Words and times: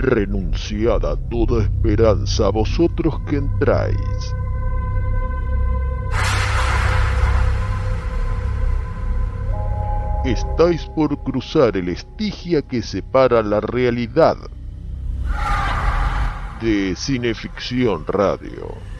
renunciad 0.00 1.02
toda 1.30 1.62
esperanza 1.62 2.48
vosotros 2.50 3.20
que 3.28 3.36
entráis. 3.36 4.34
Estáis 10.24 10.84
por 10.94 11.22
cruzar 11.22 11.76
el 11.76 11.88
estigia 11.88 12.62
que 12.62 12.82
separa 12.82 13.42
la 13.42 13.60
realidad 13.60 14.36
de 16.60 16.94
Cineficción 16.94 18.06
Radio. 18.06 18.99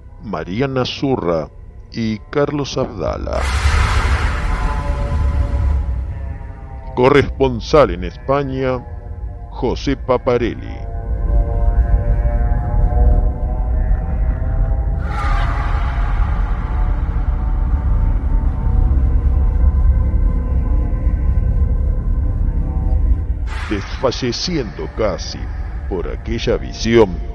Mariana 0.23 0.85
Zurra 0.85 1.49
y 1.91 2.19
Carlos 2.29 2.77
Abdala. 2.77 3.41
Corresponsal 6.95 7.91
en 7.91 8.03
España, 8.03 8.85
José 9.51 9.97
Paparelli. 9.97 10.91
desfalleciendo 23.71 24.89
casi 24.97 25.39
por 25.87 26.09
aquella 26.09 26.57
visión, 26.57 27.30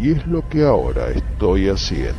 Y 0.00 0.12
es 0.12 0.26
lo 0.26 0.48
que 0.48 0.64
ahora 0.64 1.10
estoy 1.10 1.68
haciendo. 1.68 2.14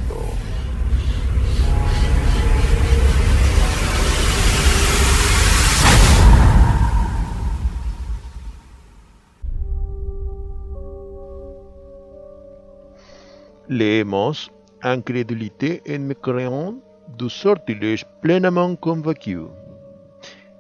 Leemos 13.68 14.52
Incrédulité 14.82 15.82
en 15.86 16.08
mécréant 16.08 16.82
du 17.18 17.30
sortilège 17.30 18.06
pleinement 18.22 18.76
convaincu 18.80 19.50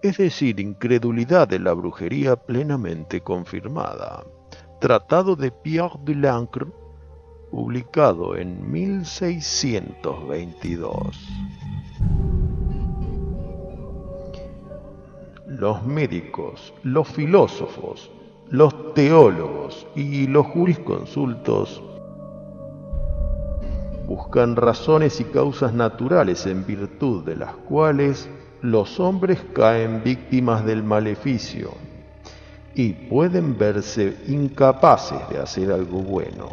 es 0.01 0.17
decir, 0.17 0.59
incredulidad 0.59 1.47
de 1.47 1.59
la 1.59 1.73
brujería 1.73 2.35
plenamente 2.35 3.21
confirmada. 3.21 4.23
Tratado 4.79 5.35
de 5.35 5.51
Pierre 5.51 5.99
de 6.03 6.15
Lancre, 6.15 6.67
publicado 7.51 8.35
en 8.35 8.71
1622. 8.71 10.97
Los 15.47 15.85
médicos, 15.85 16.73
los 16.83 17.07
filósofos, 17.07 18.11
los 18.49 18.93
teólogos 18.93 19.87
y 19.95 20.27
los 20.27 20.45
jurisconsultos 20.47 21.81
buscan 24.07 24.55
razones 24.55 25.21
y 25.21 25.25
causas 25.25 25.73
naturales 25.73 26.47
en 26.47 26.65
virtud 26.65 27.23
de 27.25 27.35
las 27.35 27.53
cuales 27.53 28.27
los 28.61 28.99
hombres 28.99 29.39
caen 29.53 30.01
víctimas 30.03 30.65
del 30.65 30.83
maleficio 30.83 31.71
y 32.73 32.93
pueden 32.93 33.57
verse 33.57 34.17
incapaces 34.27 35.19
de 35.29 35.39
hacer 35.39 35.71
algo 35.71 35.99
bueno. 35.99 36.49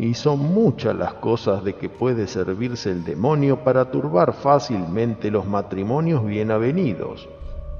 Y 0.00 0.14
son 0.14 0.38
muchas 0.38 0.96
las 0.96 1.12
cosas 1.12 1.62
de 1.62 1.74
que 1.74 1.90
puede 1.90 2.26
servirse 2.26 2.90
el 2.90 3.04
demonio 3.04 3.62
para 3.62 3.90
turbar 3.90 4.32
fácilmente 4.32 5.30
los 5.30 5.46
matrimonios 5.46 6.24
bien 6.24 6.50
avenidos, 6.50 7.28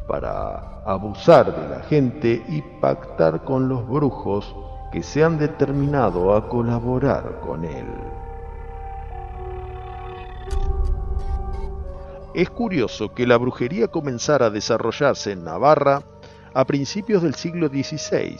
para 0.06 0.82
abusar 0.84 1.56
de 1.56 1.76
la 1.76 1.82
gente 1.84 2.44
y 2.46 2.60
pactar 2.78 3.42
con 3.42 3.70
los 3.70 3.88
brujos 3.88 4.54
que 4.92 5.02
se 5.02 5.24
han 5.24 5.38
determinado 5.38 6.34
a 6.34 6.46
colaborar 6.46 7.40
con 7.40 7.64
él. 7.64 7.86
Es 12.34 12.50
curioso 12.50 13.14
que 13.14 13.26
la 13.26 13.38
brujería 13.38 13.88
comenzara 13.88 14.46
a 14.46 14.50
desarrollarse 14.50 15.32
en 15.32 15.44
Navarra 15.44 16.02
a 16.52 16.66
principios 16.66 17.22
del 17.22 17.34
siglo 17.34 17.68
XVI, 17.68 18.36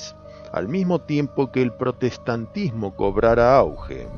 al 0.52 0.68
mismo 0.68 1.00
tiempo 1.00 1.52
que 1.52 1.62
el 1.62 1.72
protestantismo 1.72 2.94
cobrara 2.96 3.56
auge. 3.56 4.08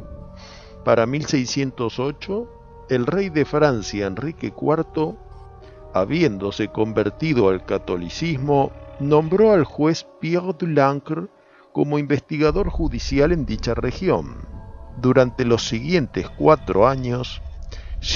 Para 0.84 1.06
1608, 1.06 2.48
el 2.88 3.06
rey 3.06 3.30
de 3.30 3.44
Francia, 3.44 4.06
Enrique 4.06 4.48
IV, 4.48 5.14
habiéndose 5.94 6.68
convertido 6.68 7.48
al 7.48 7.64
catolicismo, 7.64 8.72
nombró 8.98 9.52
al 9.52 9.64
juez 9.64 10.06
Pierre 10.20 10.54
de 10.58 10.68
Lancre 10.68 11.28
como 11.72 11.98
investigador 11.98 12.68
judicial 12.68 13.32
en 13.32 13.46
dicha 13.46 13.74
región. 13.74 14.46
Durante 15.00 15.44
los 15.44 15.66
siguientes 15.66 16.28
cuatro 16.28 16.86
años, 16.86 17.40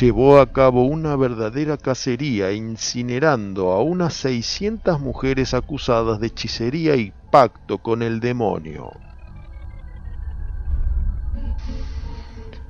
llevó 0.00 0.40
a 0.40 0.52
cabo 0.52 0.84
una 0.84 1.16
verdadera 1.16 1.76
cacería 1.76 2.52
incinerando 2.52 3.72
a 3.72 3.82
unas 3.82 4.14
600 4.14 5.00
mujeres 5.00 5.54
acusadas 5.54 6.20
de 6.20 6.26
hechicería 6.26 6.96
y 6.96 7.12
pacto 7.30 7.78
con 7.78 8.02
el 8.02 8.20
demonio. 8.20 8.90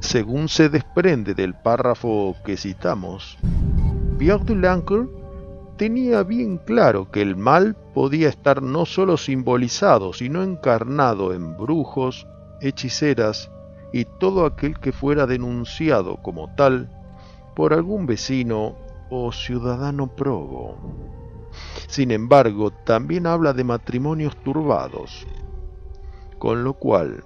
Según 0.00 0.48
se 0.48 0.68
desprende 0.68 1.34
del 1.34 1.54
párrafo 1.54 2.36
que 2.44 2.56
citamos, 2.56 3.38
Pierre 4.18 4.44
tenía 5.76 6.22
bien 6.22 6.58
claro 6.58 7.10
que 7.10 7.22
el 7.22 7.36
mal 7.36 7.76
podía 7.94 8.28
estar 8.28 8.62
no 8.62 8.86
sólo 8.86 9.16
simbolizado, 9.16 10.12
sino 10.12 10.42
encarnado 10.42 11.34
en 11.34 11.56
brujos, 11.56 12.26
hechiceras 12.60 13.50
y 13.92 14.04
todo 14.04 14.46
aquel 14.46 14.78
que 14.78 14.92
fuera 14.92 15.26
denunciado 15.26 16.16
como 16.22 16.54
tal 16.54 16.90
por 17.54 17.72
algún 17.72 18.06
vecino 18.06 18.76
o 19.10 19.32
ciudadano 19.32 20.14
probo. 20.14 21.15
Sin 21.88 22.10
embargo, 22.10 22.70
también 22.70 23.26
habla 23.26 23.52
de 23.52 23.64
matrimonios 23.64 24.36
turbados, 24.42 25.26
con 26.38 26.64
lo 26.64 26.74
cual 26.74 27.24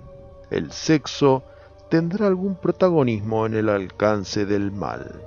el 0.50 0.70
sexo 0.73 1.43
tendrá 1.88 2.26
algún 2.26 2.55
protagonismo 2.55 3.47
en 3.47 3.55
el 3.55 3.69
alcance 3.69 4.47
del 4.47 4.70
mal. 4.70 5.23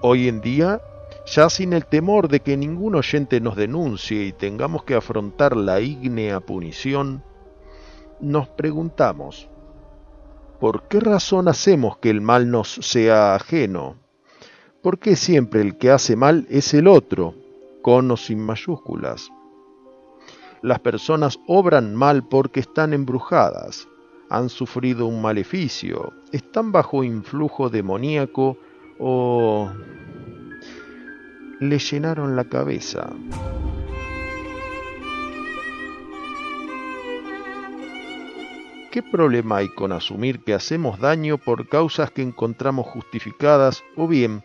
Hoy 0.00 0.28
en 0.28 0.40
día, 0.40 0.80
ya 1.26 1.50
sin 1.50 1.72
el 1.72 1.84
temor 1.84 2.28
de 2.28 2.40
que 2.40 2.56
ningún 2.56 2.94
oyente 2.94 3.40
nos 3.40 3.56
denuncie 3.56 4.24
y 4.24 4.32
tengamos 4.32 4.84
que 4.84 4.94
afrontar 4.94 5.56
la 5.56 5.80
ígnea 5.80 6.40
punición, 6.40 7.22
nos 8.20 8.48
preguntamos, 8.48 9.48
¿por 10.60 10.88
qué 10.88 11.00
razón 11.00 11.48
hacemos 11.48 11.98
que 11.98 12.10
el 12.10 12.20
mal 12.20 12.50
nos 12.50 12.72
sea 12.74 13.34
ajeno? 13.34 13.96
¿Por 14.88 15.00
qué 15.00 15.16
siempre 15.16 15.60
el 15.60 15.76
que 15.76 15.90
hace 15.90 16.16
mal 16.16 16.46
es 16.48 16.72
el 16.72 16.88
otro, 16.88 17.34
con 17.82 18.10
o 18.10 18.16
sin 18.16 18.40
mayúsculas? 18.40 19.28
Las 20.62 20.80
personas 20.80 21.38
obran 21.46 21.94
mal 21.94 22.26
porque 22.26 22.60
están 22.60 22.94
embrujadas, 22.94 23.86
han 24.30 24.48
sufrido 24.48 25.04
un 25.04 25.20
maleficio, 25.20 26.14
están 26.32 26.72
bajo 26.72 27.04
influjo 27.04 27.68
demoníaco 27.68 28.56
o 28.98 29.70
le 31.60 31.78
llenaron 31.78 32.34
la 32.34 32.44
cabeza. 32.44 33.10
¿Qué 38.90 39.02
problema 39.02 39.58
hay 39.58 39.68
con 39.68 39.92
asumir 39.92 40.42
que 40.42 40.54
hacemos 40.54 40.98
daño 40.98 41.36
por 41.36 41.68
causas 41.68 42.10
que 42.10 42.22
encontramos 42.22 42.86
justificadas 42.86 43.84
o 43.94 44.08
bien 44.08 44.42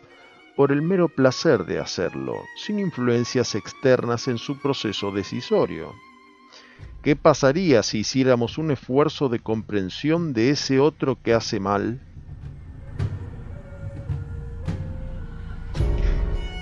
por 0.56 0.70
el 0.72 0.82
mero 0.82 1.08
placer 1.08 1.64
de 1.64 1.78
hacerlo, 1.78 2.34
sin 2.56 2.78
influencias 2.78 3.54
externas 3.54 4.28
en 4.28 4.38
su 4.38 4.58
proceso 4.58 5.10
decisorio? 5.10 5.92
¿Qué 7.02 7.16
pasaría 7.16 7.82
si 7.82 7.98
hiciéramos 7.98 8.56
un 8.56 8.70
esfuerzo 8.70 9.28
de 9.28 9.40
comprensión 9.40 10.32
de 10.32 10.50
ese 10.50 10.80
otro 10.80 11.18
que 11.22 11.34
hace 11.34 11.60
mal? 11.60 12.00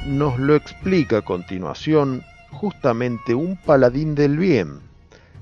Nos 0.06 0.38
lo 0.38 0.56
explica 0.56 1.18
a 1.18 1.22
continuación 1.22 2.24
justamente 2.50 3.34
un 3.34 3.56
paladín 3.56 4.14
del 4.14 4.36
bien, 4.36 4.80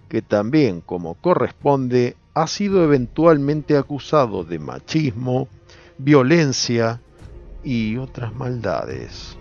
que 0.09 0.23
también, 0.23 0.81
como 0.81 1.15
corresponde, 1.15 2.17
ha 2.35 2.47
sido 2.47 2.85
eventualmente 2.85 3.77
acusado 3.77 4.45
de 4.45 4.59
machismo, 4.59 5.49
violencia 5.99 7.01
y 7.65 7.97
otras 7.97 8.35
maldades. 8.35 9.37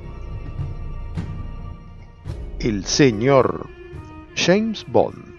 El 2.60 2.86
señor 2.86 3.68
James 4.36 4.86
Bond 4.88 5.30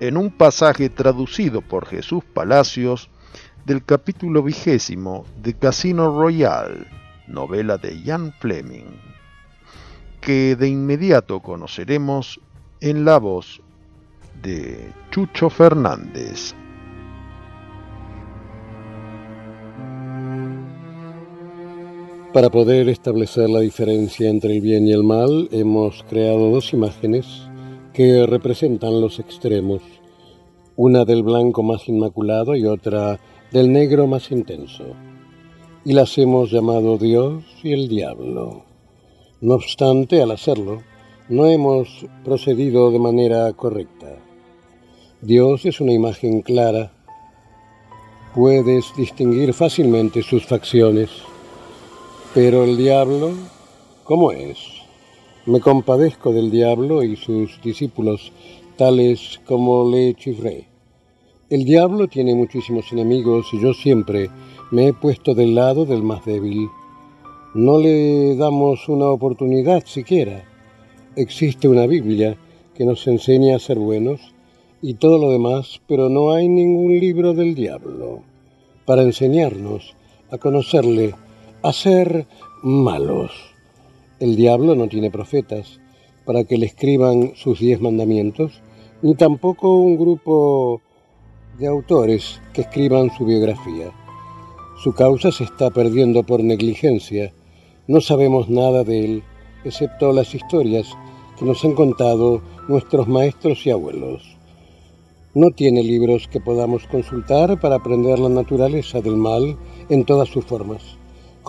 en 0.00 0.16
un 0.16 0.30
pasaje 0.30 0.88
traducido 0.88 1.60
por 1.60 1.86
Jesús 1.86 2.24
Palacios 2.24 3.10
del 3.66 3.84
capítulo 3.84 4.42
vigésimo 4.42 5.24
de 5.42 5.54
Casino 5.54 6.18
Royale, 6.18 6.86
novela 7.28 7.76
de 7.76 8.02
Jan 8.02 8.32
Fleming, 8.40 8.96
que 10.20 10.56
de 10.56 10.68
inmediato 10.68 11.40
conoceremos 11.40 12.40
en 12.80 13.04
la 13.04 13.18
voz 13.18 13.60
de 14.42 14.92
Chucho 15.10 15.50
Fernández. 15.50 16.54
Para 22.32 22.48
poder 22.48 22.88
establecer 22.88 23.50
la 23.50 23.58
diferencia 23.58 24.30
entre 24.30 24.54
el 24.54 24.60
bien 24.60 24.86
y 24.86 24.92
el 24.92 25.02
mal, 25.02 25.48
hemos 25.50 26.04
creado 26.04 26.50
dos 26.50 26.72
imágenes 26.72 27.26
que 27.92 28.24
representan 28.24 29.00
los 29.00 29.18
extremos, 29.18 29.82
una 30.76 31.04
del 31.04 31.24
blanco 31.24 31.64
más 31.64 31.88
inmaculado 31.88 32.54
y 32.54 32.66
otra 32.66 33.18
del 33.50 33.72
negro 33.72 34.06
más 34.06 34.30
intenso, 34.30 34.84
y 35.84 35.92
las 35.92 36.16
hemos 36.18 36.52
llamado 36.52 36.98
Dios 36.98 37.42
y 37.64 37.72
el 37.72 37.88
diablo. 37.88 38.62
No 39.40 39.54
obstante, 39.54 40.22
al 40.22 40.30
hacerlo, 40.30 40.82
no 41.28 41.46
hemos 41.46 42.06
procedido 42.24 42.92
de 42.92 43.00
manera 43.00 43.52
correcta. 43.54 44.18
Dios 45.20 45.66
es 45.66 45.80
una 45.80 45.92
imagen 45.92 46.42
clara, 46.42 46.92
puedes 48.36 48.94
distinguir 48.96 49.52
fácilmente 49.52 50.22
sus 50.22 50.46
facciones, 50.46 51.10
pero 52.32 52.62
el 52.62 52.76
diablo, 52.76 53.32
¿cómo 54.04 54.30
es? 54.30 54.58
Me 55.46 55.60
compadezco 55.60 56.32
del 56.32 56.50
diablo 56.50 57.02
y 57.02 57.16
sus 57.16 57.60
discípulos, 57.60 58.32
tales 58.76 59.40
como 59.46 59.90
Le 59.90 60.14
Chiffre. 60.14 60.68
El 61.48 61.64
diablo 61.64 62.06
tiene 62.06 62.36
muchísimos 62.36 62.92
enemigos 62.92 63.48
y 63.52 63.60
yo 63.60 63.74
siempre 63.74 64.30
me 64.70 64.86
he 64.86 64.92
puesto 64.92 65.34
del 65.34 65.56
lado 65.56 65.84
del 65.86 66.04
más 66.04 66.24
débil. 66.24 66.68
No 67.54 67.78
le 67.78 68.36
damos 68.36 68.88
una 68.88 69.08
oportunidad 69.08 69.84
siquiera. 69.84 70.44
Existe 71.16 71.66
una 71.66 71.86
Biblia 71.88 72.36
que 72.76 72.84
nos 72.84 73.08
enseña 73.08 73.56
a 73.56 73.58
ser 73.58 73.80
buenos 73.80 74.20
y 74.80 74.94
todo 74.94 75.18
lo 75.18 75.32
demás, 75.32 75.80
pero 75.88 76.08
no 76.08 76.32
hay 76.32 76.48
ningún 76.48 77.00
libro 77.00 77.34
del 77.34 77.56
diablo 77.56 78.22
para 78.86 79.02
enseñarnos 79.02 79.96
a 80.30 80.38
conocerle, 80.38 81.14
a 81.62 81.72
ser 81.72 82.26
malos. 82.62 83.32
El 84.18 84.36
diablo 84.36 84.74
no 84.74 84.88
tiene 84.88 85.10
profetas 85.10 85.80
para 86.24 86.44
que 86.44 86.56
le 86.56 86.66
escriban 86.66 87.32
sus 87.34 87.58
diez 87.58 87.80
mandamientos, 87.80 88.62
ni 89.02 89.14
tampoco 89.14 89.76
un 89.76 89.98
grupo 89.98 90.80
de 91.58 91.66
autores 91.66 92.40
que 92.54 92.62
escriban 92.62 93.10
su 93.10 93.26
biografía. 93.26 93.92
Su 94.82 94.94
causa 94.94 95.30
se 95.32 95.44
está 95.44 95.70
perdiendo 95.70 96.22
por 96.22 96.42
negligencia. 96.42 97.34
No 97.86 98.00
sabemos 98.00 98.48
nada 98.48 98.82
de 98.82 99.04
él, 99.04 99.22
excepto 99.64 100.12
las 100.12 100.34
historias 100.34 100.86
que 101.38 101.44
nos 101.44 101.62
han 101.64 101.74
contado 101.74 102.40
nuestros 102.68 103.06
maestros 103.06 103.66
y 103.66 103.70
abuelos. 103.70 104.38
No 105.34 105.50
tiene 105.50 105.82
libros 105.82 106.26
que 106.26 106.40
podamos 106.40 106.86
consultar 106.86 107.60
para 107.60 107.76
aprender 107.76 108.18
la 108.18 108.30
naturaleza 108.30 109.00
del 109.02 109.16
mal 109.16 109.58
en 109.88 110.04
todas 110.04 110.28
sus 110.28 110.44
formas, 110.44 110.98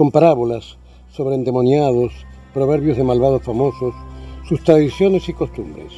con 0.02 0.10
parábolas 0.10 0.80
sobre 1.12 1.36
endemoniados, 1.36 2.12
proverbios 2.56 2.98
de 2.98 3.04
malvados 3.04 3.44
famosos, 3.44 3.94
sus 4.50 4.64
tradiciones 4.64 5.30
y 5.30 5.34
costumbres. 5.34 5.94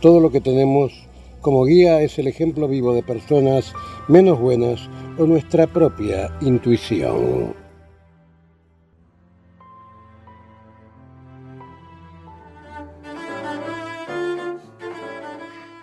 Todo 0.00 0.20
lo 0.20 0.30
que 0.30 0.40
tenemos 0.40 0.92
como 1.40 1.64
guía 1.64 2.00
es 2.00 2.16
el 2.20 2.28
ejemplo 2.28 2.68
vivo 2.68 2.94
de 2.94 3.02
personas 3.02 3.74
menos 4.06 4.38
buenas 4.38 4.88
o 5.18 5.26
nuestra 5.26 5.66
propia 5.66 6.32
intuición. 6.40 7.56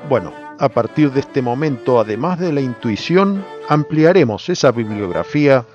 Bueno, 0.07 0.31
a 0.57 0.69
partir 0.69 1.11
de 1.11 1.19
este 1.19 1.41
momento, 1.41 1.99
además 1.99 2.39
de 2.39 2.53
la 2.53 2.61
intuición, 2.61 3.43
ampliaremos 3.67 4.47
esa 4.47 4.71
bibliografía 4.71 5.65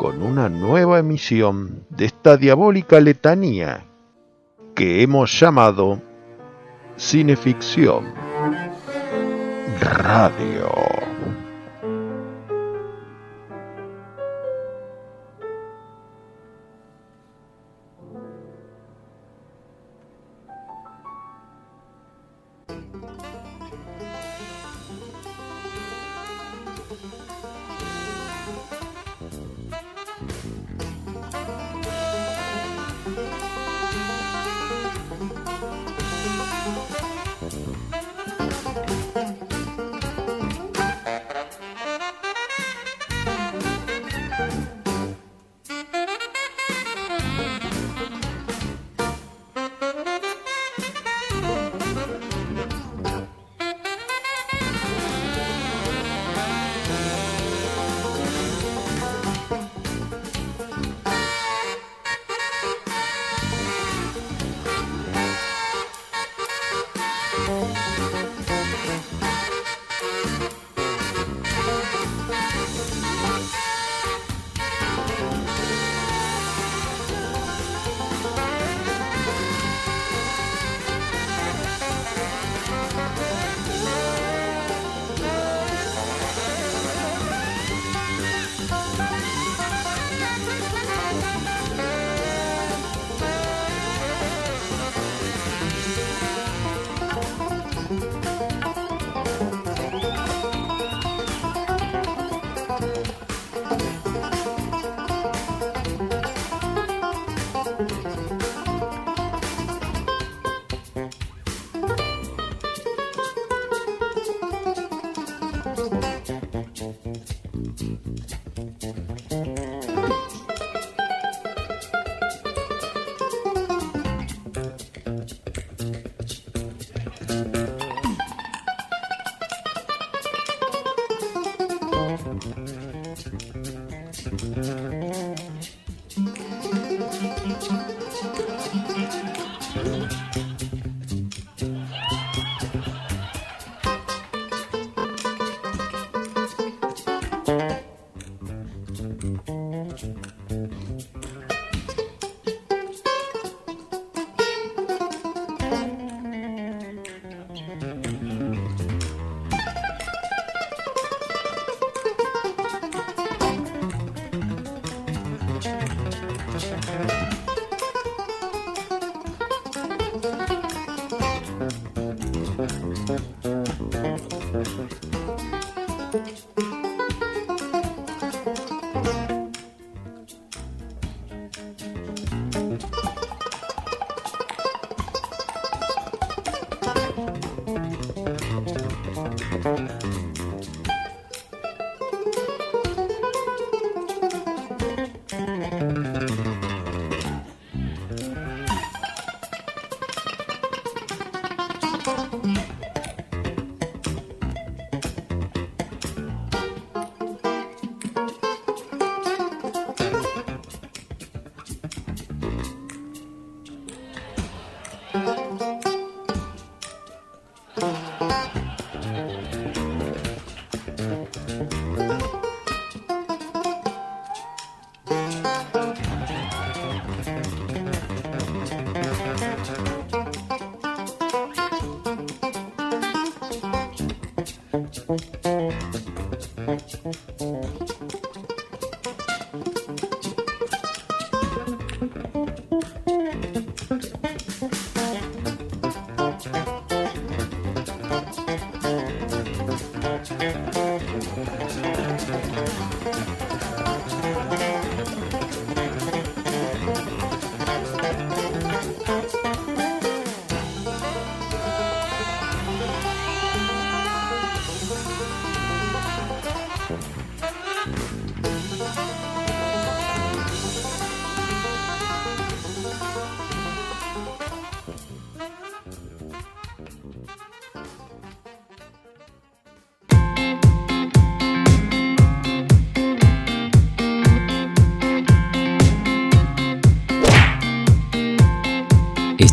con 0.00 0.22
una 0.22 0.48
nueva 0.48 0.98
emisión 0.98 1.84
de 1.90 2.06
esta 2.06 2.38
diabólica 2.38 2.98
letanía 3.00 3.84
que 4.74 5.02
hemos 5.02 5.38
llamado 5.38 6.00
Cineficción 6.96 8.06
Radio. 9.78 10.99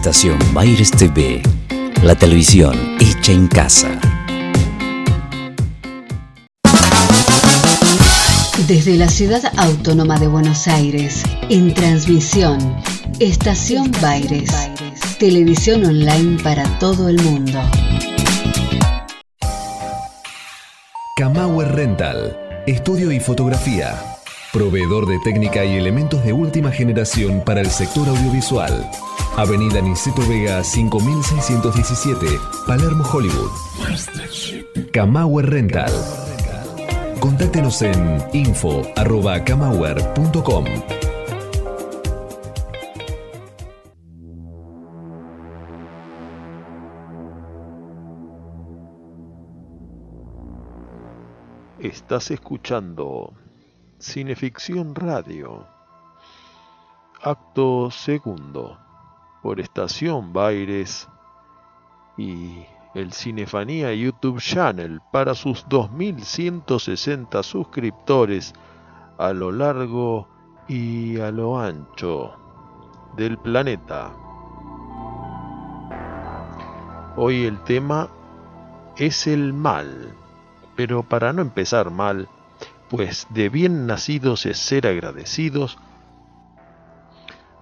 Estación 0.08 0.40
Baires 0.54 0.90
TV, 0.90 1.42
la 2.02 2.16
televisión 2.16 2.96
hecha 2.98 3.34
en 3.34 3.46
casa. 3.48 4.00
Desde 8.70 8.96
la 8.96 9.10
ciudad 9.10 9.42
autónoma 9.58 10.18
de 10.18 10.28
Buenos 10.28 10.66
Aires, 10.70 11.24
en 11.50 11.74
transmisión, 11.74 12.58
Estación 13.20 13.92
Baires, 14.02 14.50
televisión 15.20 15.84
online 15.84 16.42
para 16.42 16.64
todo 16.80 17.10
el 17.10 17.22
mundo. 17.22 17.60
Camauer 21.18 21.76
Rental, 21.76 22.64
estudio 22.66 23.12
y 23.12 23.20
fotografía, 23.20 24.02
proveedor 24.54 25.06
de 25.06 25.20
técnica 25.26 25.66
y 25.66 25.76
elementos 25.76 26.24
de 26.24 26.32
última 26.32 26.72
generación 26.72 27.44
para 27.44 27.60
el 27.60 27.70
sector 27.70 28.08
audiovisual. 28.08 28.90
Avenida 29.38 29.80
Niceto 29.82 30.22
Vega 30.28 30.64
5617, 30.64 32.40
Palermo, 32.66 33.04
Hollywood. 33.04 33.52
Camauer 34.92 35.48
Rental. 35.48 35.92
Contáctenos 37.20 37.84
en 37.84 38.18
info.camauer.com. 38.34 40.66
Estás 51.80 52.32
escuchando 52.32 53.36
Cineficción 54.00 54.96
Radio. 54.96 55.68
Acto 57.22 57.92
segundo 57.92 58.87
por 59.42 59.60
Estación 59.60 60.34
Baires 60.34 61.08
y 62.18 62.66
el 62.94 63.14
Cinefanía 63.14 63.94
YouTube 63.94 64.42
Channel 64.42 65.02
para 65.12 65.36
sus 65.36 65.66
2160 65.70 67.44
suscriptores 67.44 68.54
a 69.18 69.34
lo 69.34 69.52
largo 69.52 70.28
y 70.68 71.20
a 71.20 71.32
lo 71.32 71.60
ancho 71.60 72.34
del 73.16 73.38
planeta. 73.38 74.12
Hoy 77.16 77.46
el 77.46 77.64
tema 77.64 78.10
es 78.96 79.28
el 79.28 79.54
mal, 79.54 80.14
pero 80.76 81.04
para 81.04 81.34
no 81.34 81.42
empezar 81.42 81.90
mal, 81.90 82.28
pues 82.90 83.28
de 83.30 83.50
bien 83.50 83.88
nacidos 83.88 84.46
es 84.46 84.58
ser 84.58 84.88
agradecidos, 84.88 85.78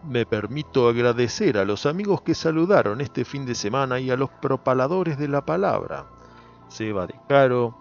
me 0.08 0.26
permito 0.26 0.88
agradecer 0.88 1.58
a 1.58 1.66
los 1.66 1.86
amigos 1.86 2.22
que 2.22 2.36
saludaron 2.36 3.02
este 3.02 3.26
fin 3.26 3.46
de 3.46 3.56
semana 3.56 4.00
y 4.00 4.12
a 4.12 4.18
los 4.18 4.30
propaladores 4.30 5.18
de 5.18 5.28
la 5.28 5.46
palabra. 5.46 6.06
Seba 6.68 7.08
de 7.08 7.16
Caro, 7.28 7.76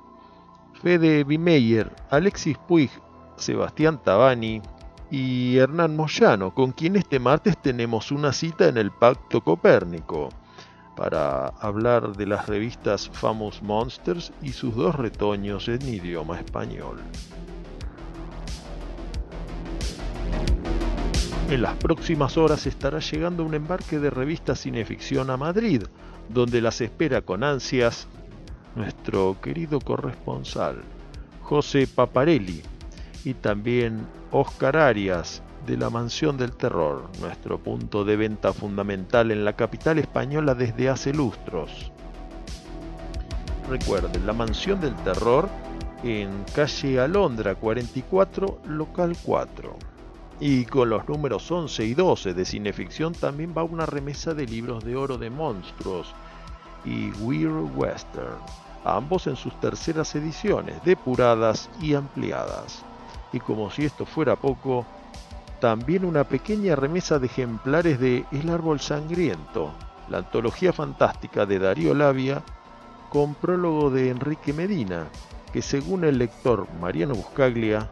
Fede 0.83 1.25
Bimeyer, 1.25 1.95
Alexis 2.11 2.59
Puig, 2.59 2.91
Sebastián 3.37 4.01
Tabani 4.03 4.63
y 5.11 5.57
Hernán 5.59 5.97
Moyano, 5.97 6.55
con 6.55 6.73
quien 6.73 6.97
este 6.97 7.19
martes 7.19 7.57
tenemos 7.59 8.11
una 8.11 8.33
cita 8.33 8.69
en 8.69 8.79
el 8.79 8.91
Pacto 8.91 9.41
Copérnico 9.43 10.29
para 10.97 11.49
hablar 11.61 12.17
de 12.17 12.27
las 12.27 12.47
revistas 12.47 13.11
Famous 13.13 13.63
Monsters 13.63 14.33
y 14.43 14.53
sus 14.53 14.75
dos 14.75 14.95
retoños 14.95 15.69
en 15.69 15.83
idioma 15.83 16.39
español. 16.39 17.01
En 21.51 21.61
las 21.63 21.75
próximas 21.75 22.39
horas 22.39 22.67
estará 22.67 23.01
llegando 23.01 23.45
un 23.45 23.55
embarque 23.55 23.99
de 23.99 24.11
revistas 24.11 24.61
cineficción 24.61 25.31
a 25.31 25.37
Madrid, 25.37 25.83
donde 26.29 26.61
las 26.61 26.81
espera 26.81 27.21
con 27.21 27.45
ansias 27.45 28.09
nuestro 28.75 29.37
querido 29.41 29.79
corresponsal, 29.79 30.83
José 31.43 31.87
Paparelli, 31.87 32.63
y 33.25 33.35
también 33.35 34.07
Oscar 34.31 34.77
Arias, 34.77 35.43
de 35.67 35.77
la 35.77 35.91
Mansión 35.91 36.37
del 36.37 36.53
Terror, 36.53 37.09
nuestro 37.21 37.59
punto 37.59 38.05
de 38.05 38.17
venta 38.17 38.53
fundamental 38.53 39.31
en 39.31 39.45
la 39.45 39.55
capital 39.55 39.99
española 39.99 40.55
desde 40.55 40.89
hace 40.89 41.13
lustros. 41.13 41.93
Recuerden, 43.71 44.27
la 44.27 44.33
Mansión 44.33 44.81
del 44.81 44.95
Terror 44.97 45.49
en 46.03 46.31
calle 46.55 47.01
Alondra 47.01 47.55
44, 47.55 48.61
local 48.69 49.17
4. 49.23 49.94
Y 50.41 50.65
con 50.65 50.91
los 50.91 51.09
números 51.09 51.51
11 51.51 51.85
y 51.85 51.95
12 51.95 52.35
de 52.35 52.45
Cineficción 52.45 53.13
también 53.13 53.55
va 53.57 53.63
una 53.63 53.87
remesa 53.87 54.35
de 54.35 54.47
libros 54.47 54.85
de 54.85 54.97
oro 54.97 55.17
de 55.17 55.31
monstruos 55.31 56.13
y 56.85 57.11
Weird 57.13 57.77
Western, 57.77 58.37
ambos 58.85 59.27
en 59.27 59.37
sus 59.37 59.59
terceras 59.61 60.15
ediciones, 60.15 60.83
depuradas 60.85 61.71
y 61.81 61.95
ampliadas. 61.95 62.85
Y 63.33 63.41
como 63.41 63.71
si 63.71 63.85
esto 63.85 64.05
fuera 64.05 64.37
poco, 64.37 64.85
también 65.61 66.05
una 66.05 66.25
pequeña 66.25 66.77
remesa 66.77 67.19
de 67.19 67.27
ejemplares 67.27 67.99
de 67.99 68.27
El 68.33 68.51
Árbol 68.51 68.81
Sangriento, 68.81 69.73
la 70.09 70.19
antología 70.19 70.73
fantástica 70.73 71.47
de 71.47 71.59
Darío 71.59 71.95
Labia, 71.95 72.43
con 73.09 73.35
prólogo 73.35 73.91
de 73.91 74.11
Enrique 74.11 74.53
Medina, 74.53 75.07
que 75.53 75.63
según 75.63 76.05
el 76.05 76.19
lector 76.19 76.67
Mariano 76.81 77.15
Buscaglia, 77.15 77.89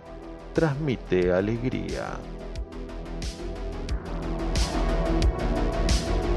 transmite 0.52 1.32
alegría. 1.32 2.18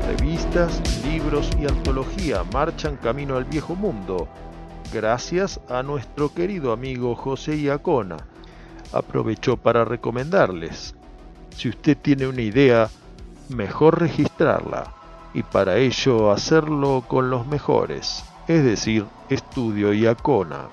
Revistas, 0.08 0.82
libros 1.06 1.50
y 1.60 1.66
antología 1.66 2.44
marchan 2.54 2.98
camino 2.98 3.38
al 3.38 3.46
viejo 3.46 3.76
mundo, 3.76 4.28
gracias 4.94 5.60
a 5.70 5.84
nuestro 5.84 6.34
querido 6.34 6.72
amigo 6.72 7.16
José 7.16 7.58
Iacona. 7.58 8.18
Aprovecho 8.94 9.58
para 9.58 9.84
recomendarles, 9.84 10.96
si 11.56 11.70
usted 11.70 11.98
tiene 11.98 12.28
una 12.28 12.42
idea, 12.42 12.90
mejor 13.50 14.00
registrarla 14.00 14.94
y 15.34 15.44
para 15.44 15.78
ello 15.78 16.32
hacerlo 16.32 17.04
con 17.08 17.30
los 17.30 17.46
mejores. 17.48 18.24
es 18.48 18.64
decir, 18.64 19.06
Estudio 19.30 19.92
y 19.92 20.06
Acona. 20.06 20.68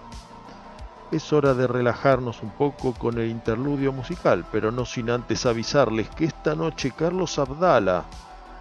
Es 1.12 1.30
hora 1.30 1.52
de 1.52 1.66
relajarnos 1.66 2.42
un 2.42 2.48
poco 2.50 2.94
con 2.94 3.18
el 3.18 3.28
interludio 3.28 3.92
musical, 3.92 4.46
pero 4.50 4.72
no 4.72 4.86
sin 4.86 5.10
antes 5.10 5.44
avisarles 5.44 6.08
que 6.08 6.24
esta 6.24 6.54
noche 6.54 6.90
Carlos 6.96 7.38
Abdala 7.38 8.04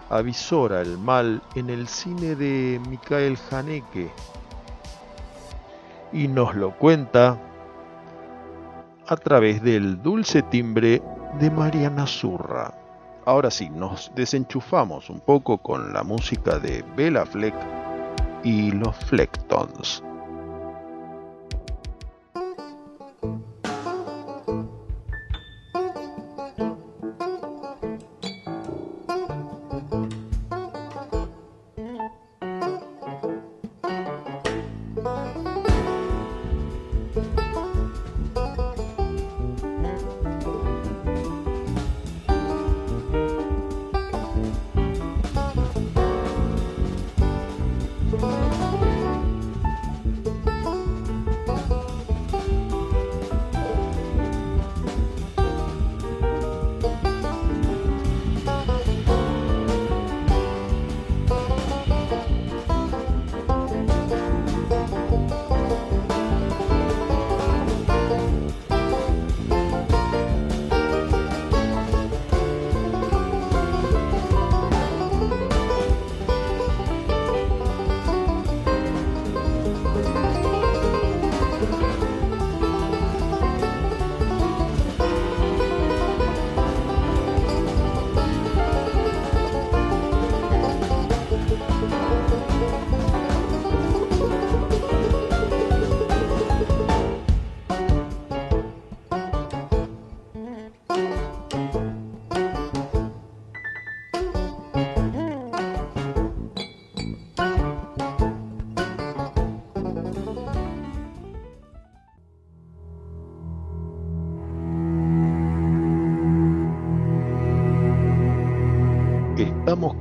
avisora 0.09 0.81
el 0.81 0.97
mal 0.97 1.41
en 1.55 1.69
el 1.69 1.87
cine 1.87 2.35
de 2.35 2.81
Michael 2.89 3.37
Haneke 3.49 4.11
y 6.11 6.27
nos 6.27 6.53
lo 6.55 6.77
cuenta 6.77 7.39
a 9.07 9.15
través 9.15 9.63
del 9.63 10.01
dulce 10.01 10.41
timbre 10.41 11.01
de 11.39 11.49
Mariana 11.49 12.05
Zurra. 12.05 12.73
Ahora 13.25 13.49
sí, 13.49 13.69
nos 13.69 14.11
desenchufamos 14.13 15.09
un 15.09 15.21
poco 15.21 15.57
con 15.59 15.93
la 15.93 16.03
música 16.03 16.59
de 16.59 16.83
Bella 16.97 17.25
Fleck 17.25 17.55
y 18.43 18.71
los 18.71 18.93
Flectons. 19.05 20.03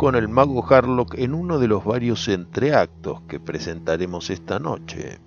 Con 0.00 0.16
el 0.16 0.30
mago 0.30 0.64
Harlock 0.66 1.16
en 1.18 1.34
uno 1.34 1.58
de 1.58 1.68
los 1.68 1.84
varios 1.84 2.26
entreactos 2.28 3.20
que 3.28 3.38
presentaremos 3.38 4.30
esta 4.30 4.58
noche. 4.58 5.18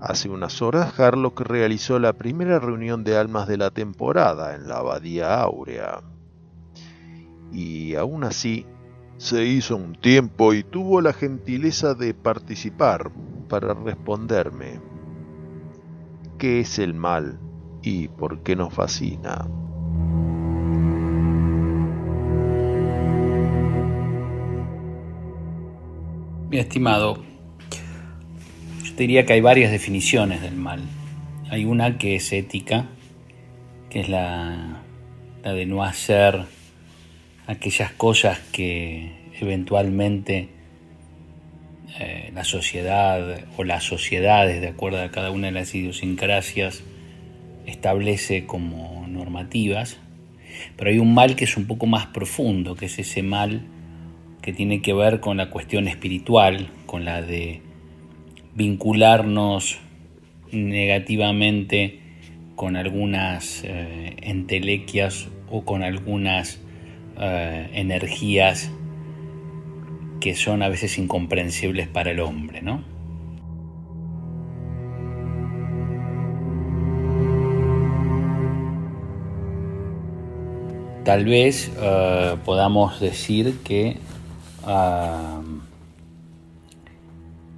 Hace 0.00 0.30
unas 0.30 0.62
horas 0.62 0.98
Harlock 0.98 1.42
realizó 1.42 1.98
la 1.98 2.14
primera 2.14 2.58
reunión 2.58 3.04
de 3.04 3.18
almas 3.18 3.48
de 3.48 3.58
la 3.58 3.70
temporada 3.70 4.54
en 4.54 4.66
la 4.66 4.78
Abadía 4.78 5.42
Áurea. 5.42 6.00
Y 7.52 7.96
aún 7.96 8.24
así, 8.24 8.64
se 9.18 9.44
hizo 9.44 9.76
un 9.76 9.94
tiempo 9.94 10.54
y 10.54 10.62
tuvo 10.64 11.02
la 11.02 11.12
gentileza 11.12 11.92
de 11.92 12.14
participar 12.14 13.12
para 13.46 13.74
responderme. 13.74 14.80
¿Qué 16.38 16.60
es 16.60 16.78
el 16.78 16.94
mal 16.94 17.38
y 17.82 18.08
por 18.08 18.42
qué 18.42 18.56
nos 18.56 18.72
fascina? 18.72 19.46
Mi 26.52 26.58
estimado, 26.58 27.24
yo 28.84 28.94
te 28.94 29.04
diría 29.04 29.24
que 29.24 29.32
hay 29.32 29.40
varias 29.40 29.72
definiciones 29.72 30.42
del 30.42 30.54
mal. 30.54 30.82
Hay 31.48 31.64
una 31.64 31.96
que 31.96 32.14
es 32.14 32.30
ética, 32.30 32.90
que 33.88 34.00
es 34.00 34.10
la, 34.10 34.82
de 35.42 35.64
no 35.64 35.82
hacer 35.82 36.42
aquellas 37.46 37.92
cosas 37.92 38.38
que 38.52 39.30
eventualmente 39.40 40.50
eh, 41.98 42.30
la 42.34 42.44
sociedad 42.44 43.46
o 43.56 43.64
las 43.64 43.84
sociedades, 43.84 44.60
de 44.60 44.68
acuerdo 44.68 45.00
a 45.00 45.10
cada 45.10 45.30
una 45.30 45.46
de 45.46 45.52
las 45.54 45.74
idiosincrasias, 45.74 46.82
establece 47.64 48.44
como 48.44 49.06
normativas. 49.08 49.96
Pero 50.76 50.90
hay 50.90 50.98
un 50.98 51.14
mal 51.14 51.34
que 51.34 51.44
es 51.44 51.56
un 51.56 51.66
poco 51.66 51.86
más 51.86 52.08
profundo, 52.08 52.74
que 52.74 52.84
es 52.84 52.98
ese 52.98 53.22
mal 53.22 53.62
que 54.42 54.52
tiene 54.52 54.82
que 54.82 54.92
ver 54.92 55.20
con 55.20 55.36
la 55.36 55.50
cuestión 55.50 55.88
espiritual, 55.88 56.68
con 56.86 57.04
la 57.04 57.22
de 57.22 57.62
vincularnos 58.54 59.78
negativamente 60.50 62.00
con 62.56 62.76
algunas 62.76 63.64
eh, 63.64 64.16
entelequias 64.22 65.28
o 65.50 65.64
con 65.64 65.82
algunas 65.82 66.60
eh, 67.18 67.68
energías 67.72 68.70
que 70.20 70.34
son 70.34 70.62
a 70.62 70.68
veces 70.68 70.98
incomprensibles 70.98 71.88
para 71.88 72.10
el 72.10 72.20
hombre, 72.20 72.62
¿no? 72.62 72.84
Tal 81.04 81.24
vez 81.24 81.72
eh, 81.80 82.36
podamos 82.44 83.00
decir 83.00 83.58
que 83.64 83.96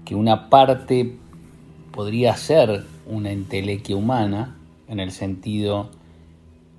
que 0.04 0.14
una 0.14 0.48
parte 0.50 1.16
podría 1.92 2.36
ser 2.36 2.84
una 3.06 3.30
entelequia 3.30 3.96
humana, 3.96 4.56
en 4.88 5.00
el 5.00 5.12
sentido 5.12 5.90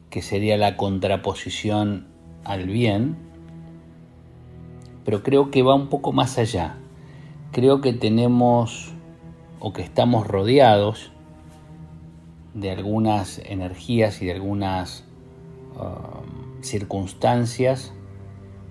que 0.09 0.21
sería 0.21 0.57
la 0.57 0.77
contraposición 0.77 2.07
al 2.43 2.67
bien, 2.67 3.17
pero 5.03 5.23
creo 5.23 5.51
que 5.51 5.63
va 5.63 5.75
un 5.75 5.89
poco 5.89 6.11
más 6.11 6.37
allá. 6.37 6.77
Creo 7.51 7.81
que 7.81 7.93
tenemos 7.93 8.91
o 9.59 9.73
que 9.73 9.81
estamos 9.81 10.27
rodeados 10.27 11.11
de 12.53 12.71
algunas 12.71 13.39
energías 13.39 14.21
y 14.21 14.25
de 14.25 14.33
algunas 14.33 15.03
circunstancias 16.61 17.93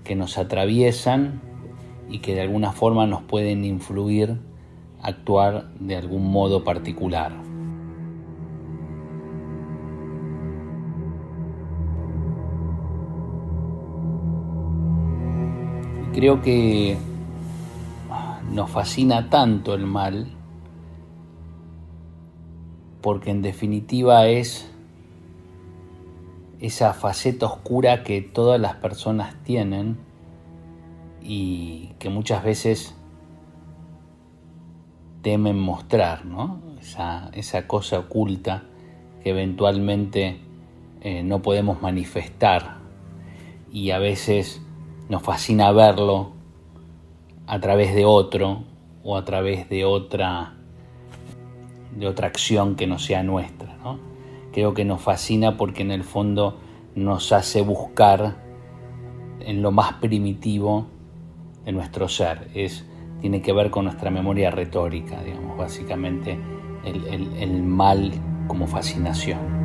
que 0.05 0.15
nos 0.15 0.37
atraviesan 0.37 1.41
y 2.09 2.19
que 2.19 2.35
de 2.35 2.41
alguna 2.41 2.71
forma 2.71 3.05
nos 3.07 3.23
pueden 3.23 3.65
influir 3.65 4.37
a 5.01 5.07
actuar 5.07 5.73
de 5.79 5.97
algún 5.97 6.31
modo 6.31 6.63
particular. 6.63 7.33
Creo 16.13 16.41
que 16.41 16.95
nos 18.49 18.69
fascina 18.69 19.29
tanto 19.29 19.73
el 19.73 19.85
mal 19.85 20.27
porque 23.01 23.31
en 23.31 23.41
definitiva 23.41 24.25
es 24.27 24.71
esa 26.59 26.93
faceta 26.93 27.45
oscura 27.45 28.03
que 28.03 28.21
todas 28.21 28.59
las 28.59 28.75
personas 28.75 29.35
tienen 29.43 29.97
y 31.21 31.89
que 31.99 32.09
muchas 32.09 32.43
veces 32.43 32.95
temen 35.21 35.59
mostrar, 35.59 36.25
¿no? 36.25 36.61
Esa, 37.33 37.67
cosa 37.67 37.97
oculta 37.99 38.63
que 39.23 39.31
eventualmente 39.31 40.39
eh, 41.01 41.23
no 41.23 41.41
podemos 41.41 41.81
manifestar 41.81 42.77
y 43.71 43.89
a 43.89 43.97
veces 43.97 44.61
nos 45.09 45.23
fascina 45.23 45.71
verlo 45.71 46.33
a 47.47 47.59
través 47.59 47.95
de 47.95 48.05
otro 48.05 48.63
o 49.03 49.17
a 49.17 49.25
través 49.25 49.67
de 49.67 49.83
otra, 49.83 50.53
de 51.95 52.07
otra 52.07 52.27
acción 52.27 52.75
que 52.75 52.85
no 52.85 52.99
sea 52.99 53.23
nuestra. 53.23 53.75
Creo 54.55 54.73
que 54.73 54.85
nos 54.85 55.01
fascina 55.01 55.57
porque 55.57 55.81
en 55.81 55.91
el 55.91 56.05
fondo 56.05 56.57
nos 56.95 57.33
hace 57.33 57.61
buscar 57.61 58.37
en 59.41 59.61
lo 59.61 59.73
más 59.73 59.95
primitivo 59.95 60.87
de 61.65 61.73
nuestro 61.73 62.07
ser. 62.07 62.47
Es, 62.53 62.85
tiene 63.19 63.41
que 63.41 63.51
ver 63.51 63.69
con 63.69 63.83
nuestra 63.83 64.11
memoria 64.11 64.51
retórica, 64.51 65.21
digamos, 65.21 65.57
básicamente 65.57 66.39
el 66.85 67.63
mal 67.63 68.13
como 68.47 68.65
fascinación. 68.65 69.64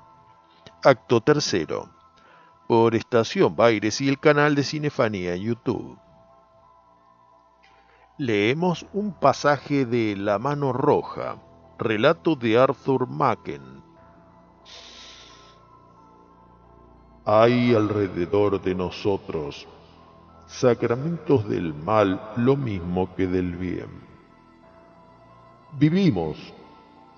Acto 0.83 1.21
tercero. 1.21 1.89
Por 2.67 2.95
Estación 2.95 3.55
Baires 3.55 4.01
y 4.01 4.09
el 4.09 4.19
canal 4.19 4.55
de 4.55 4.63
Cinefanía 4.63 5.35
en 5.35 5.43
YouTube. 5.43 5.99
Leemos 8.17 8.87
un 8.91 9.13
pasaje 9.13 9.85
de 9.85 10.15
La 10.17 10.39
mano 10.39 10.73
roja, 10.73 11.37
relato 11.77 12.35
de 12.35 12.57
Arthur 12.57 13.07
Macken. 13.07 13.83
Hay 17.25 17.75
alrededor 17.75 18.59
de 18.59 18.73
nosotros 18.73 19.67
sacramentos 20.47 21.47
del 21.47 21.75
mal 21.75 22.31
lo 22.37 22.55
mismo 22.55 23.13
que 23.15 23.27
del 23.27 23.55
bien. 23.55 24.01
Vivimos 25.73 26.37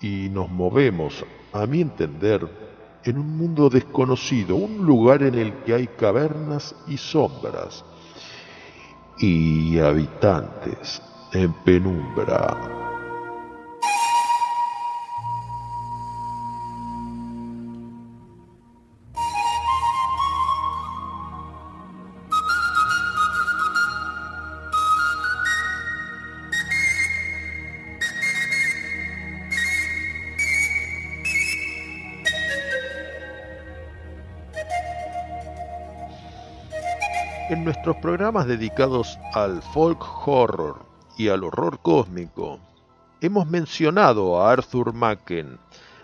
y 0.02 0.28
nos 0.28 0.50
movemos, 0.50 1.24
a 1.54 1.64
mi 1.64 1.80
entender, 1.80 2.63
en 3.04 3.18
un 3.18 3.36
mundo 3.36 3.68
desconocido, 3.68 4.56
un 4.56 4.84
lugar 4.84 5.22
en 5.22 5.34
el 5.34 5.52
que 5.64 5.74
hay 5.74 5.86
cavernas 5.86 6.74
y 6.86 6.96
sombras 6.96 7.84
y 9.18 9.78
habitantes 9.78 11.02
en 11.32 11.52
penumbra. 11.64 12.93
Nuestros 37.84 38.02
programas 38.02 38.46
dedicados 38.46 39.18
al 39.34 39.60
folk 39.60 40.02
horror 40.26 40.86
y 41.18 41.28
al 41.28 41.44
horror 41.44 41.80
cósmico, 41.82 42.58
hemos 43.20 43.46
mencionado 43.46 44.40
a 44.40 44.52
Arthur 44.52 44.94
Macken, 44.94 45.58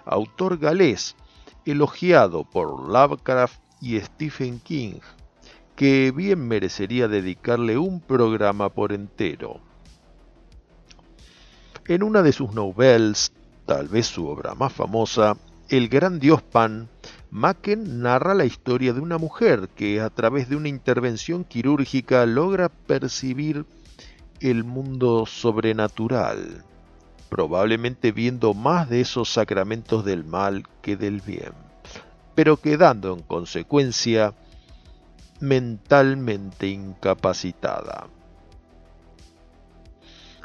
autor 0.04 0.58
galés 0.58 1.16
elogiado 1.64 2.44
por 2.44 2.86
Lovecraft 2.86 3.62
y 3.80 3.98
Stephen 3.98 4.60
King, 4.60 5.00
que 5.74 6.12
bien 6.14 6.46
merecería 6.46 7.08
dedicarle 7.08 7.78
un 7.78 8.02
programa 8.02 8.68
por 8.68 8.92
entero. 8.92 9.62
En 11.86 12.02
una 12.02 12.20
de 12.20 12.34
sus 12.34 12.52
novelas, 12.52 13.32
tal 13.64 13.88
vez 13.88 14.06
su 14.06 14.28
obra 14.28 14.54
más 14.54 14.74
famosa, 14.74 15.38
El 15.70 15.88
gran 15.88 16.18
dios 16.18 16.42
Pan, 16.42 16.90
Macken 17.32 18.02
narra 18.02 18.34
la 18.34 18.44
historia 18.44 18.92
de 18.92 19.00
una 19.00 19.16
mujer 19.16 19.68
que 19.76 20.00
a 20.00 20.10
través 20.10 20.48
de 20.48 20.56
una 20.56 20.68
intervención 20.68 21.44
quirúrgica 21.44 22.26
logra 22.26 22.68
percibir 22.68 23.66
el 24.40 24.64
mundo 24.64 25.26
sobrenatural, 25.26 26.64
probablemente 27.28 28.10
viendo 28.10 28.52
más 28.52 28.90
de 28.90 29.02
esos 29.02 29.28
sacramentos 29.32 30.04
del 30.04 30.24
mal 30.24 30.64
que 30.82 30.96
del 30.96 31.20
bien, 31.20 31.52
pero 32.34 32.56
quedando 32.56 33.14
en 33.14 33.22
consecuencia 33.22 34.34
mentalmente 35.38 36.66
incapacitada. 36.66 38.08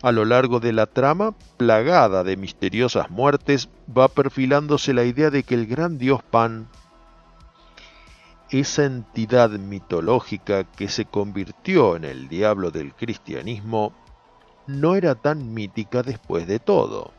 A 0.06 0.12
lo 0.12 0.24
largo 0.24 0.60
de 0.60 0.72
la 0.72 0.86
trama, 0.86 1.34
plagada 1.58 2.24
de 2.24 2.38
misteriosas 2.38 3.10
muertes, 3.10 3.70
va 3.90 4.08
perfilándose 4.08 4.94
la 4.94 5.04
idea 5.04 5.32
de 5.32 5.42
que 5.42 5.56
el 5.56 5.66
gran 5.66 5.98
dios 5.98 6.22
Pan, 6.22 6.68
esa 8.52 8.86
entidad 8.86 9.50
mitológica 9.50 10.64
que 10.64 10.90
se 10.90 11.06
convirtió 11.06 11.96
en 11.96 12.04
el 12.04 12.30
diablo 12.30 12.70
del 12.70 12.94
cristianismo, 12.94 13.94
no 14.68 14.94
era 14.94 15.16
tan 15.16 15.56
mítica 15.56 16.04
después 16.04 16.46
de 16.46 16.60
todo. 16.60 17.12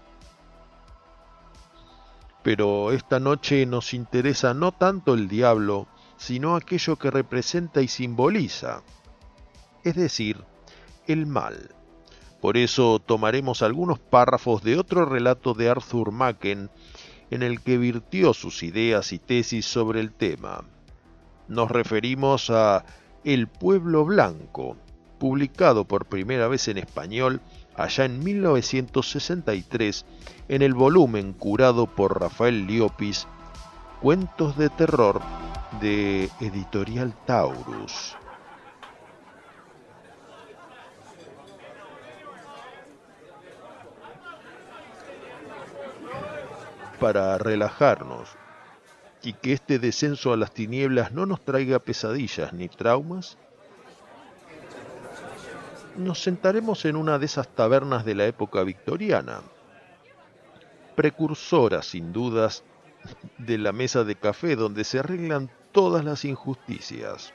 Pero 2.45 2.93
esta 2.93 3.19
noche 3.19 3.67
nos 3.67 3.95
interesa 3.95 4.55
no 4.55 4.71
tanto 4.71 5.15
el 5.15 5.27
diablo, 5.27 5.89
sino 6.19 6.55
aquello 6.55 6.95
que 6.95 7.11
representa 7.11 7.83
y 7.83 7.89
simboliza, 7.89 8.85
es 9.83 9.97
decir, 9.97 10.45
el 11.09 11.27
mal. 11.27 11.76
Por 12.41 12.57
eso 12.57 12.99
tomaremos 12.99 13.63
algunos 13.63 13.99
párrafos 13.99 14.63
de 14.63 14.79
otro 14.79 15.05
relato 15.05 15.55
de 15.55 15.71
Arthur 15.71 16.13
Macken 16.13 16.71
en 17.31 17.43
el 17.43 17.61
que 17.61 17.79
virtió 17.79 18.35
sus 18.35 18.63
ideas 18.63 19.13
y 19.13 19.19
tesis 19.19 19.67
sobre 19.67 20.01
el 20.01 20.13
tema. 20.13 20.65
Nos 21.49 21.71
referimos 21.71 22.51
a 22.51 22.85
El 23.25 23.49
pueblo 23.49 24.05
blanco, 24.05 24.77
publicado 25.19 25.85
por 25.85 26.07
primera 26.07 26.49
vez 26.49 26.69
en 26.69 26.79
español 26.79 27.41
allá 27.75 28.05
en 28.05 28.23
1963 28.23 30.05
en 30.49 30.63
el 30.63 30.75
volumen 30.75 31.33
curado 31.33 31.87
por 31.87 32.21
Rafael 32.21 32.67
Liopis, 32.67 33.27
Cuentos 34.01 34.57
de 34.57 34.69
Terror 34.71 35.21
de 35.81 36.31
Editorial 36.41 37.15
Taurus. 37.27 38.17
Para 46.97 47.39
relajarnos 47.39 48.29
y 49.23 49.33
que 49.33 49.53
este 49.53 49.79
descenso 49.79 50.33
a 50.33 50.37
las 50.37 50.53
tinieblas 50.53 51.13
no 51.13 51.27
nos 51.27 51.45
traiga 51.45 51.79
pesadillas 51.79 52.53
ni 52.53 52.69
traumas, 52.69 53.39
nos 55.97 56.23
sentaremos 56.23 56.85
en 56.85 56.97
una 56.97 57.19
de 57.19 57.27
esas 57.27 57.49
tabernas 57.49 58.05
de 58.05 58.15
la 58.15 58.27
época 58.27 58.63
victoriana, 58.63 59.41
precursora 60.95 61.83
sin 61.83 62.13
dudas 62.13 62.65
de 63.39 63.59
la 63.59 63.73
mesa 63.73 64.05
de 64.05 64.17
café 64.17 64.57
donde 64.57 64.85
se 64.85 64.99
arreglan 64.99 65.51
todas 65.73 66.05
las 66.05 66.25
injusticias. 66.25 67.33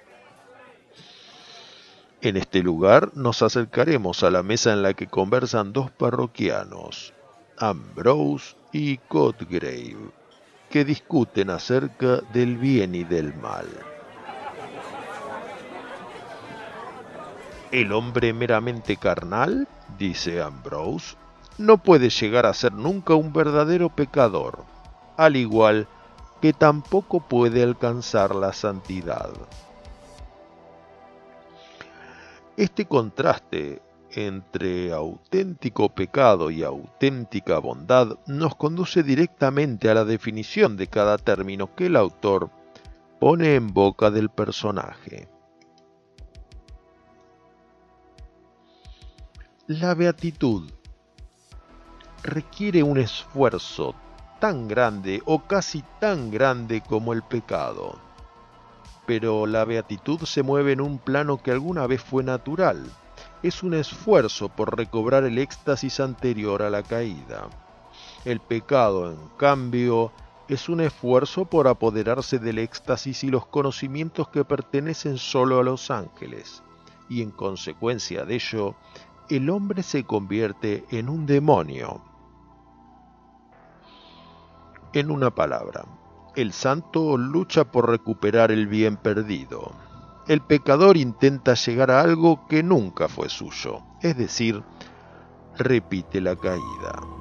En 2.22 2.38
este 2.38 2.62
lugar 2.62 3.12
nos 3.16 3.42
acercaremos 3.42 4.24
a 4.24 4.30
la 4.30 4.44
mesa 4.44 4.74
en 4.74 4.84
la 4.84 4.94
que 4.94 5.08
conversan 5.08 5.74
dos 5.74 5.90
parroquianos, 5.90 7.14
Ambrose 7.62 8.56
y 8.72 8.98
Cotgrave, 8.98 10.10
que 10.72 10.84
discuten 10.84 11.52
acerca 11.52 12.22
del 12.34 12.58
bien 12.58 12.96
y 12.96 13.04
del 13.04 13.36
mal. 13.36 13.68
El 17.72 17.94
hombre 17.94 18.34
meramente 18.34 18.98
carnal, 18.98 19.68
dice 20.00 20.42
Ambrose, 20.42 21.16
no 21.60 21.78
puede 21.78 22.10
llegar 22.10 22.48
a 22.48 22.54
ser 22.56 22.74
nunca 22.74 23.14
un 23.14 23.32
verdadero 23.32 23.90
pecador, 23.90 24.64
al 25.16 25.36
igual 25.36 25.88
que 26.42 26.54
tampoco 26.54 27.20
puede 27.20 27.62
alcanzar 27.62 28.34
la 28.34 28.54
santidad. 28.54 29.30
Este 32.58 32.86
contraste 32.86 33.84
entre 34.14 34.92
auténtico 34.94 35.90
pecado 35.90 36.52
y 36.52 36.64
auténtica 36.64 37.60
bondad 37.60 38.18
nos 38.28 38.56
conduce 38.56 39.04
directamente 39.04 39.90
a 39.90 39.94
la 39.94 40.06
definición 40.06 40.78
de 40.78 40.88
cada 40.88 41.18
término 41.18 41.76
que 41.76 41.88
el 41.88 41.96
autor 41.96 42.50
pone 43.20 43.56
en 43.56 43.74
boca 43.74 44.12
del 44.12 44.30
personaje. 44.30 45.30
La 49.68 49.94
beatitud 49.94 50.70
requiere 52.24 52.84
un 52.84 52.98
esfuerzo 52.98 53.96
tan 54.40 54.68
grande 54.68 55.22
o 55.26 55.44
casi 55.44 55.84
tan 56.00 56.32
grande 56.32 56.82
como 56.82 57.14
el 57.14 57.22
pecado. 57.22 58.00
Pero 59.06 59.46
la 59.46 59.66
beatitud 59.66 60.20
se 60.22 60.44
mueve 60.44 60.74
en 60.74 60.82
un 60.82 60.98
plano 60.98 61.42
que 61.42 61.52
alguna 61.52 61.86
vez 61.88 62.02
fue 62.02 62.24
natural. 62.24 62.84
Es 63.44 63.64
un 63.64 63.74
esfuerzo 63.74 64.50
por 64.50 64.78
recobrar 64.78 65.24
el 65.24 65.40
éxtasis 65.40 66.00
anterior 66.00 66.62
a 66.62 66.70
la 66.70 66.84
caída. 66.84 67.50
El 68.24 68.40
pecado, 68.40 69.12
en 69.12 69.18
cambio, 69.38 70.12
es 70.48 70.70
un 70.70 70.80
esfuerzo 70.80 71.46
por 71.46 71.68
apoderarse 71.68 72.38
del 72.38 72.60
éxtasis 72.60 73.24
y 73.24 73.32
los 73.32 73.48
conocimientos 73.48 74.28
que 74.30 74.46
pertenecen 74.46 75.18
solo 75.18 75.60
a 75.60 75.64
los 75.64 75.90
ángeles, 75.90 76.62
y 77.10 77.24
en 77.24 77.32
consecuencia 77.32 78.26
de 78.26 78.36
ello, 78.36 78.76
el 79.28 79.50
hombre 79.50 79.82
se 79.82 80.04
convierte 80.04 80.86
en 80.92 81.10
un 81.10 81.26
demonio. 81.26 82.02
En 84.94 85.10
una 85.10 85.32
palabra, 85.32 85.86
el 86.36 86.54
santo 86.54 87.18
lucha 87.18 87.64
por 87.64 87.90
recuperar 87.90 88.52
el 88.52 88.68
bien 88.68 88.98
perdido. 88.98 89.72
El 90.28 90.42
pecador 90.42 90.98
intenta 90.98 91.56
llegar 91.56 91.92
a 91.92 92.02
algo 92.02 92.40
que 92.48 92.64
nunca 92.64 93.08
fue 93.08 93.30
suyo, 93.30 93.82
es 94.02 94.16
decir, 94.18 94.62
repite 95.58 96.22
la 96.22 96.36
caída. 96.36 97.21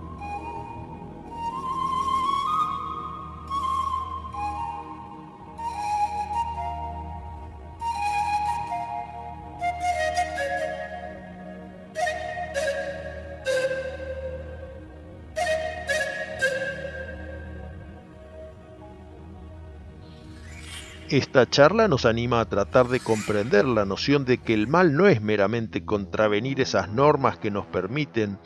Esta 21.11 21.51
charla 21.51 21.89
nos 21.89 22.05
anima 22.05 22.39
a 22.39 22.49
tratar 22.49 22.87
de 22.87 23.01
comprender 23.01 23.65
la 23.65 23.85
noción 23.85 24.25
de 24.25 24.39
que 24.39 24.55
el 24.55 24.69
mal 24.69 24.97
no 24.97 25.09
es 25.09 25.21
meramente 25.21 25.85
contravenir 25.85 26.61
esas 26.61 26.89
normas 26.89 27.37
que 27.37 27.51
nos 27.51 27.67
permiten 27.67 28.39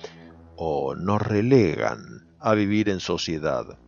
o 0.57 0.95
nos 0.95 1.21
relegan 1.21 1.99
a 2.41 2.55
vivir 2.55 2.89
en 2.89 3.01
sociedad. 3.01 3.79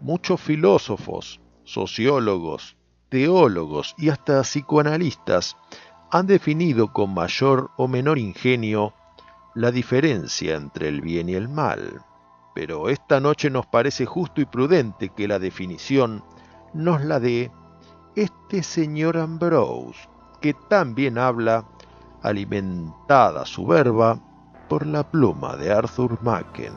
Muchos 0.00 0.40
filósofos, 0.40 1.42
sociólogos, 1.64 2.78
teólogos 3.10 3.94
y 3.98 4.08
hasta 4.08 4.40
psicoanalistas 4.40 5.58
han 6.10 6.26
definido 6.26 6.94
con 6.94 7.12
mayor 7.12 7.72
o 7.76 7.88
menor 7.88 8.18
ingenio 8.18 8.94
la 9.54 9.70
diferencia 9.70 10.54
entre 10.54 10.88
el 10.88 11.02
bien 11.02 11.28
y 11.28 11.34
el 11.34 11.50
mal. 11.50 12.00
Pero 12.54 12.88
esta 12.88 13.20
noche 13.20 13.50
nos 13.50 13.66
parece 13.66 14.06
justo 14.06 14.40
y 14.40 14.46
prudente 14.46 15.10
que 15.10 15.28
la 15.28 15.38
definición 15.38 16.24
nos 16.72 17.04
la 17.04 17.20
dé 17.20 17.52
este 18.16 18.62
señor 18.62 19.16
Ambrose, 19.16 20.08
que 20.40 20.54
también 20.68 21.18
habla, 21.18 21.64
alimentada 22.22 23.44
su 23.44 23.66
verba 23.66 24.18
por 24.68 24.86
la 24.86 25.02
pluma 25.02 25.56
de 25.56 25.72
Arthur 25.72 26.18
Macken. 26.22 26.72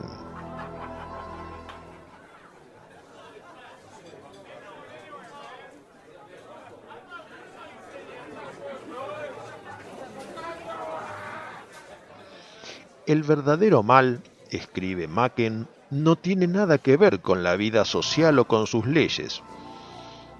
El 13.06 13.22
verdadero 13.22 13.82
mal, 13.82 14.20
escribe 14.50 15.08
Macken, 15.08 15.66
no 15.90 16.16
tiene 16.16 16.46
nada 16.46 16.76
que 16.76 16.98
ver 16.98 17.20
con 17.20 17.42
la 17.42 17.56
vida 17.56 17.86
social 17.86 18.38
o 18.38 18.46
con 18.46 18.66
sus 18.66 18.84
leyes, 18.86 19.42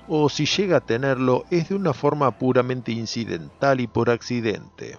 o 0.09 0.29
si 0.31 0.47
llega 0.47 0.79
a 0.79 0.81
tenerlo 0.81 1.44
es 1.51 1.68
de 1.68 1.75
una 1.75 1.92
forma 1.92 2.38
puramente 2.38 2.92
incidental 2.92 3.81
y 3.81 3.87
por 3.87 4.09
accidente. 4.09 4.99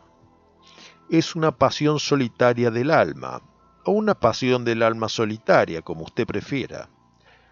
Es 1.10 1.36
una 1.36 1.52
pasión 1.52 2.00
solitaria 2.00 2.70
del 2.70 2.92
alma, 2.92 3.42
o 3.86 3.92
una 3.92 4.14
pasión 4.14 4.64
del 4.64 4.84
alma 4.84 5.10
solitaria, 5.10 5.82
como 5.82 6.04
usted 6.04 6.28
prefiera. 6.28 6.90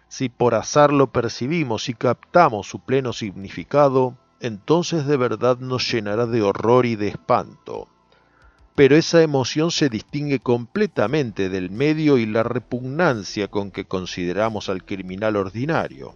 Si 0.08 0.28
por 0.28 0.54
azar 0.54 0.92
lo 0.92 1.10
percibimos 1.10 1.88
y 1.88 1.94
captamos 1.94 2.68
su 2.68 2.78
pleno 2.78 3.12
significado, 3.12 4.16
entonces 4.40 5.06
de 5.06 5.16
verdad 5.16 5.58
nos 5.58 5.90
llenará 5.90 6.26
de 6.26 6.42
horror 6.42 6.86
y 6.86 6.94
de 6.94 7.08
espanto. 7.08 7.88
Pero 8.76 8.94
esa 8.94 9.22
emoción 9.22 9.72
se 9.72 9.88
distingue 9.88 10.38
completamente 10.38 11.48
del 11.48 11.70
medio 11.70 12.16
y 12.16 12.26
la 12.26 12.44
repugnancia 12.44 13.48
con 13.48 13.72
que 13.72 13.86
consideramos 13.86 14.68
al 14.68 14.84
criminal 14.84 15.34
ordinario. 15.34 16.14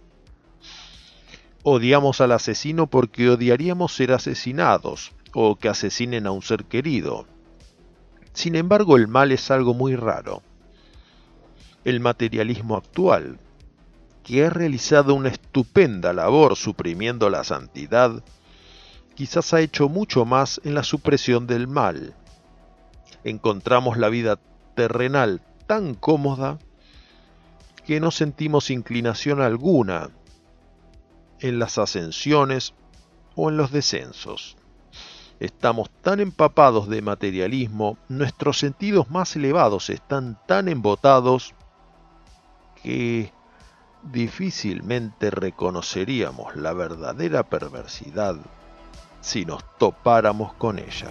Odiamos 1.65 2.19
al 2.19 2.33
asesino 2.33 2.87
porque 2.87 3.29
odiaríamos 3.29 3.95
ser 3.95 4.11
asesinados 4.11 5.13
o 5.33 5.55
que 5.55 5.69
asesinen 5.69 6.27
a 6.27 6.31
un 6.31 6.41
ser 6.41 6.65
querido. 6.65 7.25
Sin 8.33 8.57
embargo, 8.57 8.97
el 8.97 9.07
mal 9.07 9.31
es 9.31 9.49
algo 9.49 9.73
muy 9.73 9.95
raro. 9.95 10.41
El 11.85 12.01
materialismo 12.01 12.75
actual, 12.75 13.39
que 14.23 14.45
ha 14.45 14.49
realizado 14.49 15.13
una 15.15 15.29
estupenda 15.29 16.11
labor 16.11 16.57
suprimiendo 16.57 17.29
la 17.29 17.45
santidad, 17.45 18.23
quizás 19.15 19.53
ha 19.53 19.61
hecho 19.61 19.87
mucho 19.87 20.25
más 20.25 20.59
en 20.65 20.75
la 20.75 20.83
supresión 20.83 21.47
del 21.47 21.69
mal. 21.69 22.13
Encontramos 23.23 23.97
la 23.97 24.09
vida 24.09 24.37
terrenal 24.75 25.41
tan 25.65 25.93
cómoda 25.93 26.59
que 27.85 28.01
no 28.01 28.11
sentimos 28.11 28.69
inclinación 28.69 29.41
alguna 29.41 30.09
en 31.43 31.59
las 31.59 31.77
ascensiones 31.77 32.73
o 33.35 33.49
en 33.49 33.57
los 33.57 33.71
descensos. 33.71 34.57
Estamos 35.39 35.89
tan 36.01 36.21
empapados 36.21 36.87
de 36.87 37.01
materialismo, 37.01 37.97
nuestros 38.07 38.57
sentidos 38.57 39.11
más 39.11 39.35
elevados 39.35 39.89
están 39.89 40.39
tan 40.47 40.69
embotados 40.69 41.53
que 42.81 43.31
difícilmente 44.03 45.31
reconoceríamos 45.31 46.55
la 46.55 46.71
verdadera 46.73 47.43
perversidad 47.43 48.37
si 49.19 49.45
nos 49.45 49.63
topáramos 49.77 50.53
con 50.53 50.79
ella. 50.79 51.09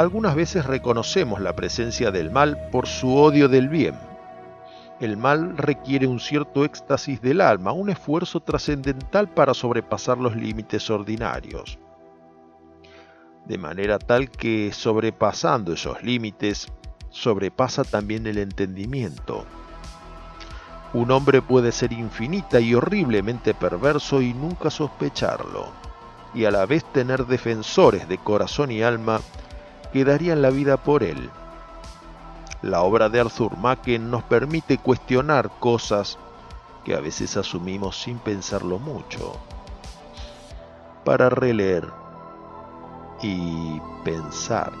Algunas 0.00 0.34
veces 0.34 0.64
reconocemos 0.64 1.40
la 1.40 1.54
presencia 1.54 2.10
del 2.10 2.30
mal 2.30 2.56
por 2.72 2.86
su 2.86 3.14
odio 3.14 3.48
del 3.48 3.68
bien. 3.68 3.94
El 4.98 5.18
mal 5.18 5.58
requiere 5.58 6.06
un 6.06 6.20
cierto 6.20 6.64
éxtasis 6.64 7.20
del 7.20 7.42
alma, 7.42 7.72
un 7.72 7.90
esfuerzo 7.90 8.40
trascendental 8.40 9.28
para 9.28 9.52
sobrepasar 9.52 10.16
los 10.16 10.34
límites 10.34 10.88
ordinarios. 10.88 11.78
De 13.44 13.58
manera 13.58 13.98
tal 13.98 14.30
que 14.30 14.72
sobrepasando 14.72 15.74
esos 15.74 16.02
límites, 16.02 16.68
sobrepasa 17.10 17.84
también 17.84 18.26
el 18.26 18.38
entendimiento. 18.38 19.44
Un 20.94 21.10
hombre 21.10 21.42
puede 21.42 21.72
ser 21.72 21.92
infinita 21.92 22.58
y 22.58 22.74
horriblemente 22.74 23.52
perverso 23.52 24.22
y 24.22 24.32
nunca 24.32 24.70
sospecharlo, 24.70 25.66
y 26.34 26.46
a 26.46 26.50
la 26.50 26.64
vez 26.64 26.84
tener 26.84 27.26
defensores 27.26 28.08
de 28.08 28.16
corazón 28.16 28.70
y 28.70 28.82
alma 28.82 29.20
que 29.92 30.04
darían 30.04 30.42
la 30.42 30.50
vida 30.50 30.76
por 30.76 31.02
él. 31.02 31.30
La 32.62 32.82
obra 32.82 33.08
de 33.08 33.20
Arthur 33.20 33.56
Machen 33.56 34.10
nos 34.10 34.22
permite 34.22 34.78
cuestionar 34.78 35.50
cosas 35.60 36.18
que 36.84 36.94
a 36.94 37.00
veces 37.00 37.36
asumimos 37.36 38.00
sin 38.00 38.18
pensarlo 38.18 38.78
mucho, 38.78 39.34
para 41.04 41.30
releer 41.30 41.88
y 43.22 43.80
pensar. 44.04 44.72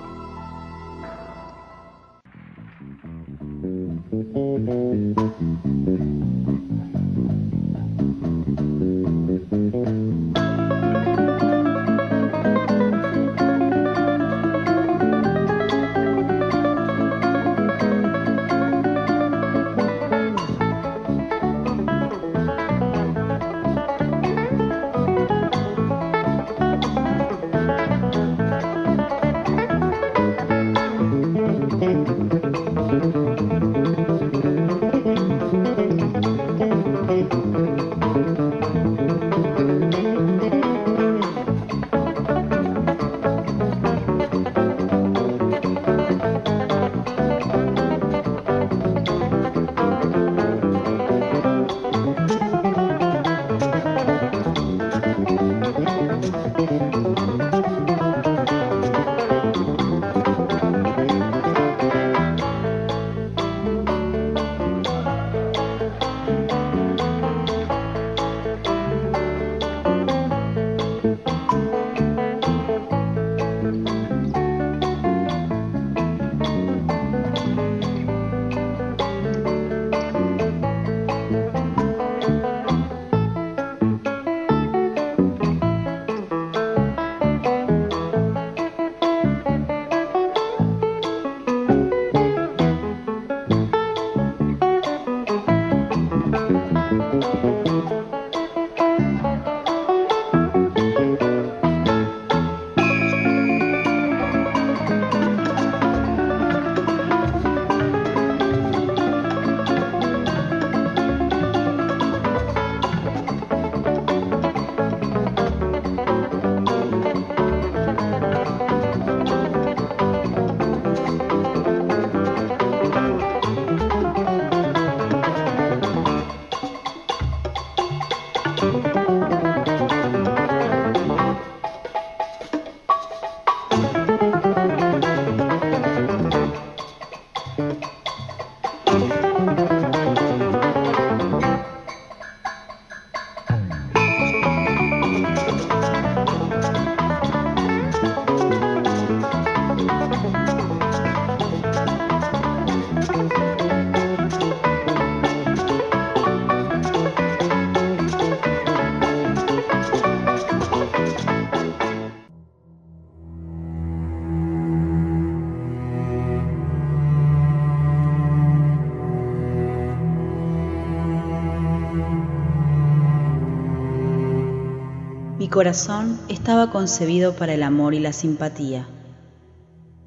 Corazón 175.60 176.18
estaba 176.30 176.70
concebido 176.70 177.36
para 177.36 177.52
el 177.52 177.62
amor 177.62 177.92
y 177.92 177.98
la 177.98 178.14
simpatía, 178.14 178.88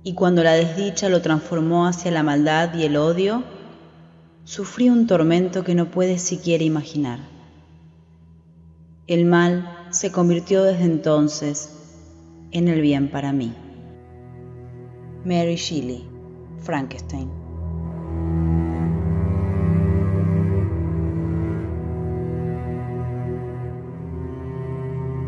y 0.02 0.16
cuando 0.16 0.42
la 0.42 0.54
desdicha 0.54 1.10
lo 1.10 1.22
transformó 1.22 1.86
hacia 1.86 2.10
la 2.10 2.24
maldad 2.24 2.74
y 2.74 2.86
el 2.86 2.98
odio, 2.98 3.44
sufrí 4.46 4.90
un 4.90 5.06
tormento 5.06 5.64
que 5.64 5.76
no 5.76 5.92
puedes 5.92 6.24
siquiera 6.24 6.64
imaginar. 6.64 7.20
El 9.06 9.26
mal 9.26 9.86
se 9.92 10.12
convirtió 10.12 10.64
desde 10.64 10.86
entonces 10.86 11.70
en 12.50 12.68
el 12.68 12.82
bien 12.82 13.12
para 13.12 13.32
mí. 13.32 13.54
Mary 15.24 15.58
Shelley, 15.58 16.04
Frankenstein. 16.64 17.43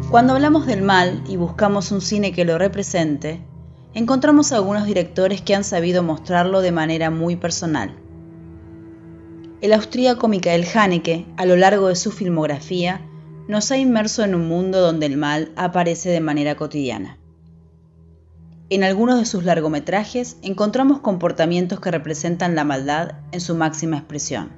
Cuando 0.10 0.34
hablamos 0.34 0.68
del 0.68 0.84
mal 0.84 1.24
y 1.28 1.36
buscamos 1.36 1.92
un 1.92 2.00
cine 2.00 2.32
que 2.32 2.46
lo 2.46 2.58
represente, 2.60 3.42
encontramos 3.96 4.52
algunos 4.52 4.86
directores 4.86 5.42
que 5.42 5.56
han 5.56 5.64
sabido 5.64 6.04
mostrarlo 6.04 6.62
de 6.62 6.72
manera 6.72 7.10
muy 7.10 7.36
personal. 7.36 7.92
El 9.62 9.74
austríaco 9.74 10.28
Michael 10.28 10.68
Haneke, 10.74 11.26
a 11.38 11.46
lo 11.46 11.56
largo 11.56 11.88
de 11.88 11.96
su 11.96 12.12
filmografía, 12.12 13.02
nos 13.48 13.72
ha 13.72 13.78
inmerso 13.78 14.24
en 14.24 14.36
un 14.36 14.48
mundo 14.48 14.80
donde 14.80 15.08
el 15.08 15.18
mal 15.18 15.52
aparece 15.56 16.10
de 16.10 16.22
manera 16.22 16.56
cotidiana. 16.56 17.18
En 18.70 18.84
algunos 18.84 19.20
de 19.20 19.26
sus 19.26 19.44
largometrajes 19.44 20.38
encontramos 20.44 21.00
comportamientos 21.00 21.80
que 21.80 21.92
representan 21.92 22.56
la 22.56 22.64
maldad 22.64 23.14
en 23.32 23.42
su 23.42 23.56
máxima 23.56 23.98
expresión. 23.98 24.52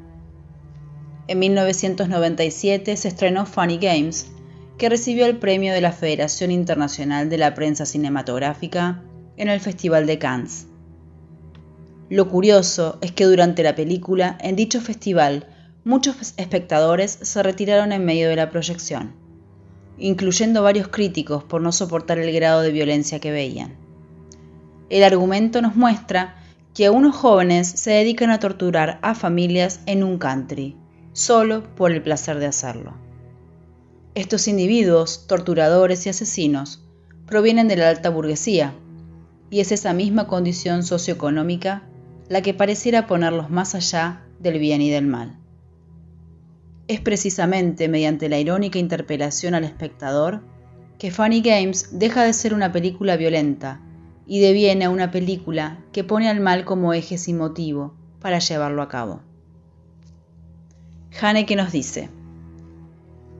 En 1.27 1.39
1997 1.39 2.95
se 2.97 3.07
estrenó 3.07 3.45
Funny 3.45 3.77
Games, 3.77 4.31
que 4.77 4.89
recibió 4.89 5.25
el 5.25 5.37
premio 5.37 5.73
de 5.73 5.81
la 5.81 5.91
Federación 5.91 6.51
Internacional 6.51 7.29
de 7.29 7.37
la 7.37 7.55
Prensa 7.55 7.85
Cinematográfica 7.85 9.01
en 9.35 9.49
el 9.49 9.59
Festival 9.59 10.05
de 10.05 10.19
Cannes. 10.19 10.67
Lo 12.09 12.29
curioso 12.29 12.99
es 13.01 13.11
que 13.11 13.25
durante 13.25 13.63
la 13.63 13.75
película, 13.75 14.37
en 14.39 14.55
dicho 14.55 14.79
festival, 14.79 15.47
muchos 15.83 16.33
espectadores 16.37 17.17
se 17.21 17.43
retiraron 17.43 17.91
en 17.91 18.05
medio 18.05 18.29
de 18.29 18.35
la 18.35 18.49
proyección, 18.49 19.13
incluyendo 19.97 20.61
varios 20.61 20.89
críticos 20.89 21.43
por 21.43 21.61
no 21.61 21.71
soportar 21.71 22.19
el 22.19 22.31
grado 22.31 22.61
de 22.61 22.71
violencia 22.71 23.19
que 23.19 23.31
veían. 23.31 23.75
El 24.89 25.03
argumento 25.03 25.61
nos 25.61 25.75
muestra 25.75 26.35
que 26.73 26.89
unos 26.89 27.15
jóvenes 27.15 27.67
se 27.67 27.91
dedican 27.91 28.29
a 28.29 28.39
torturar 28.39 28.99
a 29.01 29.15
familias 29.15 29.81
en 29.87 30.03
un 30.03 30.19
country, 30.19 30.77
solo 31.13 31.63
por 31.75 31.91
el 31.91 32.03
placer 32.03 32.37
de 32.37 32.45
hacerlo. 32.45 33.06
Estos 34.17 34.47
individuos, 34.47 35.27
torturadores 35.27 36.07
y 36.07 36.09
asesinos, 36.09 36.83
provienen 37.27 37.67
de 37.67 37.75
la 37.75 37.87
alta 37.87 38.09
burguesía, 38.09 38.73
y 39.51 39.59
es 39.59 39.71
esa 39.71 39.93
misma 39.93 40.25
condición 40.25 40.81
socioeconómica 40.81 41.83
la 42.27 42.41
que 42.41 42.55
pareciera 42.55 43.05
ponerlos 43.05 43.51
más 43.51 43.75
allá 43.75 44.23
del 44.39 44.57
bien 44.57 44.81
y 44.81 44.89
del 44.89 45.05
mal. 45.05 45.37
Es 46.87 46.99
precisamente 46.99 47.89
mediante 47.89 48.27
la 48.27 48.39
irónica 48.39 48.79
interpelación 48.79 49.53
al 49.53 49.65
espectador 49.65 50.41
que 50.97 51.11
Funny 51.11 51.41
Games 51.41 51.89
deja 51.99 52.23
de 52.23 52.33
ser 52.33 52.55
una 52.55 52.71
película 52.71 53.17
violenta 53.17 53.81
y 54.25 54.39
deviene 54.39 54.87
una 54.87 55.11
película 55.11 55.77
que 55.91 56.03
pone 56.03 56.27
al 56.27 56.39
mal 56.39 56.65
como 56.65 56.91
eje 56.91 57.19
sin 57.19 57.37
motivo 57.37 57.93
para 58.19 58.39
llevarlo 58.39 58.81
a 58.81 58.89
cabo. 58.89 59.21
Haneke 61.21 61.55
nos 61.55 61.71
dice, 61.71 62.09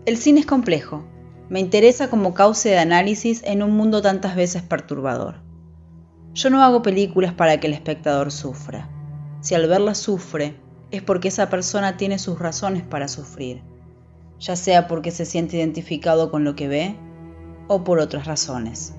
el 0.08 0.16
cine 0.16 0.40
es 0.40 0.46
complejo. 0.46 1.04
Me 1.50 1.60
interesa 1.60 2.10
como 2.10 2.34
cauce 2.34 2.70
de 2.70 2.78
análisis 2.78 3.42
en 3.44 3.62
un 3.62 3.76
mundo 3.76 4.02
tantas 4.02 4.38
veces 4.38 4.62
perturbador. 4.62 5.42
Yo 6.34 6.50
no 6.50 6.64
hago 6.64 6.82
películas 6.82 7.34
para 7.34 7.60
que 7.60 7.68
el 7.68 7.74
espectador 7.74 8.32
sufra. 8.32 8.90
Si 9.42 9.54
al 9.54 9.68
verla 9.68 9.96
sufre, 9.96 10.56
es 10.92 11.02
porque 11.02 11.28
esa 11.28 11.50
persona 11.50 11.98
tiene 11.98 12.20
sus 12.20 12.40
razones 12.40 12.84
para 12.84 13.10
sufrir, 13.10 13.62
ya 14.40 14.56
sea 14.56 14.88
porque 14.88 15.12
se 15.12 15.26
siente 15.26 15.58
identificado 15.58 16.32
con 16.32 16.46
lo 16.46 16.56
que 16.56 16.70
ve 16.70 16.96
o 17.68 17.84
por 17.84 18.00
otras 18.00 18.28
razones. 18.28 18.94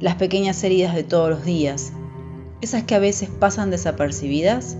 Las 0.00 0.16
pequeñas 0.16 0.62
heridas 0.64 0.94
de 0.94 1.04
todos 1.04 1.30
los 1.30 1.46
días, 1.46 1.94
esas 2.60 2.82
que 2.82 2.94
a 2.94 2.98
veces 2.98 3.30
pasan 3.30 3.70
desapercibidas, 3.70 4.76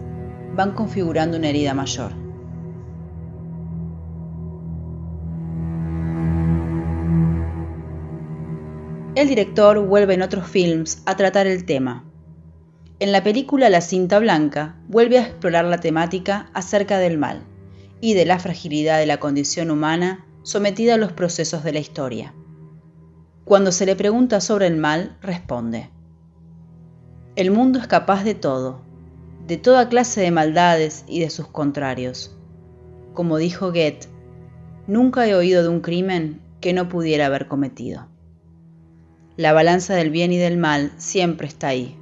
van 0.54 0.72
configurando 0.72 1.38
una 1.38 1.48
herida 1.48 1.72
mayor. 1.72 2.21
El 9.22 9.28
director 9.28 9.78
vuelve 9.78 10.14
en 10.14 10.22
otros 10.22 10.48
films 10.48 11.00
a 11.06 11.16
tratar 11.16 11.46
el 11.46 11.64
tema. 11.64 12.04
En 12.98 13.12
la 13.12 13.22
película 13.22 13.70
La 13.70 13.80
cinta 13.80 14.18
blanca 14.18 14.74
vuelve 14.88 15.16
a 15.16 15.22
explorar 15.22 15.64
la 15.64 15.78
temática 15.78 16.50
acerca 16.54 16.98
del 16.98 17.18
mal 17.18 17.44
y 18.00 18.14
de 18.14 18.26
la 18.26 18.40
fragilidad 18.40 18.98
de 18.98 19.06
la 19.06 19.20
condición 19.20 19.70
humana 19.70 20.26
sometida 20.42 20.94
a 20.94 20.96
los 20.96 21.12
procesos 21.12 21.62
de 21.62 21.72
la 21.72 21.78
historia. 21.78 22.34
Cuando 23.44 23.70
se 23.70 23.86
le 23.86 23.94
pregunta 23.94 24.40
sobre 24.40 24.66
el 24.66 24.76
mal, 24.76 25.16
responde, 25.22 25.90
El 27.36 27.52
mundo 27.52 27.78
es 27.78 27.86
capaz 27.86 28.24
de 28.24 28.34
todo, 28.34 28.82
de 29.46 29.56
toda 29.56 29.88
clase 29.88 30.20
de 30.20 30.32
maldades 30.32 31.04
y 31.06 31.20
de 31.20 31.30
sus 31.30 31.46
contrarios. 31.46 32.36
Como 33.14 33.36
dijo 33.36 33.68
Goethe, 33.68 34.08
nunca 34.88 35.28
he 35.28 35.36
oído 35.36 35.62
de 35.62 35.68
un 35.68 35.80
crimen 35.80 36.40
que 36.60 36.72
no 36.72 36.88
pudiera 36.88 37.26
haber 37.26 37.46
cometido. 37.46 38.11
La 39.42 39.52
balanza 39.52 39.96
del 39.96 40.10
bien 40.10 40.32
y 40.32 40.36
del 40.36 40.56
mal 40.56 40.92
siempre 40.98 41.48
está 41.48 41.66
ahí. 41.66 41.98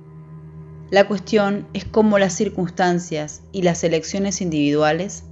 La 0.90 1.08
cuestión 1.08 1.66
es 1.72 1.86
cómo 1.86 2.18
las 2.18 2.34
circunstancias 2.34 3.40
y 3.50 3.62
las 3.62 3.82
elecciones 3.82 4.42
individuales 4.42 5.24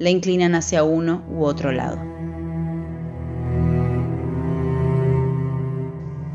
la 0.00 0.10
inclinan 0.10 0.56
hacia 0.56 0.82
uno 0.82 1.24
u 1.30 1.44
otro 1.44 1.70
lado. 1.70 2.00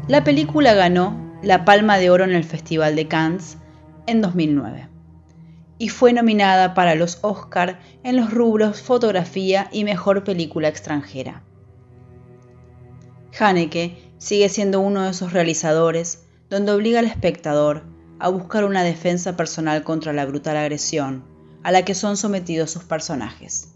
La 0.08 0.24
película 0.24 0.74
ganó 0.74 1.20
la 1.44 1.66
Palma 1.66 1.98
de 1.98 2.10
Oro 2.10 2.24
en 2.24 2.32
el 2.32 2.46
Festival 2.46 2.96
de 2.96 3.10
Cannes 3.10 3.58
en 4.06 4.22
2009 4.22 4.88
y 5.78 5.90
fue 5.90 6.14
nominada 6.14 6.74
para 6.74 6.96
los 6.96 7.20
Oscar 7.22 7.82
en 8.06 8.16
los 8.16 8.34
rubros 8.34 8.82
fotografía 8.82 9.68
y 9.74 9.84
mejor 9.84 10.24
película 10.24 10.70
extranjera. 10.70 11.44
Haneke 13.38 14.07
sigue 14.18 14.49
siendo 14.49 14.80
uno 14.80 15.03
de 15.03 15.11
esos 15.11 15.34
realizadores 15.34 16.24
donde 16.49 16.72
obliga 16.72 16.99
al 16.99 17.05
espectador 17.05 17.84
a 18.20 18.30
buscar 18.30 18.65
una 18.65 18.84
defensa 18.84 19.36
personal 19.36 19.84
contra 19.84 20.13
la 20.13 20.26
brutal 20.26 20.57
agresión 20.57 21.24
a 21.63 21.72
la 21.72 21.84
que 21.84 21.95
son 21.95 22.18
sometidos 22.18 22.72
sus 22.72 22.84
personajes. 22.84 23.74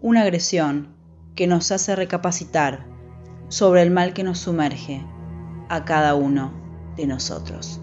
Una 0.00 0.22
agresión 0.22 0.88
que 1.34 1.46
nos 1.46 1.70
hace 1.70 1.94
recapacitar 1.94 2.86
sobre 3.48 3.82
el 3.82 3.90
mal 3.90 4.14
que 4.14 4.24
nos 4.24 4.38
sumerge 4.38 5.04
a 5.68 5.84
cada 5.84 6.14
uno 6.14 6.52
de 6.96 7.06
nosotros. 7.06 7.81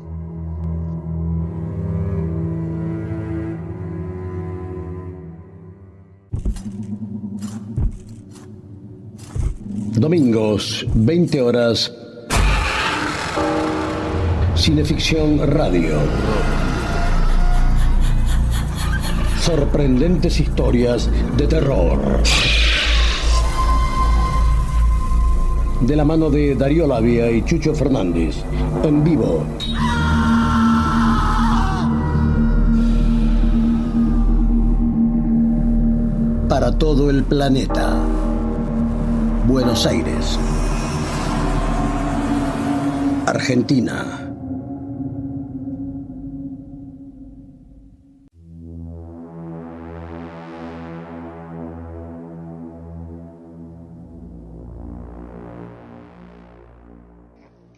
Domingos, 10.00 10.88
20 10.94 11.42
horas. 11.42 11.92
Cineficción 14.56 15.46
Radio. 15.46 15.98
Sorprendentes 19.42 20.40
historias 20.40 21.10
de 21.36 21.48
terror. 21.48 22.00
De 25.82 25.96
la 25.98 26.06
mano 26.06 26.30
de 26.30 26.56
Darío 26.56 26.88
Labia 26.88 27.30
y 27.30 27.44
Chucho 27.44 27.76
Fernández. 27.76 28.38
En 28.86 29.04
vivo. 29.04 29.44
Para 36.48 36.72
todo 36.78 37.10
el 37.10 37.26
planeta. 37.26 38.19
Buenos 39.50 39.84
Aires. 39.88 40.38
Argentina. 43.26 44.32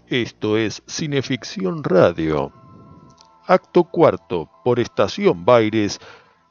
Esto 0.07 0.57
es 0.57 0.83
Cineficción 0.87 1.85
Radio. 1.85 2.51
Acto 3.47 3.85
cuarto 3.85 4.49
por 4.65 4.81
Estación 4.81 5.45
Baires 5.45 5.99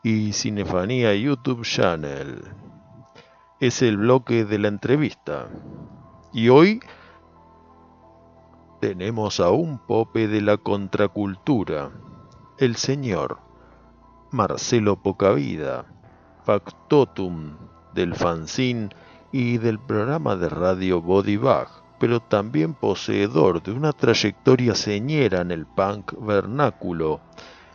y 0.02 0.32
Cinefanía 0.32 1.14
YouTube 1.14 1.62
Channel. 1.66 2.69
Es 3.60 3.82
el 3.82 3.98
bloque 3.98 4.46
de 4.46 4.58
la 4.58 4.68
entrevista. 4.68 5.48
Y 6.32 6.48
hoy 6.48 6.80
tenemos 8.80 9.38
a 9.38 9.50
un 9.50 9.78
pope 9.78 10.28
de 10.28 10.40
la 10.40 10.56
contracultura, 10.56 11.90
el 12.56 12.76
señor 12.76 13.38
Marcelo 14.30 14.96
Pocavida, 14.96 15.84
factotum 16.42 17.58
del 17.92 18.14
fanzine 18.14 18.88
y 19.30 19.58
del 19.58 19.78
programa 19.78 20.36
de 20.36 20.48
radio 20.48 21.02
Body 21.02 21.36
Bag 21.36 21.68
pero 22.00 22.20
también 22.20 22.72
poseedor 22.72 23.62
de 23.62 23.72
una 23.72 23.92
trayectoria 23.92 24.74
señera 24.74 25.42
en 25.42 25.50
el 25.50 25.66
punk 25.66 26.14
vernáculo, 26.18 27.20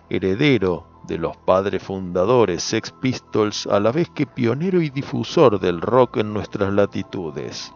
heredero 0.10 0.95
de 1.08 1.18
los 1.18 1.38
padres 1.38 1.84
fundadores 1.84 2.64
Sex 2.64 2.92
Pistols, 2.92 3.68
a 3.68 3.80
la 3.80 3.92
vez 3.92 4.10
que 4.10 4.26
pionero 4.26 4.82
y 4.82 4.90
difusor 4.90 5.60
del 5.60 5.82
rock 5.82 6.18
en 6.18 6.34
nuestras 6.34 6.74
latitudes. 6.74 7.72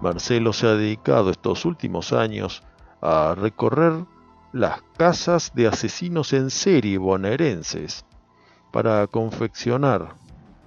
Marcelo 0.00 0.52
se 0.52 0.66
ha 0.66 0.74
dedicado 0.74 1.30
estos 1.30 1.64
últimos 1.64 2.12
años 2.12 2.62
a 3.00 3.34
recorrer 3.34 4.04
las 4.52 4.82
casas 4.96 5.52
de 5.54 5.66
asesinos 5.66 6.32
en 6.32 6.50
serie 6.50 6.98
bonaerenses 6.98 8.04
para 8.72 9.06
confeccionar 9.06 10.14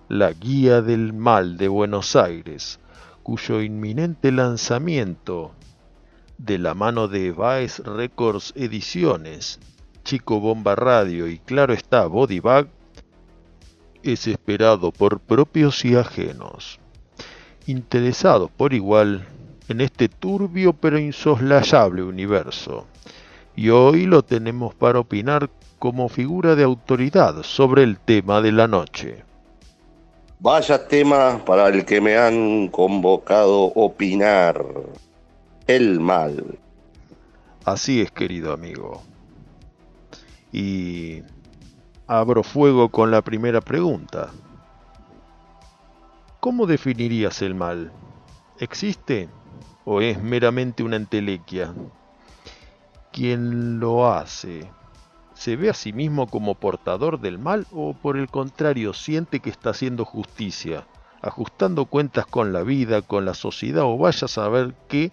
la 0.10 0.32
Guía 0.32 0.82
del 0.82 1.14
Mal 1.14 1.58
de 1.58 1.68
Buenos 1.68 2.16
Aires, 2.16 2.80
cuyo 3.24 3.62
inminente 3.62 4.32
lanzamiento 4.32 5.52
de 6.38 6.58
la 6.58 6.74
mano 6.74 7.08
de 7.08 7.32
Vice 7.32 7.84
Records 7.84 8.54
Ediciones, 8.56 9.60
Chico 10.08 10.40
Bomba 10.40 10.74
Radio 10.74 11.28
y 11.28 11.38
claro 11.38 11.74
está 11.74 12.06
Body 12.06 12.40
Bag, 12.40 12.70
es 14.04 14.26
esperado 14.26 14.94
por 14.94 15.20
propios 15.20 15.84
y 15.84 15.98
ajenos, 15.98 16.80
interesados 17.66 18.50
por 18.50 18.74
igual 18.74 19.28
en 19.68 19.82
este 19.82 20.08
turbio 20.08 20.72
pero 20.72 20.98
insoslayable 20.98 22.04
universo. 22.04 22.88
Y 23.54 23.68
hoy 23.68 24.06
lo 24.06 24.24
tenemos 24.24 24.74
para 24.74 25.02
opinar 25.02 25.50
como 25.78 26.08
figura 26.08 26.56
de 26.56 26.64
autoridad 26.64 27.44
sobre 27.44 27.84
el 27.84 28.00
tema 28.00 28.40
de 28.40 28.54
la 28.54 28.70
noche. 28.70 29.26
Vaya 30.40 30.88
tema 30.88 31.44
para 31.44 31.68
el 31.68 31.84
que 31.84 32.00
me 32.00 32.16
han 32.18 32.70
convocado 32.70 33.74
opinar. 33.76 34.66
El 35.68 36.00
mal. 36.00 36.58
Así 37.66 38.00
es, 38.00 38.10
querido 38.10 38.54
amigo. 38.54 39.04
Y 40.60 41.22
abro 42.08 42.42
fuego 42.42 42.90
con 42.90 43.12
la 43.12 43.22
primera 43.22 43.62
pregunta. 43.62 44.32
¿Cómo 46.40 46.66
definirías 46.66 47.44
el 47.44 47.54
mal? 47.54 47.92
¿Existe 48.58 49.30
o 49.86 50.02
es 50.02 50.20
meramente 50.20 50.82
una 50.82 50.96
entelequia? 50.96 51.76
¿Quién 53.12 53.80
lo 53.80 54.12
hace? 54.12 54.68
¿Se 55.36 55.56
ve 55.58 55.70
a 55.70 55.76
sí 55.76 55.94
mismo 55.94 56.26
como 56.26 56.56
portador 56.56 57.20
del 57.20 57.38
mal 57.38 57.68
o 57.72 57.94
por 57.94 58.18
el 58.18 58.28
contrario 58.28 58.96
siente 58.96 59.42
que 59.42 59.52
está 59.52 59.70
haciendo 59.70 60.06
justicia, 60.06 60.88
ajustando 61.22 61.86
cuentas 61.86 62.26
con 62.26 62.52
la 62.52 62.64
vida, 62.64 63.04
con 63.04 63.26
la 63.26 63.36
sociedad 63.36 63.84
o 63.84 63.96
vaya 63.96 64.26
a 64.26 64.28
saber 64.28 64.74
qué, 64.88 65.12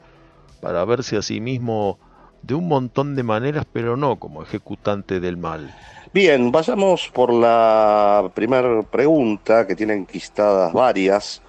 para 0.62 0.86
verse 0.86 1.18
a 1.18 1.22
sí 1.22 1.42
mismo 1.42 1.99
de 2.47 2.55
un 2.55 2.68
montón 2.68 3.16
de 3.16 3.22
maneras, 3.22 3.66
pero 3.72 3.97
no 3.97 4.16
como 4.16 4.42
ejecutante 4.42 5.20
del 5.20 5.36
mal? 5.36 5.74
Bien, 6.12 6.53
vayamos 6.53 7.11
por 7.12 7.32
la 7.32 8.30
primera 8.34 8.82
pregunta, 8.82 9.66
que 9.66 9.74
tiene 9.74 9.95
enquistadas 9.95 10.72
varias, 10.72 11.42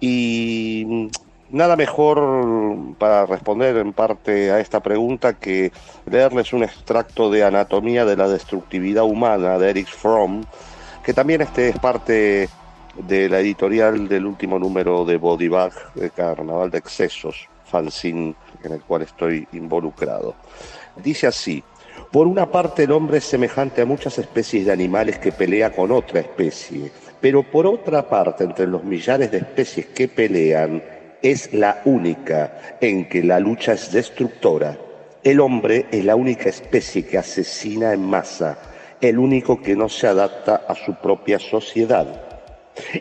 y 0.00 1.10
Nada 1.50 1.76
mejor 1.76 2.96
para 2.98 3.24
responder 3.24 3.78
en 3.78 3.94
parte 3.94 4.50
a 4.50 4.60
esta 4.60 4.80
pregunta 4.80 5.32
que 5.32 5.72
leerles 6.04 6.52
un 6.52 6.62
extracto 6.62 7.30
de 7.30 7.42
Anatomía 7.42 8.04
de 8.04 8.16
la 8.16 8.28
Destructividad 8.28 9.04
Humana 9.04 9.58
de 9.58 9.70
Eric 9.70 9.88
Fromm, 9.88 10.42
que 11.02 11.14
también 11.14 11.40
este 11.40 11.70
es 11.70 11.78
parte 11.78 12.50
de 12.98 13.28
la 13.30 13.40
editorial 13.40 14.08
del 14.08 14.26
último 14.26 14.58
número 14.58 15.06
de 15.06 15.16
Body 15.16 15.48
Bag, 15.48 15.72
de 15.94 16.10
Carnaval 16.10 16.70
de 16.70 16.78
Excesos, 16.78 17.48
fanzine 17.64 18.34
en 18.62 18.72
el 18.72 18.80
cual 18.82 19.02
estoy 19.02 19.46
involucrado. 19.52 20.34
Dice 20.96 21.26
así, 21.26 21.62
por 22.10 22.26
una 22.26 22.50
parte 22.50 22.84
el 22.84 22.92
hombre 22.92 23.18
es 23.18 23.24
semejante 23.24 23.82
a 23.82 23.86
muchas 23.86 24.18
especies 24.18 24.66
de 24.66 24.72
animales 24.72 25.18
que 25.18 25.32
pelea 25.32 25.72
con 25.72 25.92
otra 25.92 26.20
especie, 26.20 26.90
pero 27.20 27.42
por 27.42 27.66
otra 27.66 28.08
parte 28.08 28.44
entre 28.44 28.66
los 28.66 28.84
millares 28.84 29.30
de 29.30 29.38
especies 29.38 29.86
que 29.86 30.08
pelean, 30.08 30.82
es 31.22 31.52
la 31.52 31.82
única 31.84 32.78
en 32.80 33.08
que 33.08 33.22
la 33.22 33.40
lucha 33.40 33.72
es 33.72 33.92
destructora. 33.92 34.78
El 35.22 35.40
hombre 35.40 35.86
es 35.90 36.04
la 36.04 36.14
única 36.14 36.48
especie 36.48 37.04
que 37.04 37.18
asesina 37.18 37.92
en 37.92 38.08
masa, 38.08 38.58
el 39.00 39.18
único 39.18 39.60
que 39.60 39.76
no 39.76 39.88
se 39.88 40.06
adapta 40.06 40.62
a 40.68 40.74
su 40.74 40.94
propia 40.94 41.38
sociedad. 41.38 42.06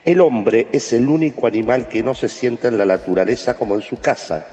El 0.03 0.22
hombre 0.22 0.68
es 0.72 0.91
el 0.93 1.08
único 1.08 1.45
animal 1.45 1.88
que 1.88 2.01
no 2.01 2.16
se 2.16 2.28
siente 2.28 2.68
en 2.68 2.80
la 2.80 2.86
naturaleza 2.86 3.55
como 3.55 3.76
en 3.76 3.82
su 3.82 3.99
casa, 3.99 4.45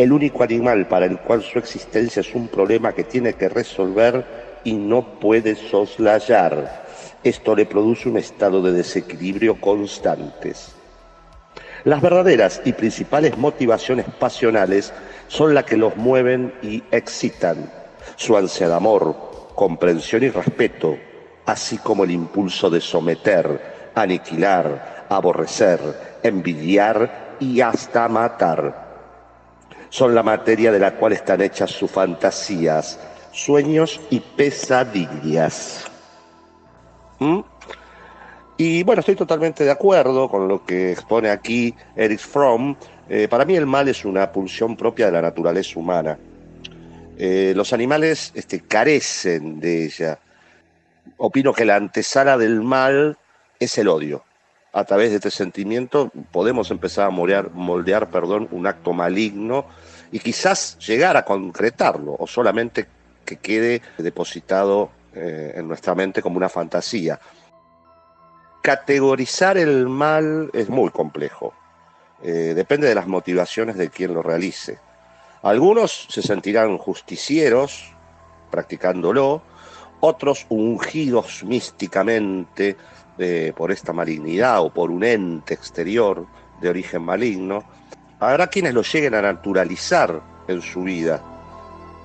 el 0.00 0.12
único 0.12 0.42
animal 0.42 0.88
para 0.88 1.06
el 1.06 1.18
cual 1.18 1.42
su 1.42 1.58
existencia 1.58 2.20
es 2.20 2.34
un 2.34 2.48
problema 2.48 2.92
que 2.92 3.04
tiene 3.04 3.34
que 3.34 3.48
resolver 3.48 4.24
y 4.64 4.74
no 4.74 5.20
puede 5.20 5.54
soslayar. 5.54 6.84
Esto 7.22 7.54
le 7.54 7.66
produce 7.66 8.08
un 8.08 8.16
estado 8.16 8.62
de 8.62 8.72
desequilibrio 8.72 9.60
constantes. 9.60 10.74
Las 11.84 12.00
verdaderas 12.00 12.60
y 12.64 12.72
principales 12.72 13.38
motivaciones 13.38 14.06
pasionales 14.18 14.92
son 15.28 15.54
las 15.54 15.64
que 15.64 15.76
los 15.76 15.96
mueven 15.96 16.54
y 16.62 16.82
excitan. 16.90 17.70
Su 18.16 18.36
ansia 18.36 18.68
de 18.68 18.74
amor, 18.74 19.50
comprensión 19.54 20.22
y 20.22 20.30
respeto, 20.30 20.98
así 21.46 21.78
como 21.78 22.04
el 22.04 22.10
impulso 22.10 22.70
de 22.70 22.80
someter, 22.80 23.90
aniquilar, 23.94 25.06
aborrecer, 25.08 25.80
envidiar 26.22 27.36
y 27.40 27.60
hasta 27.60 28.08
matar. 28.08 28.89
Son 29.90 30.14
la 30.14 30.22
materia 30.22 30.72
de 30.72 30.78
la 30.78 30.94
cual 30.94 31.12
están 31.12 31.42
hechas 31.42 31.70
sus 31.70 31.90
fantasías, 31.90 32.98
sueños 33.32 34.00
y 34.08 34.20
pesadillas. 34.20 35.84
¿Mm? 37.18 37.40
Y 38.56 38.82
bueno, 38.82 39.00
estoy 39.00 39.16
totalmente 39.16 39.64
de 39.64 39.70
acuerdo 39.70 40.28
con 40.28 40.46
lo 40.46 40.64
que 40.64 40.92
expone 40.92 41.30
aquí 41.30 41.74
Eric 41.96 42.20
Fromm. 42.20 42.76
Eh, 43.08 43.26
para 43.28 43.44
mí 43.44 43.56
el 43.56 43.66
mal 43.66 43.88
es 43.88 44.04
una 44.04 44.30
pulsión 44.30 44.76
propia 44.76 45.06
de 45.06 45.12
la 45.12 45.22
naturaleza 45.22 45.78
humana. 45.78 46.18
Eh, 47.18 47.52
los 47.56 47.72
animales 47.72 48.32
este, 48.34 48.60
carecen 48.60 49.60
de 49.60 49.86
ella. 49.86 50.18
Opino 51.16 51.52
que 51.52 51.64
la 51.64 51.76
antesala 51.76 52.38
del 52.38 52.60
mal 52.60 53.18
es 53.58 53.76
el 53.78 53.88
odio. 53.88 54.24
A 54.72 54.84
través 54.84 55.10
de 55.10 55.16
este 55.16 55.30
sentimiento 55.30 56.12
podemos 56.30 56.70
empezar 56.70 57.06
a 57.06 57.10
moldear, 57.10 57.50
moldear 57.50 58.10
perdón, 58.10 58.48
un 58.52 58.66
acto 58.66 58.92
maligno 58.92 59.66
y 60.12 60.20
quizás 60.20 60.78
llegar 60.78 61.16
a 61.16 61.24
concretarlo 61.24 62.16
o 62.18 62.26
solamente 62.26 62.86
que 63.24 63.36
quede 63.36 63.82
depositado 63.98 64.90
eh, 65.14 65.54
en 65.56 65.66
nuestra 65.66 65.94
mente 65.94 66.22
como 66.22 66.36
una 66.36 66.48
fantasía 66.48 67.18
categorizar 68.60 69.56
el 69.56 69.88
mal 69.88 70.50
es 70.52 70.68
muy 70.68 70.90
complejo. 70.90 71.54
Eh, 72.22 72.52
depende 72.54 72.88
de 72.88 72.94
las 72.94 73.06
motivaciones 73.06 73.76
de 73.76 73.88
quien 73.88 74.14
lo 74.14 74.22
realice. 74.22 74.78
Algunos 75.42 76.06
se 76.10 76.22
sentirán 76.22 76.76
justicieros 76.76 77.94
practicándolo, 78.50 79.42
otros 80.00 80.46
ungidos 80.48 81.44
místicamente 81.44 82.76
por 83.56 83.70
esta 83.70 83.92
malignidad 83.92 84.60
o 84.60 84.72
por 84.72 84.90
un 84.90 85.04
ente 85.04 85.54
exterior 85.54 86.26
de 86.60 86.68
origen 86.68 87.02
maligno. 87.02 87.64
Habrá 88.18 88.46
quienes 88.46 88.74
lo 88.74 88.82
lleguen 88.82 89.14
a 89.14 89.22
naturalizar 89.22 90.20
en 90.48 90.62
su 90.62 90.82
vida, 90.82 91.22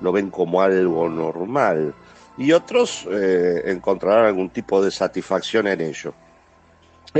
lo 0.00 0.12
ven 0.12 0.30
como 0.30 0.60
algo 0.60 1.08
normal, 1.08 1.94
y 2.36 2.52
otros 2.52 3.06
eh, 3.10 3.62
encontrarán 3.66 4.26
algún 4.26 4.50
tipo 4.50 4.82
de 4.82 4.90
satisfacción 4.90 5.66
en 5.66 5.80
ello 5.80 6.14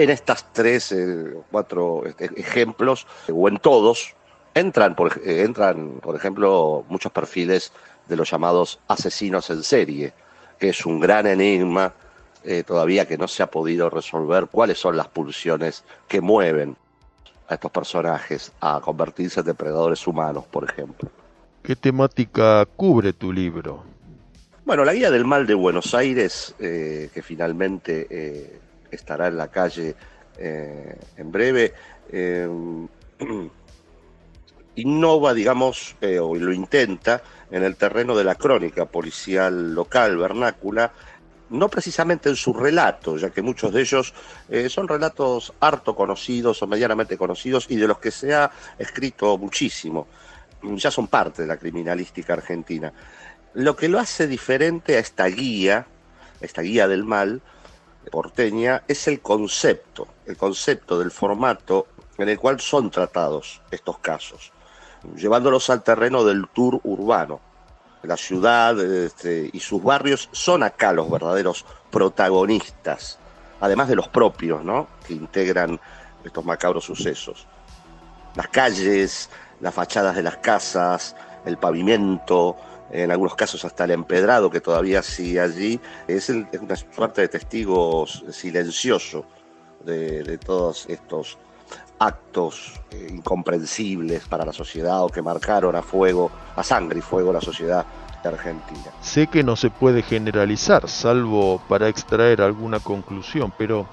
en 0.02 0.10
estas 0.10 0.52
tres, 0.52 0.92
eh, 0.92 1.34
cuatro 1.50 2.04
este, 2.06 2.30
ejemplos, 2.36 3.06
o 3.32 3.48
en 3.48 3.58
todos, 3.58 4.14
entran 4.54 4.94
por, 4.94 5.20
eh, 5.24 5.42
entran, 5.42 6.00
por 6.02 6.16
ejemplo, 6.16 6.84
muchos 6.88 7.12
perfiles 7.12 7.72
de 8.08 8.16
los 8.16 8.30
llamados 8.30 8.78
asesinos 8.88 9.50
en 9.50 9.62
serie, 9.62 10.12
que 10.58 10.70
es 10.70 10.86
un 10.86 11.00
gran 11.00 11.26
enigma 11.26 11.92
eh, 12.46 12.62
todavía 12.62 13.06
que 13.06 13.18
no 13.18 13.28
se 13.28 13.42
ha 13.42 13.50
podido 13.50 13.90
resolver 13.90 14.46
cuáles 14.46 14.78
son 14.78 14.96
las 14.96 15.08
pulsiones 15.08 15.84
que 16.08 16.20
mueven 16.20 16.76
a 17.48 17.54
estos 17.54 17.70
personajes 17.70 18.52
a 18.60 18.80
convertirse 18.80 19.40
en 19.40 19.46
depredadores 19.46 20.06
humanos, 20.06 20.44
por 20.50 20.64
ejemplo. 20.64 21.10
¿Qué 21.62 21.76
temática 21.76 22.64
cubre 22.76 23.12
tu 23.12 23.32
libro? 23.32 23.84
Bueno, 24.64 24.84
la 24.84 24.94
guía 24.94 25.10
del 25.10 25.24
mal 25.24 25.46
de 25.46 25.54
Buenos 25.54 25.94
Aires, 25.94 26.54
que 26.58 27.22
finalmente 27.22 28.60
estará 28.90 29.28
en 29.28 29.36
la 29.36 29.48
calle 29.48 29.94
eh, 30.38 30.98
en 31.16 31.32
breve, 31.32 31.72
eh, 32.12 32.48
innova, 34.76 35.32
digamos, 35.32 35.96
eh, 36.00 36.18
o 36.18 36.34
lo 36.34 36.52
intenta 36.52 37.22
en 37.50 37.62
el 37.62 37.76
terreno 37.76 38.14
de 38.14 38.24
la 38.24 38.34
crónica 38.34 38.84
policial 38.84 39.74
local, 39.74 40.18
vernácula, 40.18 40.92
no 41.50 41.68
precisamente 41.68 42.28
en 42.28 42.36
su 42.36 42.52
relato, 42.52 43.16
ya 43.16 43.30
que 43.30 43.42
muchos 43.42 43.72
de 43.72 43.80
ellos 43.80 44.14
son 44.68 44.88
relatos 44.88 45.52
harto 45.60 45.94
conocidos 45.94 46.62
o 46.62 46.66
medianamente 46.66 47.16
conocidos 47.16 47.66
y 47.68 47.76
de 47.76 47.86
los 47.86 47.98
que 47.98 48.10
se 48.10 48.34
ha 48.34 48.50
escrito 48.78 49.38
muchísimo, 49.38 50.08
ya 50.62 50.90
son 50.90 51.06
parte 51.06 51.42
de 51.42 51.48
la 51.48 51.56
criminalística 51.56 52.32
argentina. 52.32 52.92
Lo 53.54 53.76
que 53.76 53.88
lo 53.88 53.98
hace 53.98 54.26
diferente 54.26 54.96
a 54.96 54.98
esta 54.98 55.26
guía, 55.26 55.86
esta 56.40 56.62
guía 56.62 56.88
del 56.88 57.04
mal, 57.04 57.40
porteña 58.10 58.82
es 58.86 59.08
el 59.08 59.20
concepto, 59.20 60.08
el 60.26 60.36
concepto 60.36 60.98
del 60.98 61.10
formato 61.10 61.88
en 62.18 62.28
el 62.28 62.38
cual 62.38 62.60
son 62.60 62.90
tratados 62.90 63.60
estos 63.70 63.98
casos, 63.98 64.52
llevándolos 65.16 65.70
al 65.70 65.82
terreno 65.82 66.24
del 66.24 66.48
tour 66.48 66.80
urbano. 66.84 67.40
La 68.06 68.16
ciudad 68.16 68.78
este, 68.80 69.50
y 69.52 69.60
sus 69.60 69.82
barrios 69.82 70.28
son 70.32 70.62
acá 70.62 70.92
los 70.92 71.10
verdaderos 71.10 71.64
protagonistas, 71.90 73.18
además 73.60 73.88
de 73.88 73.96
los 73.96 74.08
propios, 74.08 74.64
¿no? 74.64 74.88
Que 75.06 75.14
integran 75.14 75.80
estos 76.24 76.44
macabros 76.44 76.84
sucesos. 76.84 77.46
Las 78.34 78.48
calles, 78.48 79.30
las 79.60 79.74
fachadas 79.74 80.14
de 80.14 80.22
las 80.22 80.36
casas, 80.38 81.16
el 81.44 81.56
pavimento, 81.56 82.56
en 82.90 83.10
algunos 83.10 83.34
casos 83.34 83.64
hasta 83.64 83.84
el 83.84 83.92
empedrado 83.92 84.50
que 84.50 84.60
todavía 84.60 85.02
sigue 85.02 85.40
allí, 85.40 85.80
es, 86.06 86.28
una 86.28 86.76
suerte 86.76 87.22
de 87.22 87.28
testigo 87.28 88.06
silencioso 88.06 89.24
de, 89.84 90.38
todos 90.38 90.86
estos 90.88 91.38
actos 91.98 92.80
eh, 92.90 93.08
incomprensibles 93.10 94.26
para 94.28 94.44
la 94.44 94.52
sociedad 94.52 95.02
o 95.02 95.08
que 95.08 95.22
marcaron 95.22 95.76
a 95.76 95.82
fuego, 95.82 96.30
a 96.54 96.62
sangre 96.62 96.98
y 96.98 97.02
fuego 97.02 97.32
la 97.32 97.40
sociedad 97.40 97.86
argentina. 98.26 98.84
Sé 99.00 99.26
que 99.26 99.42
no 99.42 99.56
se 99.56 99.70
puede 99.70 100.02
generalizar, 100.02 100.88
salvo 100.88 101.60
para 101.68 101.88
extraer 101.88 102.42
alguna 102.42 102.80
conclusión, 102.80 103.52
pero 103.56 103.86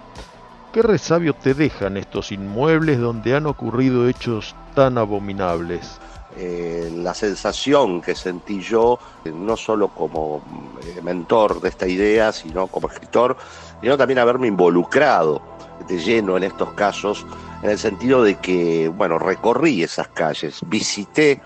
¿qué 0.72 0.82
resabio 0.82 1.34
te 1.34 1.54
dejan 1.54 1.97
estos 1.97 2.32
inmuebles 2.32 2.99
donde 2.99 3.36
han 3.36 3.45
ocurrido 3.45 4.08
hechos 4.08 4.56
tan 4.76 4.97
abominables? 4.97 5.99
Eh, 6.36 6.91
la 6.95 7.14
sensación 7.14 8.01
que 8.01 8.16
sentí 8.16 8.60
yo, 8.60 8.97
eh, 9.24 9.32
no 9.32 9.56
solo 9.56 9.89
como 9.89 10.41
mentor 11.04 11.62
de 11.62 11.70
esta 11.70 11.88
idea, 11.88 12.32
sino 12.32 12.66
como 12.68 12.88
escritor, 12.88 13.38
sino 13.82 13.97
también 13.97 14.18
haberme 14.18 14.47
involucrado 14.47 15.53
lleno 15.90 16.38
en 16.38 16.44
estos 16.44 16.72
casos, 16.74 17.26
en 17.62 17.70
el 17.70 17.78
sentido 17.78 18.24
de 18.24 18.36
que, 18.36 18.90
bueno, 18.90 19.20
recorrí 19.20 19.84
esas 19.84 20.08
calles, 20.10 20.60
visité 20.68 21.42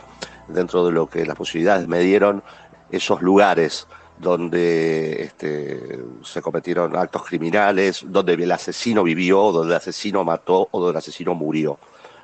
dentro 0.48 0.86
de 0.86 0.92
lo 0.92 1.08
que 1.08 1.26
las 1.26 1.36
posibilidades 1.36 1.88
me 1.88 2.00
dieron 2.00 2.44
esos 2.90 3.22
lugares 3.22 3.88
donde 4.18 5.24
este, 5.24 6.00
se 6.24 6.42
cometieron 6.42 6.96
actos 6.96 7.24
criminales, 7.24 8.04
donde 8.08 8.34
el 8.34 8.52
asesino 8.52 9.04
vivió, 9.04 9.52
donde 9.52 9.74
el 9.74 9.78
asesino 9.78 10.24
mató 10.24 10.68
o 10.72 10.80
donde 10.80 10.92
el 10.92 10.98
asesino 10.98 11.36
murió 11.36 11.78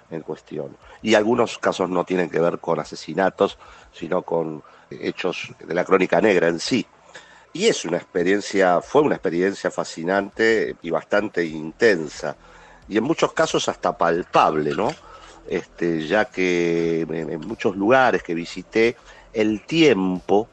en 0.09 0.21
cuestión. 0.21 0.75
Y 1.01 1.15
algunos 1.15 1.57
casos 1.57 1.89
no 1.89 2.03
tienen 2.03 2.29
que 2.29 2.39
ver 2.39 2.59
con 2.59 2.79
asesinatos, 2.79 3.57
sino 3.91 4.23
con 4.23 4.63
hechos 4.89 5.53
de 5.63 5.73
la 5.73 5.83
crónica 5.83 6.21
negra 6.21 6.47
en 6.47 6.59
sí. 6.59 6.85
Y 7.53 7.67
es 7.67 7.85
una 7.85 7.97
experiencia, 7.97 8.81
fue 8.81 9.03
una 9.03 9.15
experiencia 9.15 9.69
fascinante 9.69 10.75
y 10.81 10.89
bastante 10.89 11.45
intensa, 11.45 12.35
y 12.89 12.97
en 12.97 13.03
muchos 13.03 13.31
casos 13.33 13.69
hasta 13.69 13.95
palpable, 13.95 14.71
¿no? 14.75 14.93
Este, 15.47 16.07
ya 16.07 16.25
que 16.25 17.01
en 17.01 17.39
muchos 17.41 17.75
lugares 17.75 18.23
que 18.23 18.33
visité, 18.33 18.95
el 19.33 19.65
tiempo 19.65 20.47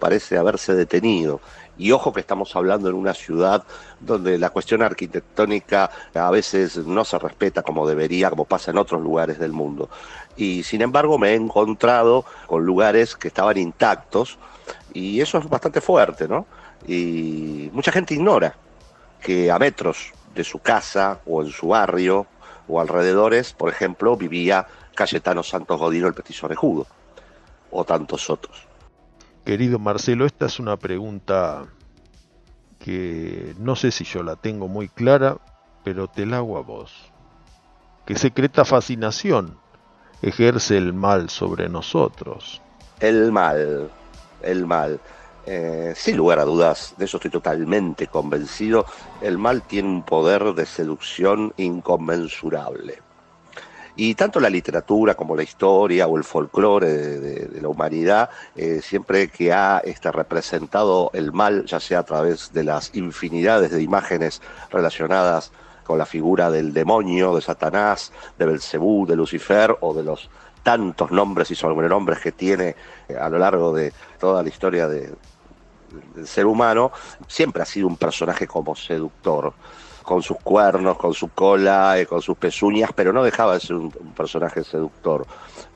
parece 0.00 0.36
haberse 0.36 0.74
detenido 0.74 1.40
y 1.78 1.92
ojo 1.92 2.12
que 2.12 2.20
estamos 2.20 2.54
hablando 2.56 2.88
en 2.88 2.96
una 2.96 3.14
ciudad 3.14 3.64
donde 4.00 4.36
la 4.36 4.50
cuestión 4.50 4.82
arquitectónica 4.82 5.90
a 6.14 6.30
veces 6.30 6.76
no 6.78 7.04
se 7.04 7.18
respeta 7.18 7.62
como 7.62 7.88
debería, 7.88 8.30
como 8.30 8.44
pasa 8.44 8.72
en 8.72 8.78
otros 8.78 9.00
lugares 9.00 9.38
del 9.38 9.52
mundo. 9.52 9.88
Y 10.36 10.64
sin 10.64 10.82
embargo 10.82 11.18
me 11.18 11.30
he 11.30 11.34
encontrado 11.34 12.24
con 12.46 12.66
lugares 12.66 13.16
que 13.16 13.28
estaban 13.28 13.56
intactos 13.56 14.38
y 14.92 15.20
eso 15.20 15.38
es 15.38 15.48
bastante 15.48 15.80
fuerte, 15.80 16.28
¿no? 16.28 16.46
Y 16.86 17.70
mucha 17.72 17.92
gente 17.92 18.14
ignora 18.14 18.54
que 19.20 19.50
a 19.50 19.58
metros 19.58 20.12
de 20.34 20.44
su 20.44 20.58
casa 20.58 21.20
o 21.26 21.42
en 21.42 21.50
su 21.50 21.68
barrio 21.68 22.26
o 22.68 22.80
alrededores, 22.80 23.52
por 23.52 23.70
ejemplo, 23.70 24.16
vivía 24.16 24.66
Cayetano 24.94 25.42
Santos 25.42 25.78
Godino 25.78 26.06
el 26.06 26.14
Petiso 26.14 26.46
Orejudo 26.46 26.86
o 27.70 27.84
tantos 27.84 28.30
otros. 28.30 28.67
Querido 29.48 29.78
Marcelo, 29.78 30.26
esta 30.26 30.44
es 30.44 30.60
una 30.60 30.76
pregunta 30.76 31.64
que 32.78 33.54
no 33.58 33.76
sé 33.76 33.90
si 33.92 34.04
yo 34.04 34.22
la 34.22 34.36
tengo 34.36 34.68
muy 34.68 34.90
clara, 34.90 35.38
pero 35.82 36.06
te 36.06 36.26
la 36.26 36.36
hago 36.36 36.58
a 36.58 36.60
vos. 36.60 36.92
¿Qué 38.04 38.14
secreta 38.16 38.66
fascinación 38.66 39.56
ejerce 40.20 40.76
el 40.76 40.92
mal 40.92 41.30
sobre 41.30 41.70
nosotros? 41.70 42.60
El 43.00 43.32
mal, 43.32 43.90
el 44.42 44.66
mal. 44.66 45.00
Eh, 45.46 45.94
sin 45.96 46.18
lugar 46.18 46.40
a 46.40 46.44
dudas, 46.44 46.92
de 46.98 47.06
eso 47.06 47.16
estoy 47.16 47.30
totalmente 47.30 48.06
convencido, 48.06 48.84
el 49.22 49.38
mal 49.38 49.62
tiene 49.62 49.88
un 49.88 50.02
poder 50.02 50.52
de 50.52 50.66
seducción 50.66 51.54
inconmensurable. 51.56 52.98
Y 54.00 54.14
tanto 54.14 54.38
la 54.38 54.48
literatura 54.48 55.16
como 55.16 55.34
la 55.34 55.42
historia 55.42 56.06
o 56.06 56.16
el 56.16 56.22
folclore 56.22 56.88
de, 56.88 57.60
la 57.60 57.66
humanidad, 57.66 58.30
eh, 58.54 58.80
siempre 58.80 59.26
que 59.26 59.52
ha 59.52 59.78
este, 59.78 60.12
representado 60.12 61.10
el 61.14 61.32
mal, 61.32 61.64
ya 61.64 61.80
sea 61.80 61.98
a 61.98 62.02
través 62.04 62.52
de 62.52 62.62
las 62.62 62.94
infinidades 62.94 63.72
de 63.72 63.82
imágenes 63.82 64.40
relacionadas 64.70 65.50
con 65.82 65.98
la 65.98 66.06
figura 66.06 66.48
del 66.48 66.72
demonio, 66.72 67.34
de 67.34 67.42
Satanás, 67.42 68.12
de 68.38 68.46
Belcebú, 68.46 69.04
de 69.04 69.16
Lucifer 69.16 69.76
o 69.80 69.92
de 69.92 70.04
los 70.04 70.30
tantos 70.62 71.10
nombres 71.10 71.50
y 71.50 71.56
sobrenombres 71.56 72.20
que 72.20 72.30
tiene 72.30 72.76
eh, 73.08 73.16
a 73.20 73.28
lo 73.28 73.40
largo 73.40 73.72
de 73.72 73.92
toda 74.20 74.44
la 74.44 74.48
historia 74.48 74.86
del 74.86 75.16
ser 76.24 76.46
humano, 76.46 76.92
siempre 77.26 77.62
ha 77.62 77.66
sido 77.66 77.88
un 77.88 77.96
personaje 77.96 78.46
como 78.46 78.76
seductor, 78.76 79.54
con 80.08 80.22
sus 80.22 80.38
cuernos, 80.38 80.96
con 80.96 81.12
su 81.12 81.28
cola, 81.28 81.98
eh, 81.98 82.06
con 82.06 82.22
sus 82.22 82.38
pezuñas, 82.38 82.92
pero 82.94 83.12
no 83.12 83.22
dejaba 83.22 83.52
de 83.52 83.60
ser 83.60 83.76
un, 83.76 83.90
personaje 84.16 84.64
seductor. 84.64 85.26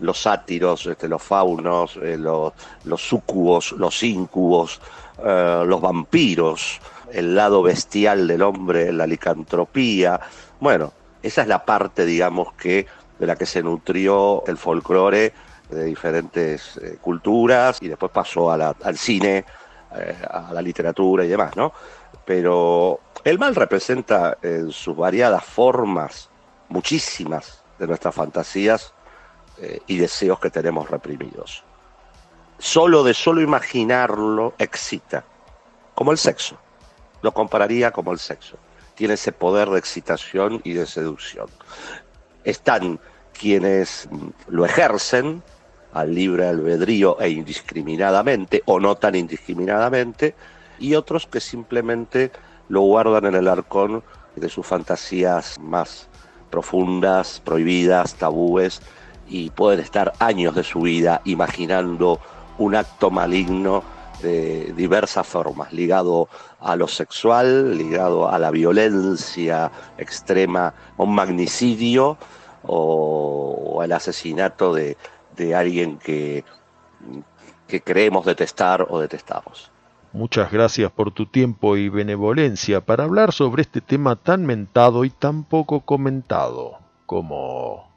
Los 0.00 0.22
sátiros, 0.22 0.86
este, 0.86 1.06
los 1.06 1.22
faunos, 1.22 1.98
eh, 1.98 2.16
los, 2.16 2.54
los 2.84 3.06
súcubos, 3.06 3.72
los 3.72 4.02
íncubos, 4.02 4.80
los 5.22 5.80
vampiros, 5.80 6.80
el 7.12 7.34
lado 7.34 7.62
bestial 7.62 8.26
del 8.26 8.40
hombre, 8.40 8.90
la 8.90 9.06
licantropía. 9.06 10.18
Bueno, 10.58 10.92
esa 11.22 11.42
es 11.42 11.48
la 11.48 11.64
parte, 11.64 12.06
digamos, 12.06 12.54
que 12.54 12.86
de 13.18 13.26
la 13.26 13.36
que 13.36 13.44
se 13.44 13.62
nutrió 13.62 14.42
el 14.46 14.56
folclore 14.56 15.34
de 15.68 15.84
diferentes 15.84 16.78
eh, 16.78 16.96
culturas 17.00 17.78
y 17.80 17.88
después 17.88 18.10
pasó 18.10 18.50
al 18.50 18.96
cine, 18.96 19.44
eh, 19.94 20.16
a 20.28 20.52
la 20.52 20.62
literatura 20.62 21.24
y 21.24 21.28
demás, 21.28 21.54
¿no? 21.54 21.72
Pero 22.24 22.98
el 23.24 23.38
mal 23.38 23.54
representa 23.54 24.38
en 24.42 24.72
sus 24.72 24.96
variadas 24.96 25.44
formas 25.44 26.28
muchísimas 26.68 27.62
de 27.78 27.86
nuestras 27.86 28.14
fantasías 28.14 28.92
eh, 29.58 29.80
y 29.86 29.98
deseos 29.98 30.40
que 30.40 30.50
tenemos 30.50 30.90
reprimidos. 30.90 31.62
Solo 32.58 33.04
de 33.04 33.14
solo 33.14 33.40
imaginarlo 33.40 34.54
excita, 34.58 35.24
como 35.94 36.12
el 36.12 36.18
sexo. 36.18 36.58
Lo 37.22 37.32
compararía 37.32 37.92
como 37.92 38.12
el 38.12 38.18
sexo. 38.18 38.56
Tiene 38.94 39.14
ese 39.14 39.32
poder 39.32 39.68
de 39.70 39.78
excitación 39.78 40.60
y 40.64 40.72
de 40.72 40.86
seducción. 40.86 41.46
Están 42.44 42.98
quienes 43.32 44.08
lo 44.48 44.64
ejercen 44.64 45.42
al 45.92 46.14
libre 46.14 46.48
albedrío 46.48 47.20
e 47.20 47.30
indiscriminadamente 47.30 48.62
o 48.66 48.80
no 48.80 48.96
tan 48.96 49.14
indiscriminadamente 49.14 50.34
y 50.78 50.94
otros 50.94 51.26
que 51.26 51.40
simplemente 51.40 52.32
lo 52.72 52.80
guardan 52.80 53.26
en 53.26 53.34
el 53.34 53.48
arcón 53.48 54.02
de 54.34 54.48
sus 54.48 54.66
fantasías 54.66 55.60
más 55.60 56.08
profundas, 56.48 57.38
prohibidas, 57.44 58.14
tabúes 58.14 58.80
y 59.28 59.50
pueden 59.50 59.80
estar 59.80 60.14
años 60.20 60.54
de 60.54 60.64
su 60.64 60.80
vida 60.80 61.20
imaginando 61.26 62.18
un 62.56 62.74
acto 62.74 63.10
maligno 63.10 63.84
de 64.22 64.72
diversas 64.74 65.26
formas, 65.26 65.70
ligado 65.74 66.30
a 66.60 66.74
lo 66.74 66.88
sexual, 66.88 67.76
ligado 67.76 68.30
a 68.30 68.38
la 68.38 68.50
violencia 68.50 69.70
extrema, 69.98 70.68
a 70.96 71.02
un 71.02 71.14
magnicidio 71.14 72.16
o, 72.62 73.82
el 73.84 73.92
asesinato 73.92 74.72
de, 74.72 74.96
alguien 75.54 75.98
que, 75.98 76.42
que 77.68 77.82
creemos 77.82 78.24
detestar 78.24 78.86
o 78.88 78.98
detestamos. 78.98 79.71
Muchas 80.14 80.52
gracias 80.52 80.92
por 80.92 81.10
tu 81.10 81.24
tiempo 81.24 81.78
y 81.78 81.88
benevolencia 81.88 82.82
para 82.82 83.04
hablar 83.04 83.32
sobre 83.32 83.62
este 83.62 83.80
tema 83.80 84.14
tan 84.14 84.44
mentado 84.44 85.06
y 85.06 85.10
tan 85.10 85.42
poco 85.42 85.80
comentado 85.80 86.78
como 87.06 87.88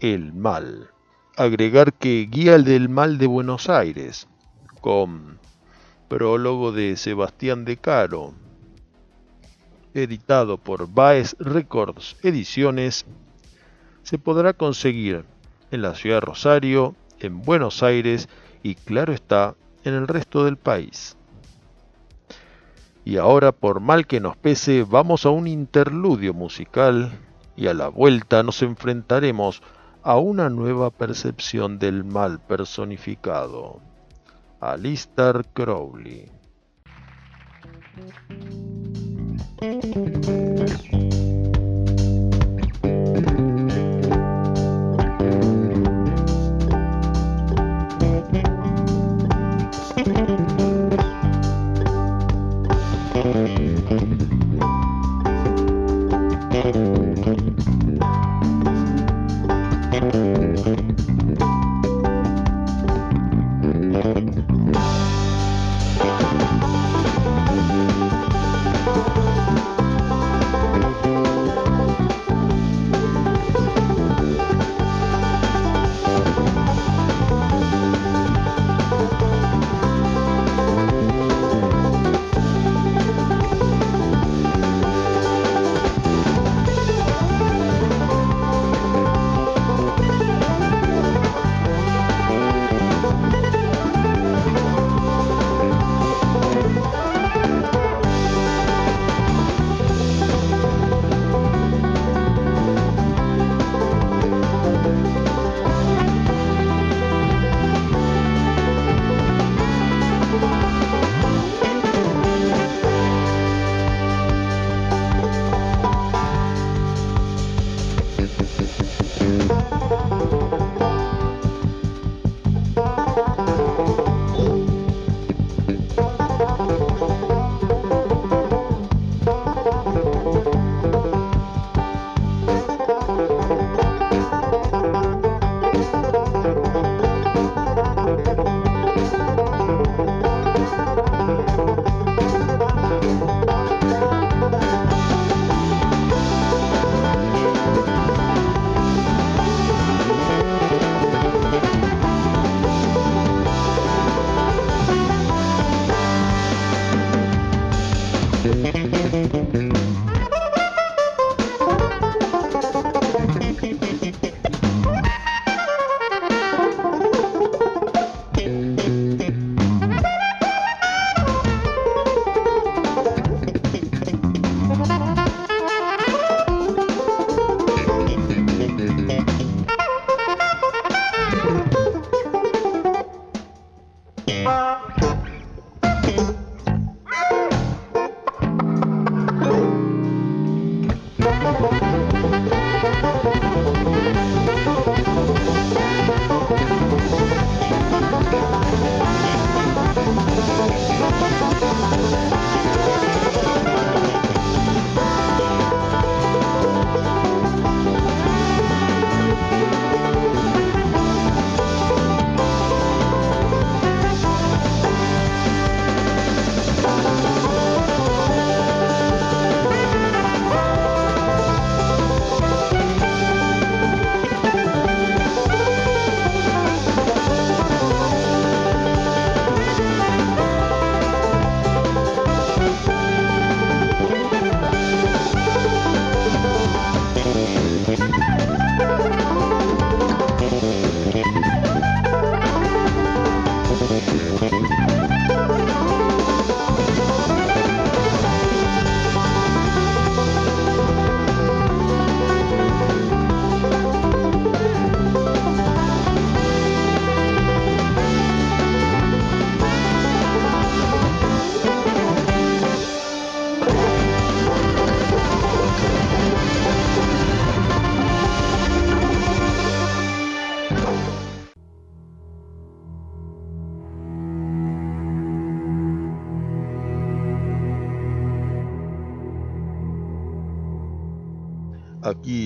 el 0.00 0.32
mal. 0.32 0.90
Agregar 1.36 1.92
que 1.92 2.28
Guía 2.28 2.58
del 2.58 2.88
Mal 2.88 3.18
de 3.18 3.28
Buenos 3.28 3.68
Aires, 3.68 4.26
con 4.80 5.38
prólogo 6.08 6.72
de 6.72 6.96
Sebastián 6.96 7.64
de 7.64 7.76
Caro, 7.76 8.34
editado 9.94 10.58
por 10.58 10.92
Baez 10.92 11.36
Records 11.38 12.16
Ediciones. 12.24 13.06
Se 14.02 14.18
podrá 14.18 14.52
conseguir 14.52 15.24
en 15.70 15.80
la 15.80 15.94
ciudad 15.94 16.16
de 16.16 16.22
Rosario, 16.22 16.96
en 17.20 17.40
Buenos 17.42 17.84
Aires 17.84 18.28
y 18.64 18.74
claro 18.74 19.12
está, 19.12 19.54
en 19.84 19.94
el 19.94 20.08
resto 20.08 20.44
del 20.44 20.56
país. 20.56 21.16
Y 23.04 23.18
ahora, 23.18 23.52
por 23.52 23.80
mal 23.80 24.06
que 24.06 24.18
nos 24.18 24.36
pese, 24.36 24.82
vamos 24.82 25.26
a 25.26 25.30
un 25.30 25.46
interludio 25.46 26.32
musical 26.32 27.12
y 27.56 27.66
a 27.66 27.74
la 27.74 27.88
vuelta 27.88 28.42
nos 28.42 28.62
enfrentaremos 28.62 29.62
a 30.02 30.18
una 30.18 30.48
nueva 30.50 30.90
percepción 30.90 31.78
del 31.78 32.04
mal 32.04 32.40
personificado. 32.40 33.80
Alistair 34.60 35.44
Crowley. 35.52 36.30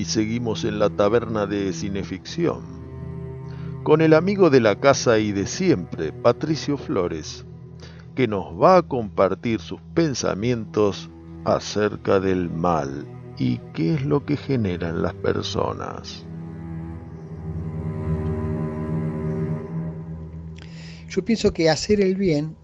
Seguimos 0.08 0.64
en 0.64 0.78
la 0.78 0.88
taberna 0.88 1.46
de 1.46 1.72
cineficción, 1.72 2.62
con 3.82 4.00
el 4.00 4.14
amigo 4.14 4.48
de 4.48 4.60
la 4.60 4.80
casa 4.80 5.18
y 5.18 5.32
de 5.32 5.46
siempre, 5.46 6.12
Patricio 6.12 6.78
Flores, 6.78 7.44
que 8.14 8.26
nos 8.26 8.46
va 8.60 8.78
a 8.78 8.82
compartir 8.82 9.60
sus 9.60 9.80
pensamientos 9.94 11.10
acerca 11.44 12.20
del 12.20 12.48
mal 12.48 13.06
y 13.36 13.58
qué 13.74 13.94
es 13.94 14.04
lo 14.04 14.24
que 14.24 14.36
generan 14.36 15.02
las 15.02 15.14
personas. 15.14 16.24
Yo 21.10 21.24
pienso 21.24 21.52
que 21.52 21.68
hacer 21.68 22.00
el 22.00 22.16
bien, 22.16 22.56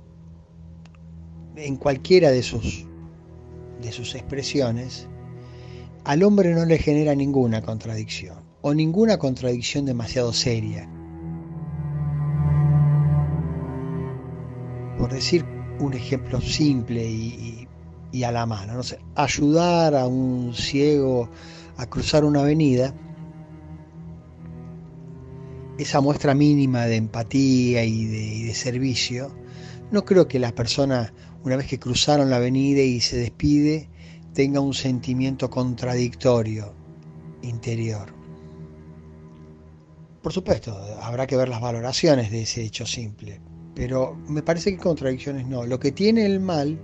en 1.57 1.77
cualquiera 1.77 2.31
de 2.31 2.43
sus, 2.43 2.87
de 3.83 3.93
sus 3.93 4.15
expresiones, 4.15 5.09
al 6.05 6.23
hombre 6.23 6.55
no 6.55 6.67
le 6.67 6.79
genera 6.79 7.15
ninguna 7.15 7.63
contradicción 7.63 8.37
o 8.61 8.75
ninguna 8.75 9.19
contradicción 9.19 9.87
demasiado 9.87 10.33
seria. 10.33 10.89
Por 14.99 15.13
decir 15.13 15.45
un 15.81 15.95
ejemplo 15.95 16.41
simple 16.41 17.05
y, 17.05 18.23
a 18.23 18.31
la 18.31 18.47
mano, 18.47 18.75
no 18.75 18.83
sé, 18.83 18.99
ayudar 19.17 19.95
a 19.95 20.07
un 20.07 20.55
ciego 20.55 21.29
a 21.77 21.87
cruzar 21.87 22.25
una 22.25 22.41
avenida, 22.41 22.95
esa 25.79 26.01
muestra 26.01 26.35
mínima 26.35 26.87
de 26.87 26.97
empatía 26.97 27.85
y 27.85 28.05
de, 28.05 28.23
y 28.23 28.43
de 28.45 28.55
servicio, 28.55 29.35
no 29.91 30.05
creo 30.05 30.29
que 30.29 30.39
las 30.39 30.53
personas, 30.53 31.13
una 31.43 31.57
vez 31.57 31.67
que 31.67 31.79
cruzaron 31.79 32.31
la 32.31 32.37
avenida 32.37 32.83
y 32.83 33.01
se 33.01 33.17
despide, 33.17 33.89
tenga 34.35 34.61
un 34.61 34.74
sentimiento 34.74 35.49
contradictorio 35.49 36.74
interior. 37.43 38.12
Por 40.22 40.32
supuesto, 40.32 40.76
habrá 41.01 41.26
que 41.26 41.37
ver 41.37 41.49
las 41.49 41.61
valoraciones 41.61 42.30
de 42.30 42.43
ese 42.43 42.62
hecho 42.62 42.85
simple, 42.85 43.41
pero 43.74 44.16
me 44.28 44.43
parece 44.43 44.72
que 44.72 44.78
contradicciones 44.78 45.47
no. 45.47 45.64
Lo 45.64 45.78
que 45.78 45.93
tiene 45.93 46.26
el 46.26 46.41
mal 46.41 46.78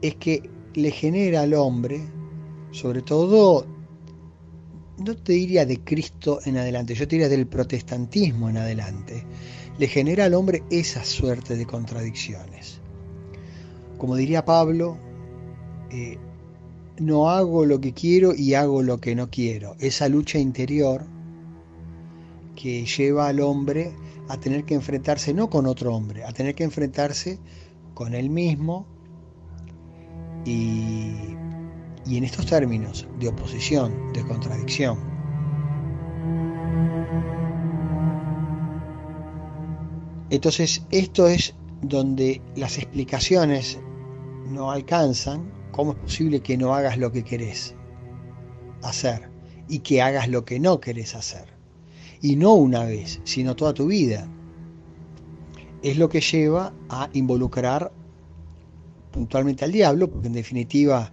es 0.00 0.14
que 0.16 0.48
le 0.74 0.90
genera 0.90 1.42
al 1.42 1.54
hombre, 1.54 2.00
sobre 2.70 3.02
todo, 3.02 3.66
no 4.98 5.16
te 5.16 5.32
diría 5.32 5.66
de 5.66 5.80
Cristo 5.80 6.40
en 6.44 6.56
adelante, 6.56 6.94
yo 6.94 7.06
te 7.06 7.16
diría 7.16 7.28
del 7.28 7.46
protestantismo 7.46 8.48
en 8.48 8.58
adelante, 8.58 9.24
le 9.78 9.88
genera 9.88 10.24
al 10.24 10.34
hombre 10.34 10.62
esa 10.70 11.04
suerte 11.04 11.56
de 11.56 11.66
contradicciones. 11.66 12.80
Como 13.98 14.16
diría 14.16 14.44
Pablo, 14.44 14.96
eh, 15.90 16.18
no 16.98 17.30
hago 17.30 17.64
lo 17.64 17.80
que 17.80 17.92
quiero 17.92 18.34
y 18.34 18.54
hago 18.54 18.82
lo 18.82 18.98
que 18.98 19.14
no 19.14 19.30
quiero. 19.30 19.76
Esa 19.78 20.08
lucha 20.08 20.38
interior 20.38 21.04
que 22.54 22.86
lleva 22.86 23.28
al 23.28 23.40
hombre 23.40 23.92
a 24.28 24.38
tener 24.38 24.64
que 24.64 24.74
enfrentarse 24.74 25.34
no 25.34 25.50
con 25.50 25.66
otro 25.66 25.94
hombre, 25.94 26.24
a 26.24 26.32
tener 26.32 26.54
que 26.54 26.64
enfrentarse 26.64 27.38
con 27.94 28.14
él 28.14 28.30
mismo 28.30 28.86
y, 30.44 31.14
y 32.06 32.16
en 32.16 32.24
estos 32.24 32.46
términos 32.46 33.06
de 33.18 33.28
oposición, 33.28 34.12
de 34.12 34.22
contradicción. 34.24 34.98
Entonces, 40.30 40.82
esto 40.90 41.28
es 41.28 41.54
donde 41.82 42.40
las 42.56 42.78
explicaciones 42.78 43.78
no 44.48 44.70
alcanzan 44.70 45.53
¿Cómo 45.74 45.90
es 45.90 45.98
posible 45.98 46.38
que 46.38 46.56
no 46.56 46.72
hagas 46.72 46.98
lo 46.98 47.10
que 47.10 47.24
querés 47.24 47.74
hacer 48.84 49.28
y 49.68 49.80
que 49.80 50.00
hagas 50.00 50.28
lo 50.28 50.44
que 50.44 50.60
no 50.60 50.78
querés 50.78 51.16
hacer? 51.16 51.46
Y 52.22 52.36
no 52.36 52.54
una 52.54 52.84
vez, 52.84 53.20
sino 53.24 53.56
toda 53.56 53.74
tu 53.74 53.88
vida. 53.88 54.28
Es 55.82 55.98
lo 55.98 56.08
que 56.08 56.20
lleva 56.20 56.72
a 56.88 57.10
involucrar 57.12 57.90
puntualmente 59.10 59.64
al 59.64 59.72
diablo, 59.72 60.08
porque 60.08 60.28
en 60.28 60.34
definitiva 60.34 61.10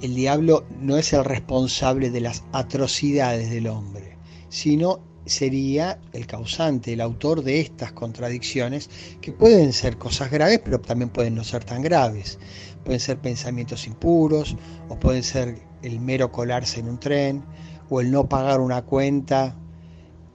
el 0.00 0.14
diablo 0.14 0.64
no 0.80 0.96
es 0.96 1.12
el 1.12 1.22
responsable 1.22 2.08
de 2.08 2.22
las 2.22 2.44
atrocidades 2.52 3.50
del 3.50 3.66
hombre, 3.66 4.16
sino 4.48 5.00
sería 5.26 6.00
el 6.14 6.26
causante, 6.26 6.94
el 6.94 7.02
autor 7.02 7.42
de 7.42 7.60
estas 7.60 7.92
contradicciones, 7.92 8.88
que 9.20 9.32
pueden 9.32 9.74
ser 9.74 9.98
cosas 9.98 10.30
graves, 10.30 10.62
pero 10.64 10.80
también 10.80 11.10
pueden 11.10 11.34
no 11.34 11.44
ser 11.44 11.62
tan 11.62 11.82
graves 11.82 12.38
pueden 12.86 13.00
ser 13.00 13.18
pensamientos 13.18 13.86
impuros, 13.88 14.56
o 14.88 14.96
pueden 14.96 15.24
ser 15.24 15.58
el 15.82 16.00
mero 16.00 16.30
colarse 16.30 16.78
en 16.80 16.88
un 16.88 16.98
tren, 16.98 17.44
o 17.90 18.00
el 18.00 18.12
no 18.12 18.28
pagar 18.28 18.60
una 18.60 18.82
cuenta, 18.82 19.56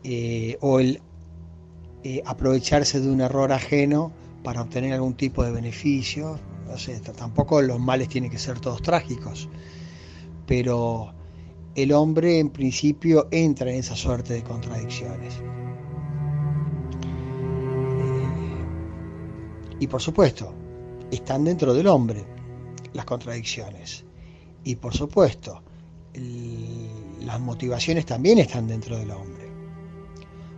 eh, 0.04 0.58
o 0.60 0.82
el 0.82 1.02
eh, 2.04 2.22
aprovecharse 2.26 3.00
de 3.00 3.10
un 3.10 3.22
error 3.22 3.54
ajeno 3.54 4.12
para 4.44 4.62
obtener 4.62 4.92
algún 4.94 5.14
tipo 5.14 5.44
de 5.46 5.52
beneficio. 5.52 6.40
No 6.68 6.78
sé, 6.78 7.00
tampoco 7.00 7.62
los 7.62 7.80
males 7.80 8.10
tienen 8.10 8.30
que 8.30 8.38
ser 8.38 8.60
todos 8.60 8.82
trágicos, 8.82 9.48
pero 10.46 11.14
el 11.76 11.94
hombre 11.94 12.40
en 12.40 12.50
principio 12.50 13.30
entra 13.32 13.72
en 13.72 13.78
esa 13.78 13.96
suerte 13.96 14.34
de 14.34 14.44
contradicciones. 14.44 15.36
Eh, 15.36 15.42
y 19.80 19.88
por 19.88 20.02
supuesto, 20.02 20.54
están 21.12 21.46
dentro 21.46 21.74
del 21.74 21.88
hombre 21.88 22.26
las 22.94 23.06
contradicciones. 23.06 24.06
Y 24.64 24.76
por 24.76 24.94
supuesto, 24.94 25.62
las 27.22 27.40
motivaciones 27.40 28.06
también 28.06 28.40
están 28.40 28.68
dentro 28.68 28.98
del 28.98 29.12
hombre. 29.12 29.50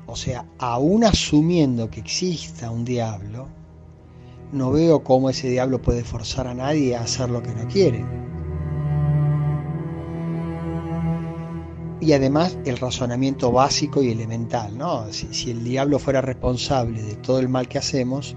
O 0.05 0.15
sea, 0.15 0.45
aún 0.59 1.03
asumiendo 1.03 1.89
que 1.89 2.01
exista 2.01 2.69
un 2.69 2.84
diablo, 2.86 3.47
no 4.51 4.71
veo 4.71 5.03
cómo 5.03 5.29
ese 5.29 5.49
diablo 5.49 5.81
puede 5.81 6.03
forzar 6.03 6.47
a 6.47 6.53
nadie 6.53 6.95
a 6.95 7.01
hacer 7.01 7.29
lo 7.29 7.41
que 7.41 7.53
no 7.53 7.67
quiere. 7.67 8.05
y 12.03 12.11
además 12.11 12.57
el 12.65 12.77
razonamiento 12.77 13.51
básico 13.53 14.03
y 14.03 14.11
elemental, 14.11 14.77
¿no? 14.77 15.05
Si, 15.13 15.51
el 15.51 15.63
diablo 15.63 15.99
fuera 15.99 16.19
responsable 16.19 17.01
de 17.01 17.15
todo 17.15 17.39
el 17.39 17.47
mal 17.47 17.69
que 17.69 17.77
hacemos, 17.77 18.36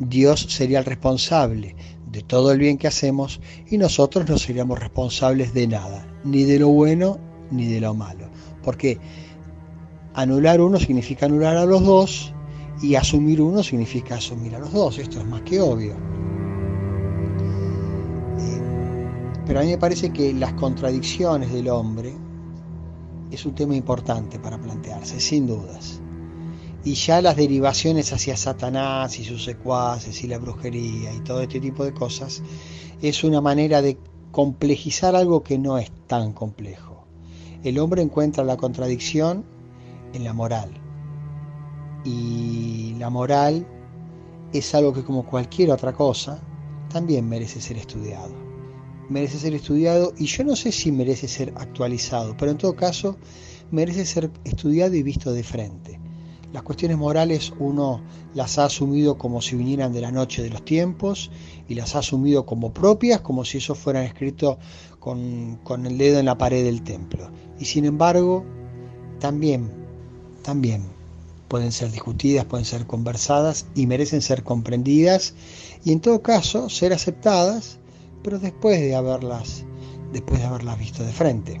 Dios 0.00 0.46
sería 0.50 0.80
el 0.80 0.84
responsable 0.84 1.76
de 2.14 2.22
todo 2.22 2.52
el 2.52 2.58
bien 2.60 2.78
que 2.78 2.86
hacemos 2.86 3.40
y 3.68 3.76
nosotros 3.76 4.28
no 4.28 4.38
seríamos 4.38 4.78
responsables 4.78 5.52
de 5.52 5.66
nada, 5.66 6.06
ni 6.22 6.44
de 6.44 6.60
lo 6.60 6.68
bueno 6.68 7.18
ni 7.50 7.66
de 7.66 7.80
lo 7.80 7.92
malo. 7.92 8.28
Porque 8.62 8.98
anular 10.14 10.60
uno 10.60 10.78
significa 10.78 11.26
anular 11.26 11.56
a 11.56 11.66
los 11.66 11.84
dos 11.84 12.32
y 12.80 12.94
asumir 12.94 13.42
uno 13.42 13.64
significa 13.64 14.14
asumir 14.14 14.54
a 14.54 14.60
los 14.60 14.72
dos. 14.72 14.98
Esto 14.98 15.18
es 15.18 15.26
más 15.26 15.42
que 15.42 15.60
obvio. 15.60 15.94
Eh, 18.38 18.62
pero 19.44 19.58
a 19.58 19.62
mí 19.64 19.70
me 19.70 19.78
parece 19.78 20.12
que 20.12 20.32
las 20.32 20.52
contradicciones 20.52 21.52
del 21.52 21.68
hombre 21.68 22.14
es 23.32 23.44
un 23.44 23.56
tema 23.56 23.74
importante 23.74 24.38
para 24.38 24.56
plantearse, 24.56 25.18
sin 25.18 25.48
dudas. 25.48 26.00
Y 26.84 26.94
ya 26.94 27.22
las 27.22 27.36
derivaciones 27.36 28.12
hacia 28.12 28.36
Satanás 28.36 29.18
y 29.18 29.24
sus 29.24 29.44
secuaces 29.44 30.22
y 30.22 30.26
la 30.26 30.38
brujería 30.38 31.14
y 31.14 31.20
todo 31.20 31.40
este 31.40 31.60
tipo 31.60 31.84
de 31.84 31.94
cosas 31.94 32.42
es 33.00 33.24
una 33.24 33.40
manera 33.40 33.80
de 33.80 33.98
complejizar 34.30 35.16
algo 35.16 35.42
que 35.42 35.58
no 35.58 35.78
es 35.78 35.90
tan 36.06 36.32
complejo. 36.32 37.06
El 37.62 37.78
hombre 37.78 38.02
encuentra 38.02 38.44
la 38.44 38.58
contradicción 38.58 39.44
en 40.12 40.24
la 40.24 40.34
moral. 40.34 40.70
Y 42.04 42.94
la 42.98 43.08
moral 43.08 43.66
es 44.52 44.74
algo 44.74 44.92
que 44.92 45.04
como 45.04 45.24
cualquier 45.24 45.70
otra 45.70 45.94
cosa 45.94 46.42
también 46.90 47.26
merece 47.26 47.60
ser 47.60 47.78
estudiado 47.78 48.44
merece 49.08 49.38
ser 49.38 49.54
estudiado 49.54 50.12
y 50.16 50.26
yo 50.26 50.44
no 50.44 50.56
sé 50.56 50.72
si 50.72 50.90
merece 50.92 51.28
ser 51.28 51.52
actualizado, 51.56 52.36
pero 52.36 52.50
en 52.50 52.58
todo 52.58 52.74
caso 52.74 53.16
merece 53.70 54.06
ser 54.06 54.30
estudiado 54.44 54.94
y 54.94 55.02
visto 55.02 55.32
de 55.32 55.42
frente. 55.42 56.00
Las 56.54 56.62
cuestiones 56.62 56.96
morales 56.96 57.52
uno 57.58 58.00
las 58.32 58.58
ha 58.60 58.66
asumido 58.66 59.18
como 59.18 59.42
si 59.42 59.56
vinieran 59.56 59.92
de 59.92 60.00
la 60.00 60.12
noche 60.12 60.40
de 60.40 60.50
los 60.50 60.64
tiempos 60.64 61.32
y 61.68 61.74
las 61.74 61.96
ha 61.96 61.98
asumido 61.98 62.46
como 62.46 62.72
propias, 62.72 63.22
como 63.22 63.44
si 63.44 63.58
eso 63.58 63.74
fueran 63.74 64.04
escrito 64.04 64.60
con, 65.00 65.58
con 65.64 65.84
el 65.84 65.98
dedo 65.98 66.20
en 66.20 66.26
la 66.26 66.38
pared 66.38 66.62
del 66.64 66.82
templo. 66.82 67.28
Y 67.58 67.64
sin 67.64 67.86
embargo, 67.86 68.44
también, 69.18 69.68
también 70.42 70.84
pueden 71.48 71.72
ser 71.72 71.90
discutidas, 71.90 72.44
pueden 72.44 72.64
ser 72.64 72.86
conversadas 72.86 73.66
y 73.74 73.88
merecen 73.88 74.22
ser 74.22 74.44
comprendidas 74.44 75.34
y 75.84 75.90
en 75.90 75.98
todo 75.98 76.22
caso 76.22 76.70
ser 76.70 76.92
aceptadas 76.92 77.80
pero 78.22 78.38
después 78.38 78.80
de 78.80 78.94
haberlas, 78.94 79.64
después 80.12 80.38
de 80.38 80.46
haberlas 80.46 80.78
visto 80.78 81.02
de 81.02 81.12
frente. 81.12 81.60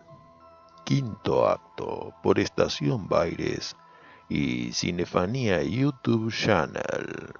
quinto 0.83 1.47
acto 1.47 2.13
por 2.21 2.39
Estación 2.39 3.07
Baires 3.07 3.75
y 4.29 4.71
Cinefanía 4.73 5.61
YouTube 5.63 6.31
Channel. 6.31 7.33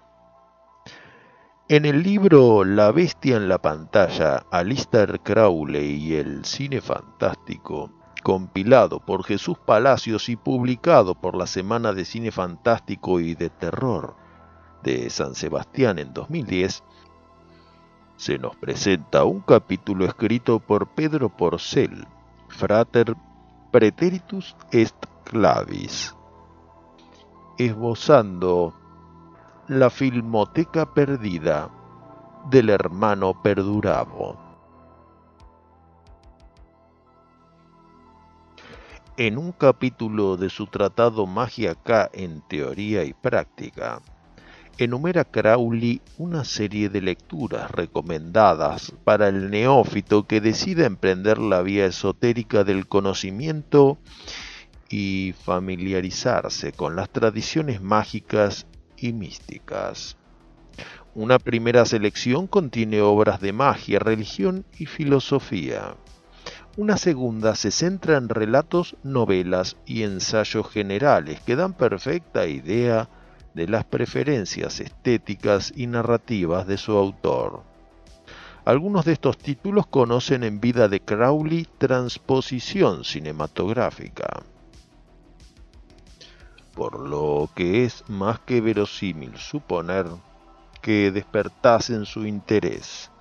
En 1.70 1.86
el 1.86 2.04
libro 2.04 2.66
La 2.66 2.92
bestia 2.92 3.38
en 3.38 3.48
la 3.48 3.58
pantalla, 3.58 4.44
Alistair 4.52 5.22
Crowley 5.22 5.96
y 5.96 6.16
el 6.16 6.44
cine 6.44 6.82
fantástico, 6.82 7.92
compilado 8.24 9.00
por 9.00 9.24
Jesús 9.24 9.58
Palacios 9.58 10.28
y 10.28 10.36
publicado 10.36 11.16
por 11.16 11.38
la 11.38 11.48
Semana 11.48 11.94
de 11.94 12.04
Cine 12.04 12.32
Fantástico 12.32 13.20
y 13.22 13.36
de 13.36 13.50
Terror 13.50 14.16
de 14.84 15.10
San 15.10 15.34
Sebastián 15.34 15.98
en 16.00 16.14
2010, 16.14 16.84
se 18.18 18.38
nos 18.38 18.56
presenta 18.56 19.24
un 19.24 19.40
capítulo 19.40 20.06
escrito 20.06 20.60
por 20.60 20.90
Pedro 20.90 21.30
Porcel, 21.30 22.06
Frater 22.50 23.16
Preteritus 23.72 24.54
est 24.72 25.08
clavis, 25.24 26.14
esbozando 27.58 28.74
la 29.70 29.90
filmoteca 29.90 30.86
perdida 30.94 31.70
del 32.50 32.70
hermano 32.70 33.42
Perdurabo. 33.42 34.38
En 39.16 39.38
un 39.38 39.54
capítulo 39.54 40.36
de 40.36 40.50
su 40.50 40.68
tratado 40.68 41.26
Magia 41.26 41.74
K 41.76 42.10
en 42.12 42.42
teoría 42.42 43.06
y 43.06 43.14
práctica, 43.14 44.02
enumera 44.78 45.26
Crowley 45.26 46.02
una 46.18 46.44
serie 46.44 46.90
de 46.90 47.02
lecturas 47.02 47.70
recomendadas 47.72 48.94
para 49.04 49.28
el 49.28 49.50
neófito 49.50 50.26
que 50.28 50.42
decida 50.42 50.86
emprender 50.86 51.38
la 51.38 51.62
vía 51.62 51.86
esotérica 51.86 52.64
del 52.64 52.88
conocimiento 52.88 53.98
y 54.90 55.34
familiarizarse 55.44 56.72
con 56.74 56.96
las 56.96 57.10
tradiciones 57.10 57.82
mágicas 57.82 58.68
y 58.98 59.14
místicas. 59.14 60.18
Una 61.14 61.40
primera 61.40 61.86
selección 61.86 62.48
contiene 62.48 63.02
obras 63.02 63.42
de 63.42 63.54
magia, 63.54 64.00
religión 64.00 64.66
y 64.78 64.86
filosofía. 64.86 65.96
Una 66.78 66.96
segunda 66.98 67.56
se 67.56 67.70
centra 67.70 68.16
en 68.16 68.30
relatos, 68.30 68.96
novelas 69.04 69.76
y 69.86 70.04
ensayos 70.04 70.70
generales 70.70 71.42
que 71.42 71.58
dan 71.58 71.74
perfecta 71.74 72.48
idea 72.48 73.06
de 73.06 73.21
las 73.54 73.86
preferencias 73.86 74.80
estéticas 74.80 75.74
y 75.76 75.88
narrativas 75.88 76.68
de 76.68 76.78
su 76.78 76.94
autor. 76.94 77.64
Algunos 78.64 79.06
de 79.06 79.14
estos 79.14 79.38
títulos 79.38 79.88
conocen 79.88 80.44
en 80.44 80.62
vida 80.62 80.88
de 80.88 81.00
Crowley 81.00 81.68
transposición 81.78 83.04
cinematográfica, 83.04 84.44
por 86.76 87.00
lo 87.00 87.50
que 87.56 87.86
es 87.86 88.04
más 88.08 88.40
que 88.40 88.62
verosímil 88.62 89.36
suponer 89.38 90.06
que 90.82 91.12
despertasen 91.12 92.06
su 92.06 92.26
interés. 92.26 93.12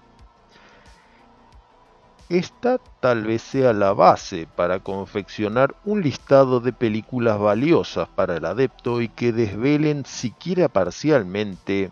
Esta 2.30 2.78
tal 3.00 3.24
vez 3.24 3.42
sea 3.42 3.72
la 3.72 3.92
base 3.92 4.46
para 4.54 4.78
confeccionar 4.78 5.74
un 5.84 6.00
listado 6.00 6.60
de 6.60 6.72
películas 6.72 7.40
valiosas 7.40 8.08
para 8.08 8.36
el 8.36 8.44
adepto 8.44 9.00
y 9.00 9.08
que 9.08 9.32
desvelen 9.32 10.06
siquiera 10.06 10.68
parcialmente 10.68 11.90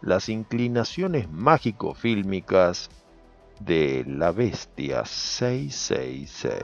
las 0.00 0.30
inclinaciones 0.30 1.30
mágico-fílmicas 1.30 2.88
de 3.60 4.06
la 4.08 4.32
bestia 4.32 5.04
666. 5.04 6.62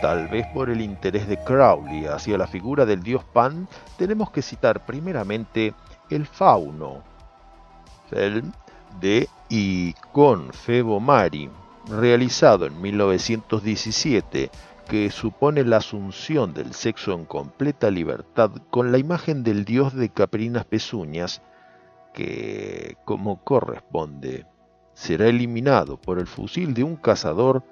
Tal 0.00 0.28
vez 0.28 0.46
por 0.46 0.70
el 0.70 0.80
interés 0.80 1.26
de 1.26 1.38
Crowley 1.38 2.06
hacia 2.06 2.38
la 2.38 2.46
figura 2.46 2.86
del 2.86 3.02
dios 3.02 3.24
Pan, 3.24 3.66
tenemos 3.96 4.30
que 4.30 4.42
citar 4.42 4.86
primeramente 4.86 5.74
El 6.08 6.24
Fauno, 6.24 7.02
film 8.08 8.52
de 9.00 9.28
y 9.48 9.94
con 10.12 10.52
Febo 10.52 11.00
Mari, 11.00 11.50
realizado 11.88 12.66
en 12.66 12.80
1917, 12.80 14.50
que 14.88 15.10
supone 15.10 15.64
la 15.64 15.78
asunción 15.78 16.54
del 16.54 16.74
sexo 16.74 17.12
en 17.12 17.24
completa 17.24 17.90
libertad 17.90 18.52
con 18.70 18.92
la 18.92 18.98
imagen 18.98 19.42
del 19.42 19.64
dios 19.64 19.94
de 19.94 20.10
caprinas 20.10 20.64
pezuñas, 20.64 21.42
que, 22.14 22.96
como 23.04 23.42
corresponde, 23.42 24.46
será 24.94 25.26
eliminado 25.26 26.00
por 26.00 26.18
el 26.18 26.26
fusil 26.26 26.72
de 26.72 26.84
un 26.84 26.96
cazador 26.96 27.64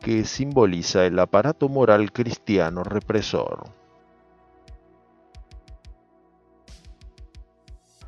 que 0.00 0.24
simboliza 0.24 1.04
el 1.04 1.18
aparato 1.18 1.68
moral 1.68 2.12
cristiano 2.12 2.84
represor. 2.84 3.64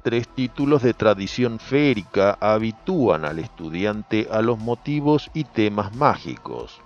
Tres 0.03 0.29
títulos 0.29 0.83
de 0.83 0.95
tradición 0.95 1.59
férica 1.59 2.39
habitúan 2.41 3.25
al 3.25 3.41
estudiante 3.41 4.29
a 4.31 4.41
los 4.43 4.59
motivos 4.59 5.31
y 5.35 5.45
temas 5.45 5.95
mágicos, 5.95 6.81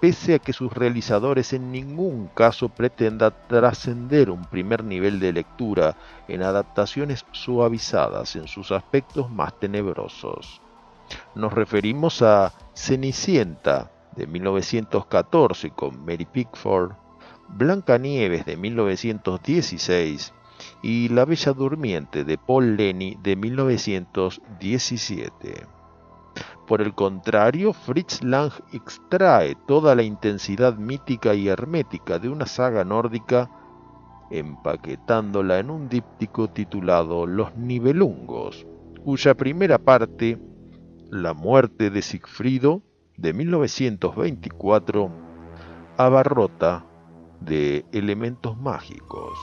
pese 0.00 0.34
a 0.34 0.38
que 0.38 0.52
sus 0.52 0.72
realizadores 0.72 1.52
en 1.52 1.70
ningún 1.70 2.28
caso 2.28 2.68
pretendan 2.68 3.34
trascender 3.48 4.30
un 4.30 4.44
primer 4.44 4.82
nivel 4.82 5.20
de 5.20 5.34
lectura 5.34 5.96
en 6.26 6.42
adaptaciones 6.42 7.26
suavizadas 7.32 8.34
en 8.34 8.48
sus 8.48 8.72
aspectos 8.72 9.30
más 9.30 9.58
tenebrosos. 9.60 10.62
Nos 11.34 11.52
referimos 11.52 12.22
a 12.22 12.52
Cenicienta 12.74 13.90
de 14.18 14.26
1914 14.26 15.70
con 15.70 16.04
Mary 16.04 16.26
Pickford, 16.26 16.92
Blancanieves 17.48 18.44
de 18.44 18.56
1916 18.56 20.34
y 20.82 21.08
La 21.08 21.24
Bella 21.24 21.52
Durmiente 21.52 22.24
de 22.24 22.36
Paul 22.36 22.76
Lenny 22.76 23.16
de 23.22 23.36
1917. 23.36 25.66
Por 26.66 26.82
el 26.82 26.94
contrario, 26.94 27.72
Fritz 27.72 28.22
Lang 28.22 28.52
extrae 28.72 29.54
toda 29.66 29.94
la 29.94 30.02
intensidad 30.02 30.76
mítica 30.76 31.34
y 31.34 31.48
hermética 31.48 32.18
de 32.18 32.28
una 32.28 32.44
saga 32.46 32.84
nórdica, 32.84 33.50
empaquetándola 34.30 35.60
en 35.60 35.70
un 35.70 35.88
díptico 35.88 36.50
titulado 36.50 37.26
Los 37.26 37.56
Nibelungos, 37.56 38.66
cuya 39.02 39.34
primera 39.34 39.78
parte, 39.78 40.38
La 41.10 41.32
muerte 41.32 41.88
de 41.88 42.02
Sigfrido, 42.02 42.82
de 43.18 43.32
1924, 43.32 45.10
abarrota 45.96 46.84
de 47.40 47.84
elementos 47.92 48.56
mágicos. 48.56 49.36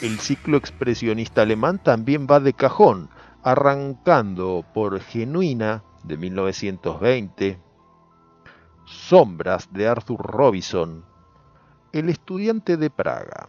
El 0.00 0.20
ciclo 0.20 0.56
expresionista 0.58 1.42
alemán 1.42 1.82
también 1.82 2.26
va 2.30 2.38
de 2.40 2.52
cajón, 2.52 3.08
arrancando 3.42 4.64
por 4.74 5.00
Genuina 5.00 5.84
de 6.04 6.16
1920, 6.18 7.58
Sombras 8.84 9.72
de 9.72 9.88
Arthur 9.88 10.20
Robinson, 10.20 11.04
El 11.92 12.08
estudiante 12.10 12.76
de 12.76 12.90
Praga, 12.90 13.48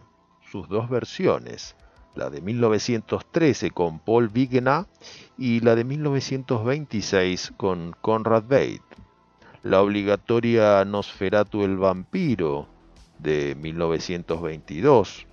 sus 0.51 0.69
dos 0.69 0.89
versiones, 0.89 1.75
la 2.15 2.29
de 2.29 2.41
1913 2.41 3.71
con 3.71 3.99
Paul 3.99 4.29
Vigenat 4.29 4.87
y 5.37 5.59
la 5.59 5.75
de 5.75 5.83
1926 5.83 7.53
con 7.57 7.93
Conrad 8.01 8.45
Veidt, 8.47 8.83
la 9.63 9.81
obligatoria 9.81 10.83
Nosferatu 10.85 11.63
el 11.63 11.77
vampiro 11.77 12.67
de 13.19 13.55
1922, 13.55 15.26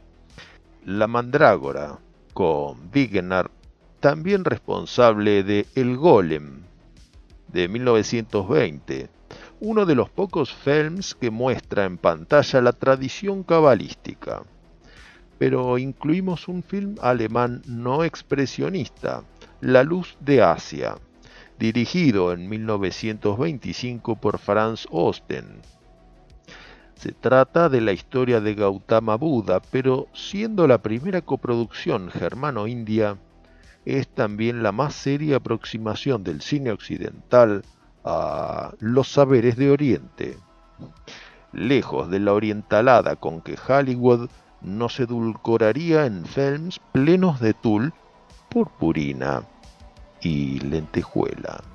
la 0.85 1.07
Mandrágora, 1.07 1.99
con 2.35 2.91
Wigner, 2.95 3.51
también 4.01 4.45
responsable 4.45 5.43
de 5.43 5.67
El 5.75 5.97
Golem, 5.97 6.61
de 7.49 7.69
1920, 7.69 9.09
uno 9.61 9.87
de 9.87 9.95
los 9.95 10.11
pocos 10.11 10.53
films 10.53 11.15
que 11.15 11.31
muestra 11.31 11.87
en 11.87 11.97
pantalla 11.97 12.61
la 12.61 12.73
tradición 12.73 13.45
cabalística. 13.45 14.43
Pero 15.39 15.79
incluimos 15.79 16.49
un 16.49 16.63
film 16.63 16.97
alemán 17.01 17.63
no 17.67 18.05
expresionista, 18.05 19.25
La 19.63 19.85
Luz 19.85 20.19
de 20.21 20.43
Asia, 20.43 20.97
dirigido 21.59 22.33
en 22.35 22.47
1925 22.47 24.17
por 24.17 24.39
Franz 24.39 24.87
Osten 24.91 25.63
se 27.05 27.13
trata 27.13 27.69
de 27.69 27.83
la 27.83 27.93
historia 27.93 28.41
de 28.41 28.55
Gautama 28.55 29.17
Buda, 29.17 29.61
pero 29.61 30.09
siendo 30.15 30.67
la 30.67 30.79
primera 30.79 31.21
coproducción 31.21 32.09
germano-india, 32.09 33.19
es 33.85 34.09
también 34.09 34.63
la 34.63 34.73
más 34.73 34.95
seria 34.95 35.37
aproximación 35.37 36.25
del 36.25 36.41
cine 36.41 36.71
occidental 36.73 37.63
a 38.07 38.73
los 38.79 39.09
saberes 39.09 39.59
de 39.59 39.71
Oriente. 39.71 40.39
Lejos 41.53 42.09
de 42.09 42.21
la 42.21 42.33
orientalada 42.33 43.17
con 43.17 43.43
que 43.43 43.59
Hollywood 43.69 44.31
nos 44.63 44.99
edulcoraría 44.99 46.07
en 46.07 46.25
films 46.25 46.81
plenos 46.93 47.39
de 47.39 47.53
tul, 47.53 47.93
purpurina 48.49 49.43
y 50.23 50.59
lentejuela. 50.61 51.74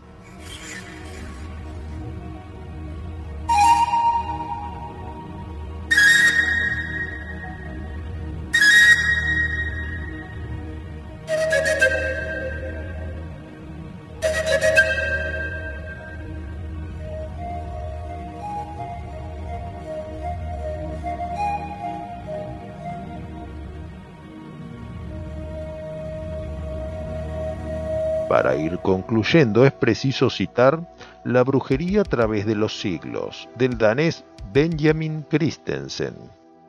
Concluyendo 28.90 29.68
es 29.68 29.72
preciso 29.72 30.32
citar 30.32 30.82
La 31.24 31.44
brujería 31.44 32.02
a 32.02 32.04
través 32.04 32.48
de 32.48 32.56
los 32.56 32.80
siglos, 32.80 33.48
del 33.56 33.78
danés 33.78 34.26
Benjamin 34.52 35.28
Christensen, 35.30 36.16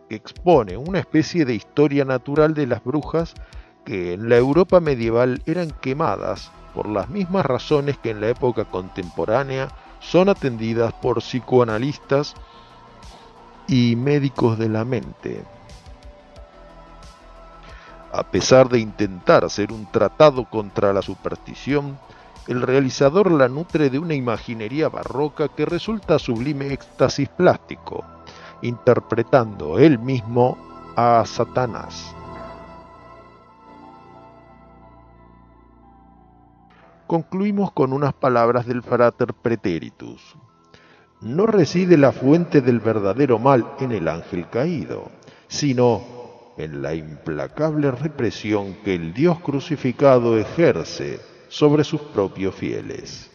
que 0.06 0.16
expone 0.16 0.76
una 0.76 0.98
especie 0.98 1.46
de 1.46 1.54
historia 1.54 2.04
natural 2.04 2.52
de 2.52 2.66
las 2.66 2.84
brujas 2.84 3.32
que 3.86 4.12
en 4.12 4.28
la 4.28 4.36
Europa 4.36 4.80
medieval 4.80 5.40
eran 5.46 5.70
quemadas 5.80 6.52
por 6.74 6.90
las 6.90 7.08
mismas 7.08 7.46
razones 7.46 7.96
que 7.96 8.10
en 8.10 8.20
la 8.20 8.28
época 8.28 8.66
contemporánea 8.66 9.68
son 10.00 10.28
atendidas 10.28 10.92
por 10.92 11.22
psicoanalistas 11.22 12.34
y 13.66 13.96
médicos 13.96 14.58
de 14.58 14.68
la 14.68 14.84
mente 14.84 15.42
a 18.12 18.24
pesar 18.24 18.68
de 18.68 18.78
intentar 18.78 19.44
hacer 19.44 19.72
un 19.72 19.86
tratado 19.90 20.44
contra 20.44 20.92
la 20.92 21.02
superstición, 21.02 21.98
el 22.48 22.62
realizador 22.62 23.30
la 23.30 23.48
nutre 23.48 23.90
de 23.90 23.98
una 23.98 24.14
imaginería 24.14 24.88
barroca 24.88 25.48
que 25.48 25.64
resulta 25.64 26.18
sublime 26.18 26.72
éxtasis 26.72 27.28
plástico, 27.28 28.04
interpretando 28.62 29.78
él 29.78 29.98
mismo 29.98 30.58
a 30.96 31.22
Satanás. 31.24 32.14
Concluimos 37.06 37.72
con 37.72 37.92
unas 37.92 38.12
palabras 38.12 38.66
del 38.66 38.82
frater 38.82 39.34
Preteritus. 39.34 40.36
No 41.20 41.46
reside 41.46 41.96
la 41.96 42.12
fuente 42.12 42.60
del 42.60 42.80
verdadero 42.80 43.38
mal 43.38 43.66
en 43.80 43.92
el 43.92 44.08
ángel 44.08 44.48
caído, 44.48 45.10
sino 45.48 46.19
en 46.64 46.82
la 46.82 46.94
implacable 46.94 47.90
represión 47.90 48.74
que 48.84 48.94
el 48.94 49.12
Dios 49.14 49.40
crucificado 49.40 50.38
ejerce 50.38 51.20
sobre 51.48 51.84
sus 51.84 52.00
propios 52.00 52.54
fieles. 52.54 53.29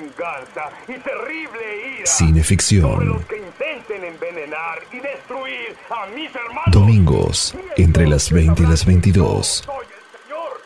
Venganza 0.00 0.70
y 0.88 0.98
terrible 0.98 1.96
ira 1.98 2.06
Cineficción. 2.06 2.82
sobre 2.90 3.06
los 3.06 3.24
que 3.26 3.36
intenten 3.38 4.04
envenenar 4.04 4.78
y 4.92 5.00
destruir 5.00 5.76
a 5.90 6.06
mis 6.14 6.34
hermanos. 6.34 6.70
Domingos, 6.72 7.54
entre 7.76 8.06
las 8.06 8.30
20 8.30 8.62
y 8.62 8.66
las 8.66 8.84
22. 8.84 9.46
Soy 9.46 9.86
el 9.86 10.20
Señor 10.22 10.60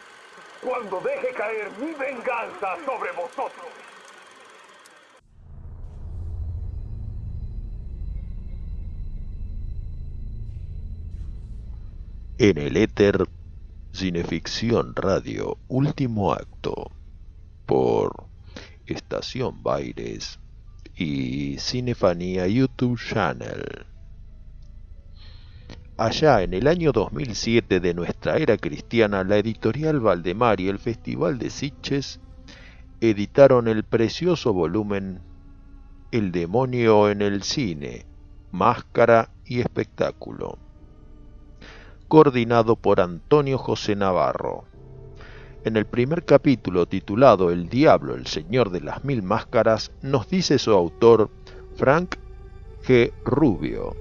cuando 0.63 1.01
deje 1.01 1.35
caer 1.35 1.71
mi 1.81 1.93
venganza 1.95 2.77
sobre 2.87 3.11
vosotros. 3.13 3.67
En 12.39 12.59
el 12.59 12.77
éter, 12.77 13.27
Cineficción 13.93 14.95
Radio, 14.97 15.57
último 15.69 16.33
acto, 16.33 16.91
por 17.65 18.27
Estación 18.87 19.63
Baires 19.63 20.39
y 20.97 21.59
Cinefanía 21.59 22.47
YouTube 22.47 22.99
Channel. 22.99 23.87
Allá 25.97 26.43
en 26.43 26.55
el 26.55 26.67
año 26.67 26.93
2007 26.93 27.81
de 27.81 27.95
nuestra 27.95 28.37
era 28.39 28.57
cristiana, 28.57 29.25
la 29.25 29.39
editorial 29.39 30.01
Valdemar 30.01 30.61
y 30.61 30.69
el 30.69 30.79
Festival 30.79 31.39
de 31.39 31.51
Sitges 31.51 32.21
editaron 33.01 33.69
el 33.69 33.85
precioso 33.85 34.53
volumen 34.53 35.21
El 36.11 36.33
demonio 36.33 37.11
en 37.11 37.23
el 37.23 37.43
cine, 37.43 38.07
máscara 38.51 39.31
y 39.45 39.61
espectáculo 39.61 40.59
coordinado 42.09 42.77
por 42.77 43.01
Antonio 43.01 43.59
José 43.59 43.97
Navarro. 43.97 44.67
En 45.65 45.79
el 45.79 45.87
primer 45.87 46.27
capítulo 46.27 46.85
titulado 46.85 47.51
El 47.51 47.71
Diablo, 47.71 48.17
el 48.17 48.27
Señor 48.27 48.69
de 48.69 48.83
las 48.83 49.03
Mil 49.03 49.23
Máscaras, 49.23 49.93
nos 50.03 50.29
dice 50.29 50.59
su 50.59 50.73
autor, 50.73 51.31
Frank 51.77 52.17
G. 52.87 53.11
Rubio. 53.25 53.97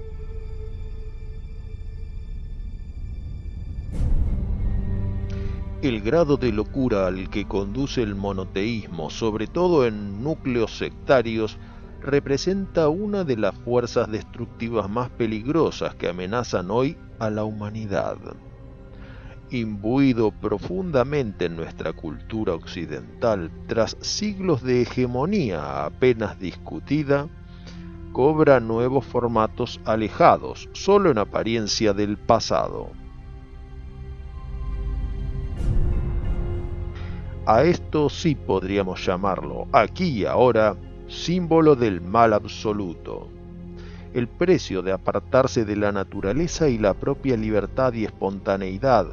El 5.80 6.02
grado 6.02 6.36
de 6.36 6.52
locura 6.52 7.06
al 7.06 7.30
que 7.30 7.48
conduce 7.48 8.02
el 8.02 8.14
monoteísmo, 8.14 9.08
sobre 9.08 9.46
todo 9.46 9.86
en 9.86 10.22
núcleos 10.22 10.76
sectarios, 10.76 11.56
representa 12.02 12.88
una 12.88 13.24
de 13.24 13.38
las 13.38 13.54
fuerzas 13.54 14.10
destructivas 14.10 14.90
más 14.90 15.08
peligrosas 15.08 15.94
que 15.94 16.08
amenazan 16.08 16.70
hoy 16.70 16.98
a 17.18 17.30
la 17.30 17.44
humanidad. 17.44 18.18
Imbuido 19.50 20.30
profundamente 20.30 21.44
en 21.44 21.56
nuestra 21.56 21.92
cultura 21.92 22.54
occidental, 22.54 23.50
tras 23.66 23.96
siglos 24.00 24.62
de 24.62 24.82
hegemonía 24.82 25.84
apenas 25.84 26.40
discutida, 26.40 27.28
cobra 28.12 28.58
nuevos 28.58 29.04
formatos 29.04 29.80
alejados, 29.84 30.68
solo 30.72 31.10
en 31.10 31.18
apariencia 31.18 31.92
del 31.92 32.16
pasado. 32.16 32.90
A 37.46 37.62
esto 37.64 38.08
sí 38.08 38.34
podríamos 38.34 39.04
llamarlo, 39.04 39.68
aquí 39.72 40.20
y 40.20 40.24
ahora, 40.24 40.76
símbolo 41.08 41.76
del 41.76 42.00
mal 42.00 42.32
absoluto. 42.32 43.28
El 44.14 44.28
precio 44.28 44.80
de 44.80 44.92
apartarse 44.92 45.66
de 45.66 45.76
la 45.76 45.92
naturaleza 45.92 46.70
y 46.70 46.78
la 46.78 46.94
propia 46.94 47.36
libertad 47.36 47.92
y 47.92 48.04
espontaneidad 48.04 49.08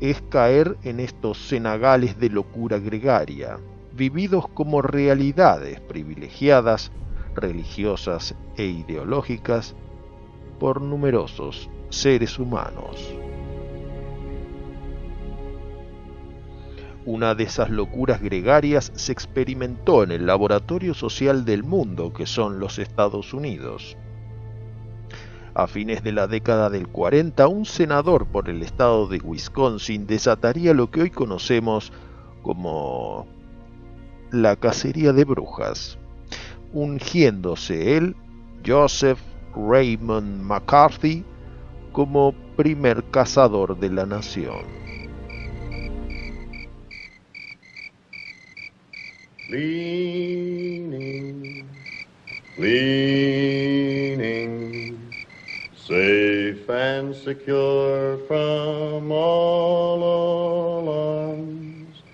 es 0.00 0.22
caer 0.22 0.76
en 0.82 1.00
estos 1.00 1.38
cenagales 1.38 2.18
de 2.18 2.30
locura 2.30 2.78
gregaria, 2.78 3.58
vividos 3.92 4.48
como 4.48 4.80
realidades 4.82 5.80
privilegiadas, 5.80 6.90
religiosas 7.34 8.34
e 8.56 8.64
ideológicas 8.64 9.74
por 10.58 10.80
numerosos 10.80 11.68
seres 11.90 12.38
humanos. 12.38 13.14
Una 17.06 17.34
de 17.34 17.44
esas 17.44 17.70
locuras 17.70 18.20
gregarias 18.20 18.92
se 18.94 19.12
experimentó 19.12 20.02
en 20.02 20.12
el 20.12 20.26
laboratorio 20.26 20.94
social 20.94 21.44
del 21.44 21.64
mundo 21.64 22.12
que 22.12 22.26
son 22.26 22.60
los 22.60 22.78
Estados 22.78 23.32
Unidos. 23.32 23.96
A 25.54 25.66
fines 25.66 26.02
de 26.02 26.12
la 26.12 26.26
década 26.26 26.70
del 26.70 26.88
40, 26.88 27.48
un 27.48 27.64
senador 27.64 28.26
por 28.26 28.48
el 28.48 28.62
estado 28.62 29.06
de 29.08 29.18
Wisconsin 29.18 30.06
desataría 30.06 30.74
lo 30.74 30.90
que 30.90 31.02
hoy 31.02 31.10
conocemos 31.10 31.92
como 32.42 33.26
la 34.30 34.56
cacería 34.56 35.12
de 35.12 35.24
brujas, 35.24 35.98
ungiéndose 36.72 37.96
él, 37.96 38.16
Joseph 38.64 39.20
Raymond 39.54 40.42
McCarthy, 40.42 41.24
como 41.92 42.32
primer 42.56 43.02
cazador 43.10 43.78
de 43.78 43.90
la 43.90 44.06
nación. 44.06 44.80
leaning, 49.50 51.18
leaning, 52.56 53.90
safe 55.90 56.70
and 56.70 57.14
secure 57.16 58.16
from 58.28 59.10
all 59.10 59.98
alarms, 60.78 62.04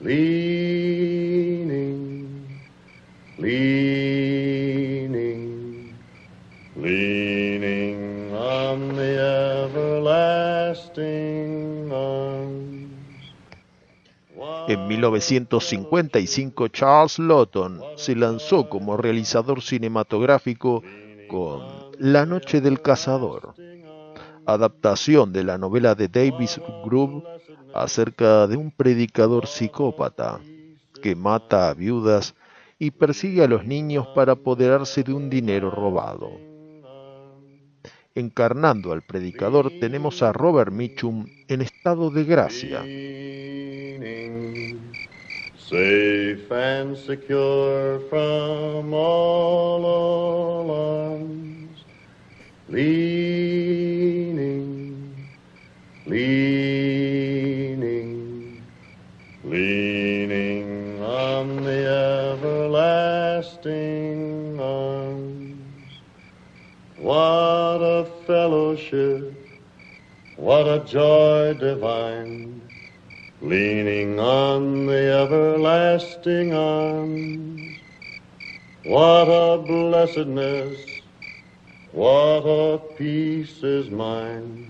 leaning, 0.00 1.68
leaning, 3.38 4.34
leaning 6.76 8.32
on 8.34 8.96
the 8.96 9.18
everlasting. 9.68 11.44
En 14.66 14.88
1955 14.88 16.70
Charles 16.70 17.18
Lawton 17.18 17.82
se 17.96 18.16
lanzó 18.16 18.70
como 18.70 18.96
realizador 18.96 19.60
cinematográfico 19.60 20.82
con 21.28 21.83
La 21.98 22.26
Noche 22.26 22.60
del 22.60 22.80
Cazador, 22.82 23.54
adaptación 24.46 25.32
de 25.32 25.44
la 25.44 25.58
novela 25.58 25.94
de 25.94 26.08
Davis 26.08 26.60
Groove 26.84 27.22
acerca 27.74 28.46
de 28.46 28.56
un 28.56 28.70
predicador 28.70 29.46
psicópata 29.46 30.40
que 31.02 31.14
mata 31.14 31.68
a 31.68 31.74
viudas 31.74 32.34
y 32.78 32.90
persigue 32.90 33.44
a 33.44 33.48
los 33.48 33.64
niños 33.64 34.06
para 34.14 34.32
apoderarse 34.32 35.02
de 35.02 35.12
un 35.12 35.30
dinero 35.30 35.70
robado. 35.70 36.30
Encarnando 38.14 38.92
al 38.92 39.02
predicador 39.02 39.70
tenemos 39.80 40.22
a 40.22 40.32
Robert 40.32 40.72
Mitchum 40.72 41.26
en 41.48 41.62
estado 41.62 42.10
de 42.10 42.24
gracia. 42.24 42.82
Leaning, 52.74 54.66
leaning, 56.06 58.10
leaning 59.44 61.00
on 61.00 61.62
the 61.62 62.34
everlasting 62.34 63.70
arms. 64.58 65.62
What 66.98 67.80
a 67.80 68.10
fellowship, 68.26 69.32
what 70.36 70.66
a 70.66 70.84
joy 70.84 71.54
divine 71.54 72.60
leaning 73.40 74.18
on 74.18 74.86
the 74.86 75.12
everlasting 75.22 76.52
arms. 76.52 77.78
What 78.82 79.28
a 79.28 79.62
blessedness, 79.62 80.93
what 81.94 82.44
a 82.44 82.80
peace 82.98 83.62
is 83.62 83.88
mine, 83.90 84.68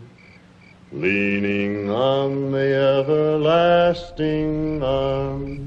leaning 0.92 1.88
on 1.90 2.52
the 2.52 3.00
everlasting 3.00 4.82
arms. 4.82 5.62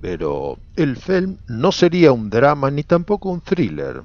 Pero 0.00 0.58
el 0.76 0.96
film 0.96 1.38
no 1.48 1.72
sería 1.72 2.12
un 2.12 2.30
drama 2.30 2.70
ni 2.70 2.84
tampoco 2.84 3.30
un 3.30 3.40
thriller, 3.40 4.04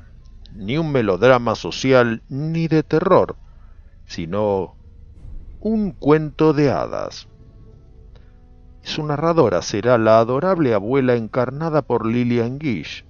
ni 0.55 0.77
un 0.77 0.91
melodrama 0.91 1.53
social 1.53 2.23
ni 2.29 2.67
de 2.67 2.81
terror, 2.81 3.35
sino 4.07 4.75
un 5.59 5.91
cuento 5.91 6.53
de 6.53 6.71
hadas. 6.71 7.27
Su 8.81 9.05
narradora 9.05 9.61
será 9.61 9.99
la 9.99 10.17
adorable 10.19 10.73
abuela 10.73 11.15
encarnada 11.15 11.83
por 11.83 12.07
Lillian 12.07 12.59
Gish, 12.59 13.05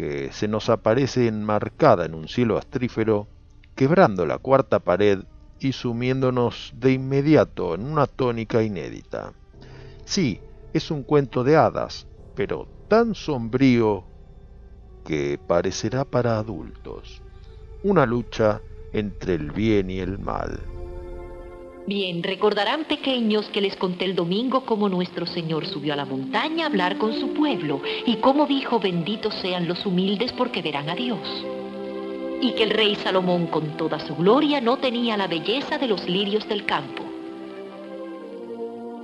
que 0.00 0.32
se 0.32 0.48
nos 0.48 0.70
aparece 0.70 1.26
enmarcada 1.26 2.06
en 2.06 2.14
un 2.14 2.26
cielo 2.26 2.56
astrífero, 2.56 3.28
quebrando 3.74 4.24
la 4.24 4.38
cuarta 4.38 4.78
pared 4.78 5.18
y 5.58 5.72
sumiéndonos 5.72 6.72
de 6.74 6.92
inmediato 6.92 7.74
en 7.74 7.84
una 7.84 8.06
tónica 8.06 8.62
inédita. 8.62 9.34
Sí, 10.06 10.40
es 10.72 10.90
un 10.90 11.02
cuento 11.02 11.44
de 11.44 11.56
hadas, 11.56 12.06
pero 12.34 12.66
tan 12.88 13.14
sombrío 13.14 14.06
que 15.04 15.38
parecerá 15.46 16.06
para 16.06 16.38
adultos. 16.38 17.20
Una 17.82 18.06
lucha 18.06 18.62
entre 18.94 19.34
el 19.34 19.50
bien 19.50 19.90
y 19.90 19.98
el 19.98 20.18
mal. 20.18 20.79
Bien, 21.90 22.22
recordarán 22.22 22.84
pequeños 22.84 23.48
que 23.48 23.60
les 23.60 23.74
conté 23.74 24.04
el 24.04 24.14
domingo 24.14 24.64
cómo 24.64 24.88
nuestro 24.88 25.26
Señor 25.26 25.66
subió 25.66 25.92
a 25.92 25.96
la 25.96 26.04
montaña 26.04 26.62
a 26.62 26.66
hablar 26.68 26.98
con 26.98 27.18
su 27.18 27.34
pueblo 27.34 27.82
y 28.06 28.14
cómo 28.18 28.46
dijo 28.46 28.78
benditos 28.78 29.34
sean 29.42 29.66
los 29.66 29.84
humildes 29.84 30.30
porque 30.30 30.62
verán 30.62 30.88
a 30.88 30.94
Dios. 30.94 31.18
Y 32.40 32.52
que 32.52 32.62
el 32.62 32.70
rey 32.70 32.94
Salomón 32.94 33.48
con 33.48 33.76
toda 33.76 33.98
su 33.98 34.14
gloria 34.14 34.60
no 34.60 34.76
tenía 34.76 35.16
la 35.16 35.26
belleza 35.26 35.78
de 35.78 35.88
los 35.88 36.08
lirios 36.08 36.48
del 36.48 36.64
campo. 36.64 37.02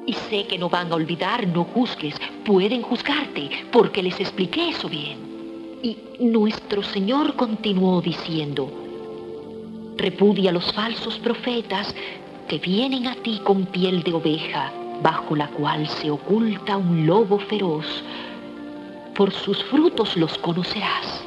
Y 0.06 0.12
sé 0.12 0.46
que 0.46 0.56
no 0.56 0.68
van 0.68 0.92
a 0.92 0.94
olvidar, 0.94 1.44
no 1.48 1.64
juzgues, 1.64 2.14
pueden 2.44 2.82
juzgarte, 2.82 3.50
porque 3.72 4.00
les 4.00 4.20
expliqué 4.20 4.68
eso 4.68 4.88
bien. 4.88 5.80
Y 5.82 5.98
nuestro 6.20 6.84
Señor 6.84 7.34
continuó 7.34 8.00
diciendo, 8.00 8.70
repudia 9.96 10.50
a 10.50 10.52
los 10.52 10.72
falsos 10.72 11.18
profetas, 11.18 11.92
que 12.48 12.58
vienen 12.58 13.08
a 13.08 13.16
ti 13.16 13.40
con 13.44 13.66
piel 13.66 14.02
de 14.02 14.12
oveja, 14.12 14.72
bajo 15.02 15.34
la 15.34 15.48
cual 15.48 15.88
se 15.88 16.10
oculta 16.10 16.76
un 16.76 17.06
lobo 17.06 17.38
feroz. 17.38 18.04
Por 19.16 19.32
sus 19.32 19.64
frutos 19.64 20.16
los 20.16 20.38
conocerás. 20.38 21.24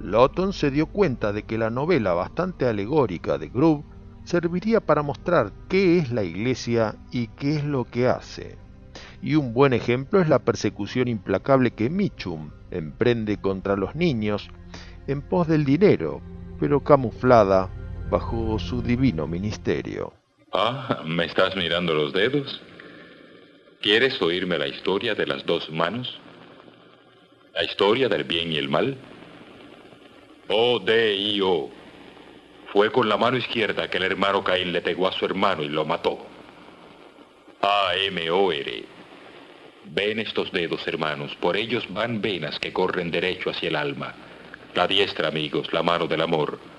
Lawton 0.00 0.52
se 0.52 0.70
dio 0.70 0.86
cuenta 0.86 1.32
de 1.32 1.42
que 1.44 1.58
la 1.58 1.70
novela 1.70 2.12
bastante 2.12 2.66
alegórica 2.66 3.38
de 3.38 3.48
Groove 3.48 3.84
serviría 4.24 4.80
para 4.80 5.02
mostrar 5.02 5.52
qué 5.68 5.98
es 5.98 6.12
la 6.12 6.22
iglesia 6.22 6.96
y 7.10 7.28
qué 7.28 7.56
es 7.56 7.64
lo 7.64 7.84
que 7.84 8.08
hace. 8.08 8.56
Y 9.20 9.36
un 9.36 9.52
buen 9.52 9.72
ejemplo 9.72 10.20
es 10.20 10.28
la 10.28 10.40
persecución 10.40 11.08
implacable 11.08 11.70
que 11.72 11.90
Michum 11.90 12.50
emprende 12.70 13.36
contra 13.36 13.76
los 13.76 13.94
niños 13.94 14.50
en 15.06 15.22
pos 15.22 15.48
del 15.48 15.64
dinero, 15.64 16.20
pero 16.58 16.80
camuflada 16.80 17.70
bajo 18.12 18.58
su 18.58 18.82
divino 18.82 19.26
ministerio. 19.26 20.12
Ah, 20.52 21.00
¿me 21.06 21.24
estás 21.24 21.56
mirando 21.56 21.94
los 21.94 22.12
dedos? 22.12 22.60
¿Quieres 23.80 24.20
oírme 24.20 24.58
la 24.58 24.68
historia 24.68 25.14
de 25.14 25.26
las 25.26 25.46
dos 25.46 25.70
manos? 25.70 26.20
¿La 27.54 27.64
historia 27.64 28.10
del 28.10 28.24
bien 28.24 28.52
y 28.52 28.58
el 28.58 28.68
mal? 28.68 28.98
O-D-I-O. 30.46 31.70
Fue 32.70 32.92
con 32.92 33.08
la 33.08 33.16
mano 33.16 33.38
izquierda 33.38 33.88
que 33.88 33.96
el 33.96 34.04
hermano 34.04 34.44
Caín 34.44 34.74
le 34.74 34.82
pegó 34.82 35.08
a 35.08 35.12
su 35.12 35.24
hermano 35.24 35.62
y 35.62 35.70
lo 35.70 35.86
mató. 35.86 36.18
A-M-O-R. 37.62 38.84
Ven 39.86 40.18
estos 40.18 40.52
dedos, 40.52 40.86
hermanos, 40.86 41.34
por 41.36 41.56
ellos 41.56 41.86
van 41.88 42.20
venas 42.20 42.58
que 42.58 42.74
corren 42.74 43.10
derecho 43.10 43.48
hacia 43.48 43.70
el 43.70 43.76
alma. 43.76 44.14
La 44.74 44.86
diestra, 44.86 45.28
amigos, 45.28 45.72
la 45.72 45.82
mano 45.82 46.06
del 46.06 46.20
amor. 46.20 46.71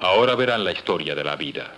Ahora 0.00 0.34
verán 0.34 0.62
la 0.64 0.72
historia 0.72 1.14
de 1.14 1.24
la 1.24 1.36
vida. 1.36 1.72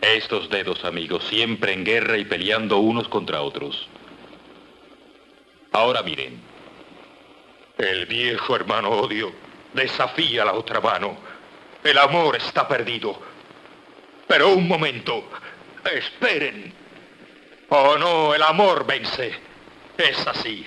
Estos 0.00 0.48
dedos, 0.48 0.82
amigos, 0.84 1.24
siempre 1.24 1.72
en 1.72 1.84
guerra 1.84 2.16
y 2.16 2.24
peleando 2.24 2.78
unos 2.78 3.08
contra 3.08 3.42
otros. 3.42 3.86
Ahora 5.72 6.02
miren. 6.02 6.40
El 7.76 8.06
viejo 8.06 8.56
hermano 8.56 8.90
odio 8.90 9.32
desafía 9.74 10.42
a 10.42 10.46
la 10.46 10.52
otra 10.54 10.80
mano. 10.80 11.18
El 11.84 11.98
amor 11.98 12.36
está 12.36 12.66
perdido. 12.66 13.20
Pero 14.26 14.50
un 14.50 14.66
momento. 14.66 15.28
Esperen. 15.84 16.72
Oh 17.68 17.96
no, 17.98 18.34
el 18.34 18.42
amor 18.42 18.86
vence. 18.86 19.34
Es 19.98 20.26
así. 20.26 20.66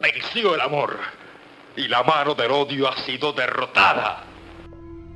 Venció 0.00 0.54
el 0.56 0.60
amor. 0.60 0.98
Y 1.76 1.86
la 1.86 2.02
mano 2.02 2.34
del 2.34 2.50
odio 2.50 2.88
ha 2.88 2.96
sido 2.98 3.32
derrotada 3.32 4.31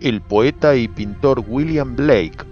el 0.00 0.20
poeta 0.20 0.76
y 0.76 0.88
pintor 0.88 1.42
William 1.46 1.96
Blake 1.96 2.44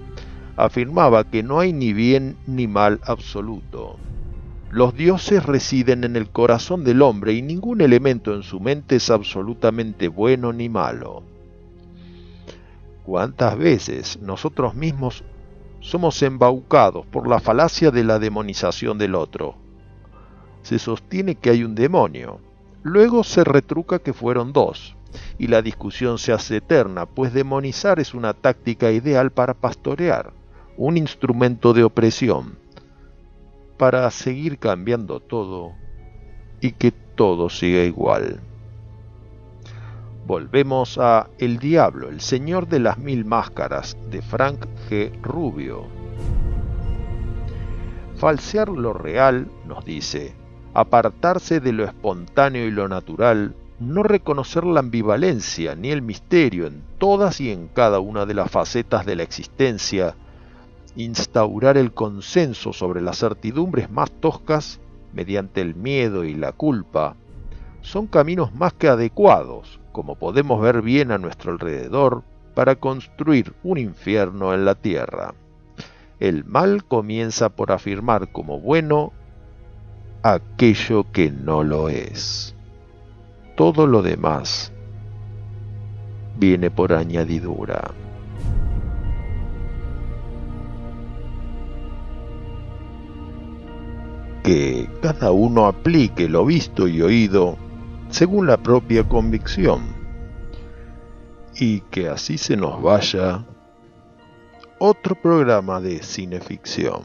afirmaba 0.57 1.25
que 1.25 1.43
no 1.43 1.61
hay 1.61 1.73
ni 1.73 1.93
bien 1.93 2.37
ni 2.47 2.67
mal 2.67 3.01
absoluto. 3.05 3.97
Los 4.71 4.95
dioses 4.95 5.45
residen 5.45 6.05
en 6.05 6.17
el 6.17 6.31
corazón 6.31 6.85
del 6.85 7.03
hombre 7.03 7.35
y 7.35 7.43
ningún 7.43 7.81
elemento 7.81 8.35
en 8.35 8.43
su 8.43 8.61
mente 8.61 8.97
es 8.97 9.11
absolutamente 9.11 10.09
bueno 10.09 10.53
ni 10.53 10.69
malo. 10.69 11.23
¿Cuántas 13.05 13.59
veces 13.59 14.19
nosotros 14.21 14.75
mismos 14.75 15.23
somos 15.81 16.23
embaucados 16.23 17.05
por 17.07 17.29
la 17.29 17.39
falacia 17.39 17.91
de 17.91 18.03
la 18.03 18.19
demonización 18.19 18.97
del 18.97 19.15
otro? 19.15 19.57
Se 20.63 20.79
sostiene 20.79 21.35
que 21.35 21.51
hay 21.51 21.63
un 21.63 21.75
demonio, 21.75 22.41
luego 22.83 23.23
se 23.23 23.45
retruca 23.45 23.99
que 23.99 24.15
fueron 24.15 24.55
dos, 24.55 24.97
y 25.39 25.47
la 25.47 25.63
discusión 25.63 26.19
se 26.19 26.33
hace 26.33 26.57
eterna, 26.57 27.07
pues 27.07 27.33
demonizar 27.33 28.01
es 28.01 28.15
una 28.15 28.35
táctica 28.35 28.91
ideal 28.91 29.31
para 29.31 29.55
pastorear, 29.55 30.33
un 30.77 30.97
instrumento 30.97 31.73
de 31.73 31.85
opresión, 31.85 32.59
para 33.77 34.11
seguir 34.11 34.59
cambiando 34.59 35.21
todo 35.21 35.73
y 36.61 36.73
que 36.73 36.93
todo 36.93 37.51
siga 37.51 37.83
igual. 37.83 38.41
Volvemos 40.27 40.97
a 40.99 41.29
El 41.39 41.59
Diablo, 41.59 42.09
el 42.09 42.23
Señor 42.23 42.67
de 42.67 42.81
las 42.81 42.97
Mil 42.97 43.27
Máscaras, 43.27 43.97
de 44.11 44.23
Frank 44.23 44.67
G. 44.89 45.13
Rubio. 45.21 45.85
Falsear 48.17 48.71
lo 48.71 48.95
real, 48.95 49.49
nos 49.67 49.85
dice, 49.85 50.35
apartarse 50.73 51.61
de 51.61 51.73
lo 51.73 51.85
espontáneo 51.85 52.65
y 52.65 52.71
lo 52.71 52.89
natural, 52.89 53.55
no 53.85 54.03
reconocer 54.03 54.65
la 54.65 54.81
ambivalencia 54.81 55.75
ni 55.75 55.91
el 55.91 56.03
misterio 56.03 56.67
en 56.67 56.83
todas 56.99 57.41
y 57.41 57.51
en 57.51 57.69
cada 57.69 58.01
una 58.01 58.27
de 58.27 58.35
las 58.35 58.51
facetas 58.51 59.07
de 59.07 59.17
la 59.17 59.23
existencia, 59.23 60.15
instaurar 60.97 61.77
el 61.77 61.93
consenso 61.93 62.73
sobre 62.73 63.01
las 63.01 63.19
certidumbres 63.19 63.91
más 63.91 64.11
toscas 64.11 64.81
mediante 65.13 65.61
el 65.61 65.75
miedo 65.75 66.25
y 66.25 66.35
la 66.35 66.53
culpa, 66.53 67.17
son 67.83 68.07
caminos 68.07 68.55
más 68.55 68.73
que 68.73 68.89
adecuados, 68.89 69.81
como 69.93 70.17
podemos 70.17 70.61
ver 70.61 70.83
bien 70.83 71.13
a 71.13 71.19
nuestro 71.19 71.53
alrededor, 71.53 72.23
para 72.55 72.77
construir 72.77 73.53
un 73.63 73.79
infierno 73.79 74.55
en 74.55 74.65
la 74.65 74.75
tierra. 74.75 75.35
El 76.21 76.45
mal 76.45 76.85
comienza 76.85 77.51
por 77.51 77.73
afirmar 77.73 78.33
como 78.33 78.61
bueno 78.61 79.13
aquello 80.23 81.05
que 81.13 81.31
no 81.31 81.63
lo 81.65 81.89
es 81.89 82.54
todo 83.55 83.87
lo 83.87 84.03
demás 84.03 84.73
viene 86.37 86.71
por 86.71 86.93
añadidura. 86.93 87.93
Que 94.43 94.91
cada 95.01 95.31
uno 95.31 95.67
aplique 95.67 96.29
lo 96.29 96.45
visto 96.45 96.87
y 96.87 97.01
oído 97.01 97.57
según 98.11 98.47
la 98.47 98.59
propia 98.59 99.09
convicción 99.09 99.83
y 101.57 101.81
que 101.81 102.09
así 102.09 102.37
se 102.37 102.57
nos 102.57 102.83
vaya 102.83 103.45
otro 104.79 105.15
programa 105.15 105.81
de 105.81 106.03
cineficción. 106.03 107.03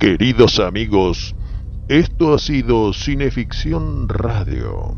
Queridos 0.00 0.58
amigos, 0.60 1.36
esto 1.86 2.32
ha 2.32 2.38
sido 2.38 2.94
Cineficción 2.94 4.08
Radio. 4.08 4.96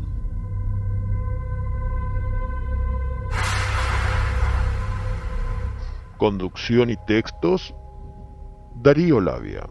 Conducción 6.17 6.89
y 6.89 6.95
textos, 7.05 7.75
Darío 8.75 9.19
Labia. 9.19 9.67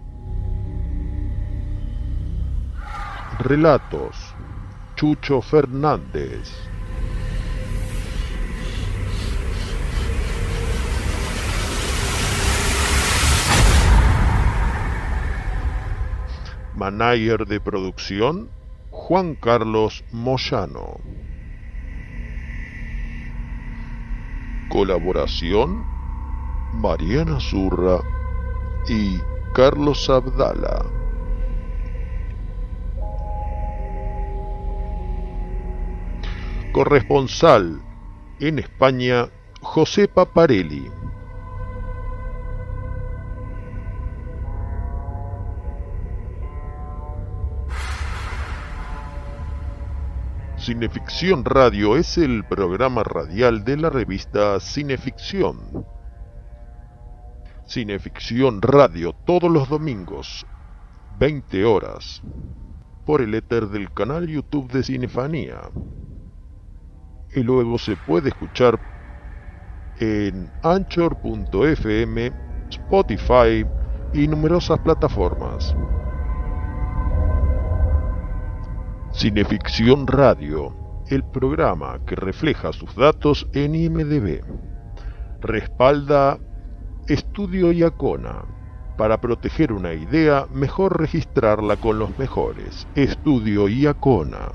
Relatos, 3.38 4.14
Chucho 4.96 5.40
Fernández. 5.40 6.71
Manager 16.82 17.46
de 17.46 17.60
producción, 17.60 18.50
Juan 18.90 19.36
Carlos 19.36 20.02
Moyano. 20.10 20.98
Colaboración, 24.68 25.84
Mariana 26.74 27.38
Zurra 27.38 28.00
y 28.88 29.16
Carlos 29.54 30.10
Abdala. 30.10 30.84
corresponsal 36.72 37.80
en 38.40 38.59
España, 38.59 39.28
José 39.60 40.09
Paparelli. 40.09 40.90
Cineficción 50.62 51.44
Radio 51.44 51.97
es 51.97 52.18
el 52.18 52.44
programa 52.44 53.02
radial 53.02 53.64
de 53.64 53.76
la 53.76 53.90
revista 53.90 54.60
Cineficción. 54.60 55.84
Cineficción 57.66 58.62
Radio 58.62 59.12
todos 59.12 59.51
los 59.51 59.68
domingos, 59.68 60.47
20 61.18 61.64
horas, 61.64 62.22
por 63.05 63.22
el 63.22 63.34
éter 63.34 63.70
del 63.70 63.93
canal 63.93 64.28
YouTube 64.28 64.70
de 64.70 64.84
Cinefanía. 64.84 65.62
Y 67.34 67.43
luego 67.43 67.76
se 67.76 67.97
puede 67.97 68.28
escuchar 68.28 68.78
en 69.98 70.48
anchor.fm, 70.62 72.32
Spotify 72.70 73.66
y 74.14 74.28
numerosas 74.28 74.78
plataformas. 74.78 75.74
Cineficción 79.14 80.06
Radio, 80.06 80.74
el 81.06 81.22
programa 81.22 82.01
que 82.06 82.16
refleja 82.16 82.72
sus 82.72 82.94
datos 82.97 83.47
en 83.52 83.74
IMDB. 83.74 84.40
Respalda 85.43 86.39
Estudio 87.09 87.72
Iacona. 87.72 88.47
Para 88.97 89.20
proteger 89.20 89.70
una 89.74 89.93
idea, 89.93 90.47
mejor 90.51 90.98
registrarla 90.98 91.76
con 91.76 91.98
los 91.98 92.18
mejores. 92.18 92.89
Estudio 92.94 93.68
Iacona. 93.68 94.51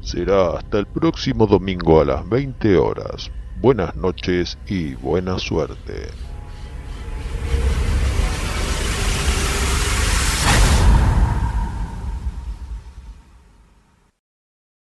Será 0.00 0.56
hasta 0.58 0.80
el 0.80 0.86
próximo 0.86 1.46
domingo 1.46 2.00
a 2.00 2.04
las 2.04 2.28
20 2.28 2.76
horas. 2.76 3.30
Buenas 3.60 3.94
noches 3.94 4.58
y 4.66 4.94
buena 4.94 5.38
suerte. 5.38 6.23